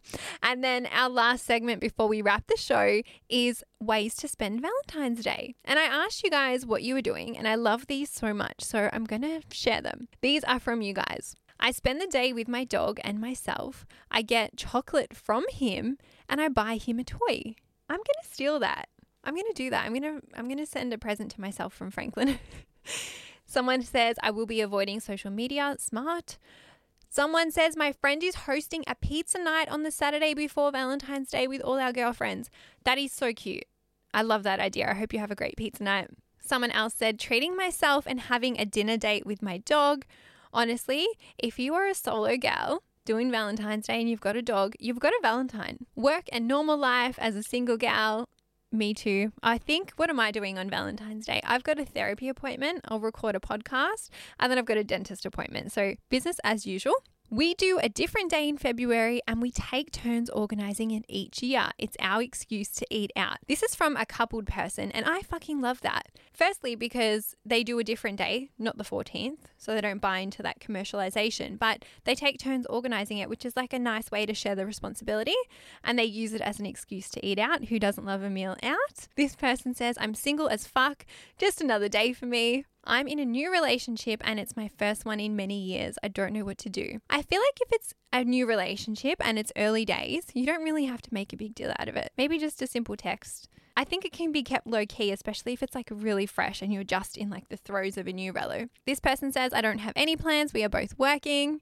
And 0.42 0.62
then 0.62 0.86
our 0.86 1.08
last 1.08 1.44
segment 1.44 1.80
before 1.80 2.08
we 2.08 2.22
wrap 2.22 2.46
the 2.46 2.56
show 2.56 3.02
is 3.28 3.62
ways 3.80 4.14
to 4.16 4.28
spend 4.28 4.62
Valentine's 4.62 5.22
Day. 5.22 5.54
And 5.64 5.78
I 5.78 5.84
asked 5.84 6.22
you 6.24 6.30
guys 6.30 6.64
what 6.66 6.82
you 6.82 6.94
were 6.94 7.02
doing, 7.02 7.36
and 7.36 7.46
I 7.46 7.54
love 7.54 7.86
these 7.86 8.10
so 8.10 8.32
much. 8.32 8.62
So 8.62 8.88
I'm 8.92 9.04
going 9.04 9.22
to 9.22 9.42
share 9.52 9.80
them. 9.80 10.08
These 10.20 10.44
are 10.44 10.58
from 10.58 10.82
you 10.82 10.94
guys. 10.94 11.36
I 11.64 11.70
spend 11.70 11.98
the 11.98 12.06
day 12.06 12.34
with 12.34 12.46
my 12.46 12.64
dog 12.64 13.00
and 13.02 13.18
myself. 13.18 13.86
I 14.10 14.20
get 14.20 14.58
chocolate 14.58 15.16
from 15.16 15.46
him 15.48 15.96
and 16.28 16.38
I 16.38 16.50
buy 16.50 16.76
him 16.76 16.98
a 16.98 17.04
toy. 17.04 17.54
I'm 17.88 17.96
going 17.96 18.20
to 18.22 18.28
steal 18.30 18.58
that. 18.58 18.90
I'm 19.24 19.32
going 19.32 19.46
to 19.48 19.54
do 19.54 19.70
that. 19.70 19.86
I'm 19.86 19.98
going 19.98 20.02
to 20.02 20.20
I'm 20.36 20.44
going 20.44 20.58
to 20.58 20.66
send 20.66 20.92
a 20.92 20.98
present 20.98 21.30
to 21.30 21.40
myself 21.40 21.72
from 21.72 21.90
Franklin. 21.90 22.38
Someone 23.46 23.80
says 23.80 24.16
I 24.22 24.30
will 24.30 24.44
be 24.44 24.60
avoiding 24.60 25.00
social 25.00 25.30
media. 25.30 25.74
Smart. 25.78 26.36
Someone 27.08 27.50
says 27.50 27.78
my 27.78 27.92
friend 27.92 28.22
is 28.22 28.34
hosting 28.34 28.84
a 28.86 28.94
pizza 28.94 29.38
night 29.38 29.70
on 29.70 29.84
the 29.84 29.90
Saturday 29.90 30.34
before 30.34 30.70
Valentine's 30.70 31.30
Day 31.30 31.46
with 31.46 31.62
all 31.62 31.78
our 31.78 31.94
girlfriends. 31.94 32.50
That 32.84 32.98
is 32.98 33.10
so 33.10 33.32
cute. 33.32 33.64
I 34.12 34.20
love 34.20 34.42
that 34.42 34.60
idea. 34.60 34.90
I 34.90 34.94
hope 34.94 35.14
you 35.14 35.18
have 35.18 35.30
a 35.30 35.34
great 35.34 35.56
pizza 35.56 35.82
night. 35.82 36.10
Someone 36.44 36.72
else 36.72 36.92
said 36.92 37.18
treating 37.18 37.56
myself 37.56 38.06
and 38.06 38.20
having 38.20 38.60
a 38.60 38.66
dinner 38.66 38.98
date 38.98 39.24
with 39.24 39.40
my 39.40 39.56
dog. 39.56 40.04
Honestly, 40.54 41.08
if 41.36 41.58
you 41.58 41.74
are 41.74 41.88
a 41.88 41.94
solo 41.94 42.36
gal 42.36 42.84
doing 43.04 43.28
Valentine's 43.28 43.88
Day 43.88 44.00
and 44.00 44.08
you've 44.08 44.20
got 44.20 44.36
a 44.36 44.42
dog, 44.42 44.74
you've 44.78 45.00
got 45.00 45.12
a 45.12 45.18
Valentine. 45.20 45.84
Work 45.96 46.26
and 46.30 46.46
normal 46.46 46.76
life 46.76 47.18
as 47.18 47.34
a 47.34 47.42
single 47.42 47.76
gal, 47.76 48.28
Me 48.70 48.94
too. 48.94 49.32
I 49.42 49.58
think, 49.58 49.92
what 49.96 50.10
am 50.10 50.18
I 50.18 50.30
doing 50.30 50.58
on 50.58 50.70
Valentine's 50.70 51.26
Day? 51.26 51.40
I've 51.44 51.62
got 51.64 51.78
a 51.78 51.84
therapy 51.84 52.28
appointment, 52.28 52.80
I'll 52.88 53.00
record 53.00 53.36
a 53.36 53.40
podcast, 53.40 54.10
and 54.40 54.50
then 54.50 54.58
I've 54.58 54.64
got 54.64 54.76
a 54.76 54.84
dentist 54.84 55.26
appointment. 55.26 55.70
So, 55.72 55.94
business 56.08 56.40
as 56.44 56.66
usual. 56.66 56.94
We 57.30 57.54
do 57.54 57.80
a 57.82 57.88
different 57.88 58.30
day 58.30 58.48
in 58.48 58.58
February 58.58 59.20
and 59.26 59.40
we 59.40 59.50
take 59.50 59.90
turns 59.90 60.28
organizing 60.30 60.90
it 60.90 61.04
each 61.08 61.42
year. 61.42 61.70
It's 61.78 61.96
our 61.98 62.22
excuse 62.22 62.68
to 62.72 62.86
eat 62.90 63.10
out. 63.16 63.38
This 63.48 63.62
is 63.62 63.74
from 63.74 63.96
a 63.96 64.04
coupled 64.04 64.46
person 64.46 64.90
and 64.92 65.06
I 65.06 65.22
fucking 65.22 65.60
love 65.60 65.80
that. 65.80 66.10
Firstly, 66.32 66.74
because 66.76 67.34
they 67.44 67.64
do 67.64 67.78
a 67.78 67.84
different 67.84 68.18
day, 68.18 68.50
not 68.58 68.76
the 68.76 68.84
14th, 68.84 69.38
so 69.56 69.74
they 69.74 69.80
don't 69.80 70.02
buy 70.02 70.18
into 70.18 70.42
that 70.42 70.60
commercialization, 70.60 71.58
but 71.58 71.84
they 72.04 72.14
take 72.14 72.38
turns 72.38 72.66
organizing 72.66 73.18
it, 73.18 73.30
which 73.30 73.46
is 73.46 73.56
like 73.56 73.72
a 73.72 73.78
nice 73.78 74.10
way 74.10 74.26
to 74.26 74.34
share 74.34 74.54
the 74.54 74.66
responsibility 74.66 75.34
and 75.82 75.98
they 75.98 76.04
use 76.04 76.34
it 76.34 76.42
as 76.42 76.60
an 76.60 76.66
excuse 76.66 77.08
to 77.10 77.26
eat 77.26 77.38
out. 77.38 77.64
Who 77.64 77.78
doesn't 77.78 78.06
love 78.06 78.22
a 78.22 78.30
meal 78.30 78.56
out? 78.62 79.08
This 79.16 79.34
person 79.34 79.74
says, 79.74 79.96
I'm 79.98 80.14
single 80.14 80.48
as 80.48 80.66
fuck, 80.66 81.06
just 81.38 81.60
another 81.60 81.88
day 81.88 82.12
for 82.12 82.26
me. 82.26 82.66
I'm 82.86 83.08
in 83.08 83.18
a 83.18 83.24
new 83.24 83.50
relationship 83.50 84.20
and 84.24 84.38
it's 84.38 84.56
my 84.56 84.68
first 84.68 85.04
one 85.04 85.20
in 85.20 85.36
many 85.36 85.58
years. 85.58 85.96
I 86.02 86.08
don't 86.08 86.32
know 86.32 86.44
what 86.44 86.58
to 86.58 86.68
do. 86.68 87.00
I 87.08 87.22
feel 87.22 87.40
like 87.40 87.60
if 87.60 87.72
it's 87.72 87.94
a 88.12 88.24
new 88.24 88.46
relationship 88.46 89.16
and 89.24 89.38
it's 89.38 89.52
early 89.56 89.84
days, 89.84 90.26
you 90.34 90.46
don't 90.46 90.62
really 90.62 90.84
have 90.84 91.02
to 91.02 91.14
make 91.14 91.32
a 91.32 91.36
big 91.36 91.54
deal 91.54 91.72
out 91.78 91.88
of 91.88 91.96
it. 91.96 92.12
Maybe 92.16 92.38
just 92.38 92.62
a 92.62 92.66
simple 92.66 92.96
text. 92.96 93.48
I 93.76 93.84
think 93.84 94.04
it 94.04 94.12
can 94.12 94.30
be 94.30 94.42
kept 94.42 94.66
low 94.66 94.86
key, 94.86 95.10
especially 95.10 95.52
if 95.52 95.62
it's 95.62 95.74
like 95.74 95.88
really 95.90 96.26
fresh 96.26 96.62
and 96.62 96.72
you're 96.72 96.84
just 96.84 97.16
in 97.16 97.28
like 97.30 97.48
the 97.48 97.56
throes 97.56 97.98
of 97.98 98.06
a 98.06 98.12
new 98.12 98.32
relo. 98.32 98.68
This 98.86 99.00
person 99.00 99.32
says, 99.32 99.52
I 99.52 99.60
don't 99.60 99.78
have 99.78 99.94
any 99.96 100.16
plans. 100.16 100.52
We 100.52 100.62
are 100.62 100.68
both 100.68 100.96
working. 100.98 101.60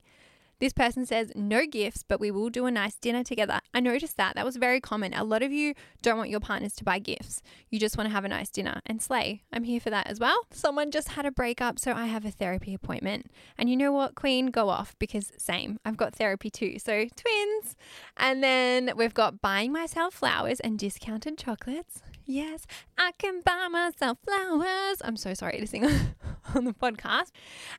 This 0.62 0.72
person 0.72 1.04
says, 1.06 1.32
no 1.34 1.66
gifts, 1.66 2.04
but 2.06 2.20
we 2.20 2.30
will 2.30 2.48
do 2.48 2.66
a 2.66 2.70
nice 2.70 2.94
dinner 2.94 3.24
together. 3.24 3.58
I 3.74 3.80
noticed 3.80 4.16
that. 4.16 4.36
That 4.36 4.44
was 4.44 4.54
very 4.54 4.80
common. 4.80 5.12
A 5.12 5.24
lot 5.24 5.42
of 5.42 5.50
you 5.50 5.74
don't 6.02 6.16
want 6.16 6.30
your 6.30 6.38
partners 6.38 6.72
to 6.76 6.84
buy 6.84 7.00
gifts. 7.00 7.42
You 7.68 7.80
just 7.80 7.98
want 7.98 8.08
to 8.08 8.14
have 8.14 8.24
a 8.24 8.28
nice 8.28 8.48
dinner 8.48 8.80
and 8.86 9.02
slay. 9.02 9.42
I'm 9.52 9.64
here 9.64 9.80
for 9.80 9.90
that 9.90 10.06
as 10.06 10.20
well. 10.20 10.46
Someone 10.52 10.92
just 10.92 11.08
had 11.08 11.26
a 11.26 11.32
breakup, 11.32 11.80
so 11.80 11.94
I 11.94 12.06
have 12.06 12.24
a 12.24 12.30
therapy 12.30 12.74
appointment. 12.74 13.26
And 13.58 13.68
you 13.70 13.76
know 13.76 13.90
what, 13.90 14.14
Queen? 14.14 14.52
Go 14.52 14.68
off 14.68 14.94
because 15.00 15.32
same. 15.36 15.80
I've 15.84 15.96
got 15.96 16.14
therapy 16.14 16.48
too. 16.48 16.78
So 16.78 17.08
twins. 17.16 17.74
And 18.16 18.40
then 18.40 18.92
we've 18.94 19.14
got 19.14 19.42
buying 19.42 19.72
myself 19.72 20.14
flowers 20.14 20.60
and 20.60 20.78
discounted 20.78 21.38
chocolates. 21.38 22.02
Yes, 22.24 22.66
I 22.96 23.12
can 23.18 23.40
buy 23.40 23.66
myself 23.68 24.18
flowers. 24.24 25.02
I'm 25.04 25.16
so 25.16 25.34
sorry 25.34 25.58
to 25.58 25.66
sing 25.66 25.84
on 26.54 26.64
the 26.64 26.72
podcast. 26.72 27.30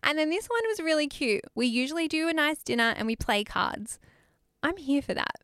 And 0.03 0.17
then 0.17 0.29
this 0.29 0.47
one 0.47 0.61
was 0.67 0.79
really 0.79 1.07
cute. 1.07 1.43
We 1.55 1.67
usually 1.67 2.07
do 2.07 2.27
a 2.27 2.33
nice 2.33 2.57
dinner 2.59 2.72
and 2.79 3.07
we 3.07 3.15
play 3.15 3.43
cards. 3.43 3.99
I'm 4.61 4.77
here 4.77 5.01
for 5.01 5.13
that. 5.13 5.35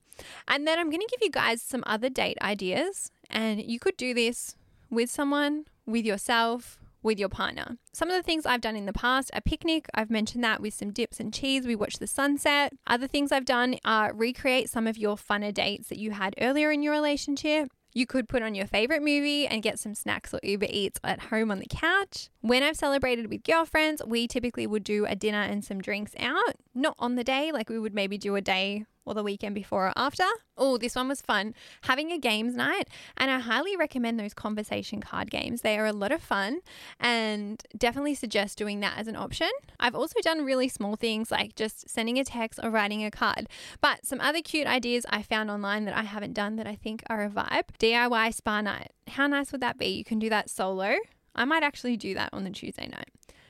And 0.47 0.67
then 0.67 0.79
I'm 0.79 0.89
going 0.89 1.01
to 1.01 1.07
give 1.09 1.21
you 1.21 1.31
guys 1.31 1.61
some 1.61 1.83
other 1.85 2.09
date 2.09 2.37
ideas. 2.41 3.11
And 3.29 3.63
you 3.63 3.79
could 3.79 3.97
do 3.97 4.13
this 4.13 4.55
with 4.89 5.09
someone, 5.09 5.65
with 5.85 6.05
yourself, 6.05 6.79
with 7.01 7.19
your 7.19 7.29
partner. 7.29 7.77
Some 7.93 8.09
of 8.09 8.15
the 8.15 8.23
things 8.23 8.45
I've 8.45 8.61
done 8.61 8.75
in 8.75 8.85
the 8.85 8.93
past, 8.93 9.31
a 9.33 9.41
picnic, 9.41 9.87
I've 9.93 10.09
mentioned 10.09 10.43
that 10.43 10.61
with 10.61 10.73
some 10.73 10.91
dips 10.91 11.19
and 11.19 11.33
cheese, 11.33 11.65
we 11.65 11.75
watch 11.75 11.99
the 11.99 12.07
sunset. 12.07 12.73
Other 12.87 13.07
things 13.07 13.31
I've 13.31 13.45
done 13.45 13.77
are 13.85 14.13
recreate 14.13 14.69
some 14.69 14.87
of 14.87 14.97
your 14.97 15.15
funner 15.15 15.53
dates 15.53 15.87
that 15.89 15.99
you 15.99 16.11
had 16.11 16.35
earlier 16.39 16.71
in 16.71 16.83
your 16.83 16.93
relationship. 16.93 17.69
You 17.93 18.05
could 18.05 18.29
put 18.29 18.43
on 18.43 18.55
your 18.55 18.67
favorite 18.67 19.01
movie 19.01 19.47
and 19.47 19.63
get 19.63 19.79
some 19.79 19.95
snacks 19.95 20.33
or 20.33 20.39
Uber 20.43 20.67
Eats 20.69 20.99
at 21.03 21.19
home 21.19 21.49
on 21.49 21.59
the 21.59 21.67
couch. 21.67 22.29
When 22.41 22.61
I've 22.61 22.77
celebrated 22.77 23.29
with 23.29 23.43
girlfriends, 23.43 24.01
we 24.05 24.27
typically 24.27 24.67
would 24.67 24.83
do 24.83 25.05
a 25.05 25.15
dinner 25.15 25.41
and 25.41 25.65
some 25.65 25.81
drinks 25.81 26.13
out, 26.19 26.55
not 26.75 26.95
on 26.99 27.15
the 27.15 27.23
day, 27.23 27.51
like 27.51 27.69
we 27.69 27.79
would 27.79 27.95
maybe 27.95 28.17
do 28.17 28.35
a 28.35 28.41
day 28.41 28.85
or 29.09 29.15
the 29.15 29.23
weekend 29.23 29.55
before 29.55 29.87
or 29.87 29.93
after. 29.95 30.23
Oh, 30.55 30.77
this 30.77 30.95
one 30.95 31.07
was 31.07 31.19
fun. 31.19 31.55
Having 31.83 32.11
a 32.11 32.19
games 32.19 32.55
night, 32.55 32.87
and 33.17 33.31
I 33.31 33.39
highly 33.39 33.75
recommend 33.75 34.19
those 34.19 34.35
conversation 34.35 35.01
card 35.01 35.31
games. 35.31 35.61
They 35.61 35.79
are 35.79 35.87
a 35.87 35.93
lot 35.93 36.11
of 36.11 36.21
fun 36.21 36.59
and 36.99 37.63
definitely 37.75 38.13
suggest 38.13 38.57
doing 38.57 38.81
that 38.81 38.97
as 38.97 39.07
an 39.07 39.15
option. 39.15 39.49
I've 39.79 39.95
also 39.95 40.19
done 40.21 40.45
really 40.45 40.69
small 40.69 40.95
things 40.95 41.31
like 41.31 41.55
just 41.55 41.89
sending 41.89 42.19
a 42.19 42.23
text 42.23 42.59
or 42.61 42.69
writing 42.69 43.03
a 43.03 43.09
card. 43.09 43.49
But 43.81 44.05
some 44.05 44.21
other 44.21 44.41
cute 44.41 44.67
ideas 44.67 45.05
I 45.09 45.23
found 45.23 45.49
online 45.49 45.85
that 45.85 45.97
I 45.97 46.03
haven't 46.03 46.33
done 46.33 46.57
that 46.57 46.67
I 46.67 46.75
think 46.75 47.03
are 47.09 47.23
a 47.23 47.29
vibe 47.29 47.69
DIY 47.79 48.33
spa 48.35 48.61
night. 48.61 48.91
How 49.07 49.25
nice 49.25 49.51
would 49.51 49.61
that 49.61 49.79
be? 49.79 49.87
You 49.87 50.03
can 50.03 50.19
do 50.19 50.29
that 50.29 50.51
solo. 50.51 50.95
I 51.33 51.45
might 51.45 51.63
actually 51.63 51.97
do 51.97 52.13
that 52.13 52.29
on 52.31 52.43
the 52.43 52.51
Tuesday 52.51 52.87
night. 52.87 53.09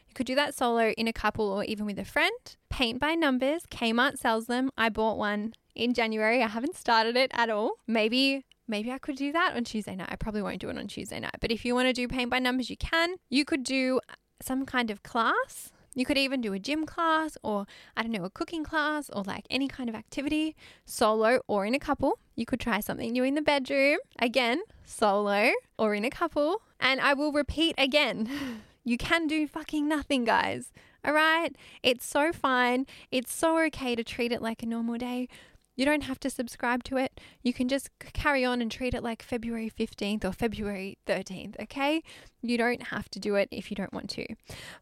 You 0.10 0.14
could 0.16 0.26
do 0.26 0.36
that 0.36 0.56
solo 0.56 0.90
in 0.92 1.08
a 1.08 1.14
couple 1.14 1.48
or 1.50 1.64
even 1.64 1.86
with 1.86 2.00
a 2.00 2.04
friend. 2.04 2.34
Paint 2.70 3.00
by 3.00 3.14
numbers. 3.14 3.64
Kmart 3.70 4.18
sells 4.18 4.48
them. 4.48 4.72
I 4.76 4.90
bought 4.90 5.18
one 5.18 5.54
in 5.76 5.94
January. 5.94 6.42
I 6.42 6.48
haven't 6.48 6.76
started 6.76 7.16
it 7.16 7.32
at 7.34 7.50
all. 7.50 7.74
Maybe 7.88 8.44
maybe 8.68 8.92
I 8.92 8.98
could 8.98 9.16
do 9.16 9.32
that 9.32 9.56
on 9.56 9.64
Tuesday 9.64 9.96
night. 9.96 10.10
I 10.12 10.16
probably 10.16 10.42
won't 10.42 10.60
do 10.60 10.70
it 10.70 10.78
on 10.78 10.88
Tuesday 10.88 11.20
night. 11.20 11.36
But 11.40 11.52
if 11.52 11.64
you 11.64 11.76
want 11.76 11.88
to 11.88 11.94
do 11.94 12.08
paint 12.08 12.32
by 12.32 12.40
numbers, 12.40 12.70
you 12.70 12.78
can. 12.78 13.16
You 13.30 13.46
could 13.46 13.64
do 13.64 14.00
some 14.42 14.66
kind 14.66 14.90
of 14.90 15.04
class. 15.04 15.72
You 15.96 16.06
could 16.06 16.18
even 16.18 16.42
do 16.42 16.54
a 16.54 16.60
gym 16.60 16.86
class 16.86 17.38
or, 17.44 17.66
I 17.98 18.04
don't 18.04 18.12
know, 18.12 18.24
a 18.24 18.30
cooking 18.30 18.64
class 18.64 19.10
or 19.12 19.24
like 19.24 19.46
any 19.50 19.68
kind 19.68 19.90
of 19.90 19.96
activity, 19.96 20.56
solo 20.86 21.42
or 21.48 21.66
in 21.66 21.74
a 21.74 21.80
couple. 21.80 22.20
You 22.36 22.46
could 22.46 22.60
try 22.60 22.80
something 22.80 23.12
new 23.12 23.24
in 23.24 23.36
the 23.36 23.42
bedroom, 23.42 23.98
again, 24.20 24.62
solo 24.86 25.52
or 25.78 25.96
in 25.96 26.06
a 26.06 26.10
couple. 26.10 26.62
And 26.80 27.00
I 27.00 27.14
will 27.14 27.32
repeat 27.32 27.76
again 27.78 28.62
you 28.84 28.98
can 28.98 29.28
do 29.28 29.48
fucking 29.48 29.88
nothing, 29.88 30.24
guys. 30.24 30.72
All 31.04 31.14
right? 31.14 31.56
It's 31.84 32.06
so 32.06 32.32
fine. 32.34 32.86
It's 33.12 33.34
so 33.34 33.64
okay 33.66 33.96
to 33.96 34.04
treat 34.04 34.32
it 34.32 34.42
like 34.42 34.64
a 34.64 34.66
normal 34.66 34.98
day. 34.98 35.28
You 35.76 35.86
don't 35.86 36.04
have 36.04 36.20
to 36.22 36.30
subscribe 36.30 36.84
to 36.86 36.98
it. 36.98 37.22
You 37.42 37.54
can 37.54 37.70
just 37.70 37.90
carry 38.00 38.44
on 38.44 38.62
and 38.62 38.70
treat 38.70 38.94
it 38.94 39.02
like 39.02 39.24
February 39.24 39.72
15th 39.72 40.26
or 40.26 40.34
February 40.34 40.98
13th, 41.08 41.58
okay? 41.62 42.04
You 42.42 42.58
don't 42.58 42.84
have 42.88 43.08
to 43.12 43.20
do 43.20 43.36
it 43.36 43.48
if 43.50 43.72
you 43.72 43.76
don't 43.76 43.94
want 43.94 44.10
to. 44.10 44.26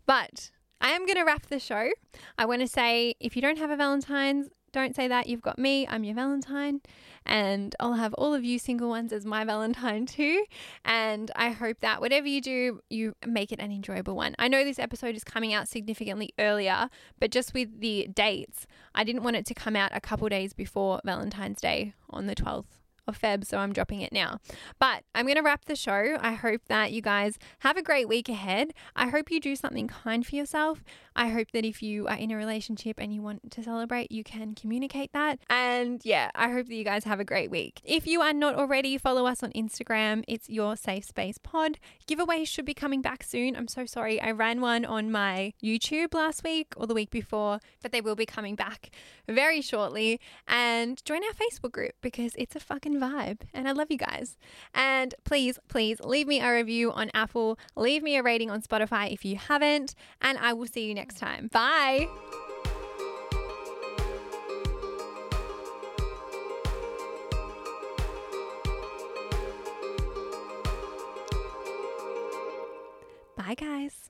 But 0.08 0.50
I 0.82 0.90
am 0.90 1.06
going 1.06 1.18
to 1.18 1.24
wrap 1.24 1.46
the 1.48 1.60
show. 1.60 1.92
I 2.38 2.46
want 2.46 2.62
to 2.62 2.68
say 2.68 3.14
if 3.20 3.36
you 3.36 3.44
don't 3.44 3.60
have 3.60 3.70
a 3.70 3.76
Valentine's, 3.76 4.50
don't 4.78 4.96
say 4.96 5.08
that. 5.08 5.28
You've 5.28 5.42
got 5.42 5.58
me. 5.58 5.88
I'm 5.88 6.04
your 6.04 6.16
Valentine. 6.16 6.82
And 7.26 7.76
I'll 7.80 7.94
have 7.94 8.14
all 8.14 8.34
of 8.34 8.46
you 8.46 8.60
single 8.60 8.90
ones 8.90 9.12
as 9.12 9.26
my 9.26 9.44
Valentine 9.54 10.06
too. 10.06 10.46
And 10.86 11.32
I 11.36 11.50
hope 11.50 11.80
that 11.82 12.00
whatever 12.00 12.28
you 12.28 12.42
do, 12.42 12.82
you 12.90 13.16
make 13.26 13.52
it 13.52 13.60
an 13.60 13.72
enjoyable 13.72 14.16
one. 14.16 14.36
I 14.38 14.48
know 14.48 14.64
this 14.64 14.80
episode 14.80 15.16
is 15.16 15.24
coming 15.24 15.54
out 15.54 15.68
significantly 15.68 16.34
earlier, 16.40 16.90
but 17.20 17.32
just 17.32 17.54
with 17.54 17.82
the 17.82 18.08
dates, 18.14 18.68
I 18.94 19.04
didn't 19.04 19.24
want 19.24 19.36
it 19.36 19.46
to 19.48 19.54
come 19.54 19.76
out 19.76 19.92
a 19.94 20.00
couple 20.00 20.30
days 20.30 20.54
before 20.54 21.02
Valentine's 21.04 21.60
Day 21.60 21.94
on 22.10 22.28
the 22.28 22.36
12th 22.36 22.66
of 23.08 23.20
Feb, 23.20 23.46
so 23.46 23.58
I'm 23.58 23.74
dropping 23.74 24.02
it 24.02 24.12
now. 24.12 24.40
But 24.80 25.04
I'm 25.16 25.26
going 25.26 25.38
to 25.38 25.42
wrap 25.42 25.66
the 25.66 25.76
show. 25.76 26.18
I 26.20 26.34
hope 26.34 26.62
that 26.68 26.92
you 26.92 27.02
guys 27.02 27.38
have 27.60 27.78
a 27.78 27.82
great 27.82 28.08
week 28.08 28.30
ahead. 28.30 28.74
I 28.96 29.10
hope 29.10 29.32
you 29.32 29.40
do 29.40 29.56
something 29.56 29.88
kind 29.88 30.26
for 30.26 30.36
yourself. 30.36 30.84
I 31.16 31.30
hope 31.30 31.52
that 31.54 31.66
if 31.66 31.82
you 31.82 32.08
are 32.08 32.16
in 32.16 32.30
a 32.30 32.38
relationship 32.38 33.00
and 33.00 33.12
you 33.12 33.24
want 33.24 33.50
to 33.52 33.64
celebrate, 33.64 34.12
you 34.12 34.24
can 34.24 34.54
communicate 34.54 35.14
that. 35.14 35.40
And 35.50 36.00
yeah, 36.06 36.30
I 36.36 36.52
hope 36.52 36.68
that 36.68 36.76
you 36.76 36.84
guys 36.84 37.06
have 37.06 37.20
a 37.20 37.26
great 37.26 37.50
week. 37.50 37.82
If 37.84 38.06
you 38.06 38.22
are 38.22 38.34
not 38.34 38.54
already, 38.54 39.00
follow 39.00 39.26
us 39.26 39.42
on 39.42 39.52
Instagram. 39.54 40.24
It's 40.28 40.48
your 40.48 40.76
safe 40.76 41.06
space 41.06 41.40
pod. 41.40 41.80
Giveaways 42.08 42.48
should 42.48 42.66
be 42.66 42.76
coming 42.76 43.02
back 43.02 43.24
soon. 43.24 43.56
I'm 43.56 43.68
so 43.68 43.88
sorry. 43.88 44.22
I 44.22 44.30
ran 44.30 44.62
one 44.62 44.86
on 44.86 45.12
my 45.12 45.54
YouTube 45.64 46.14
last 46.14 46.44
week 46.44 46.74
or 46.78 46.86
the 46.86 46.94
week 46.94 47.10
before, 47.10 47.60
but 47.82 47.92
they 47.92 48.02
will 48.02 48.16
be 48.16 48.28
coming 48.28 48.54
back 48.56 48.92
very 49.28 49.62
shortly. 49.62 50.20
And 50.48 51.04
join 51.04 51.24
our 51.24 51.34
Facebook 51.34 51.72
group 51.72 51.94
because 52.02 52.34
it's 52.38 52.56
a 52.56 52.60
fucking 52.60 52.97
vibe. 53.00 53.42
And 53.54 53.68
I 53.68 53.72
love 53.72 53.88
you 53.90 53.98
guys. 53.98 54.38
And 54.74 55.14
please, 55.24 55.60
please 55.68 56.00
leave 56.00 56.28
me 56.28 56.40
a 56.40 56.54
review 56.54 56.92
on 56.92 57.10
Apple, 57.14 57.58
leave 57.76 58.04
me 58.04 58.16
a 58.18 58.24
rating 58.24 58.50
on 58.50 58.62
Spotify 58.62 59.12
if 59.12 59.26
you 59.26 59.38
haven't. 59.38 59.96
And 60.22 60.38
I 60.38 60.54
will 60.54 60.68
see 60.68 60.86
you 60.88 60.94
next 60.94 61.18
time. 61.18 61.48
Bye. 61.48 62.08
Bye, 73.36 73.56
guys. 73.56 74.02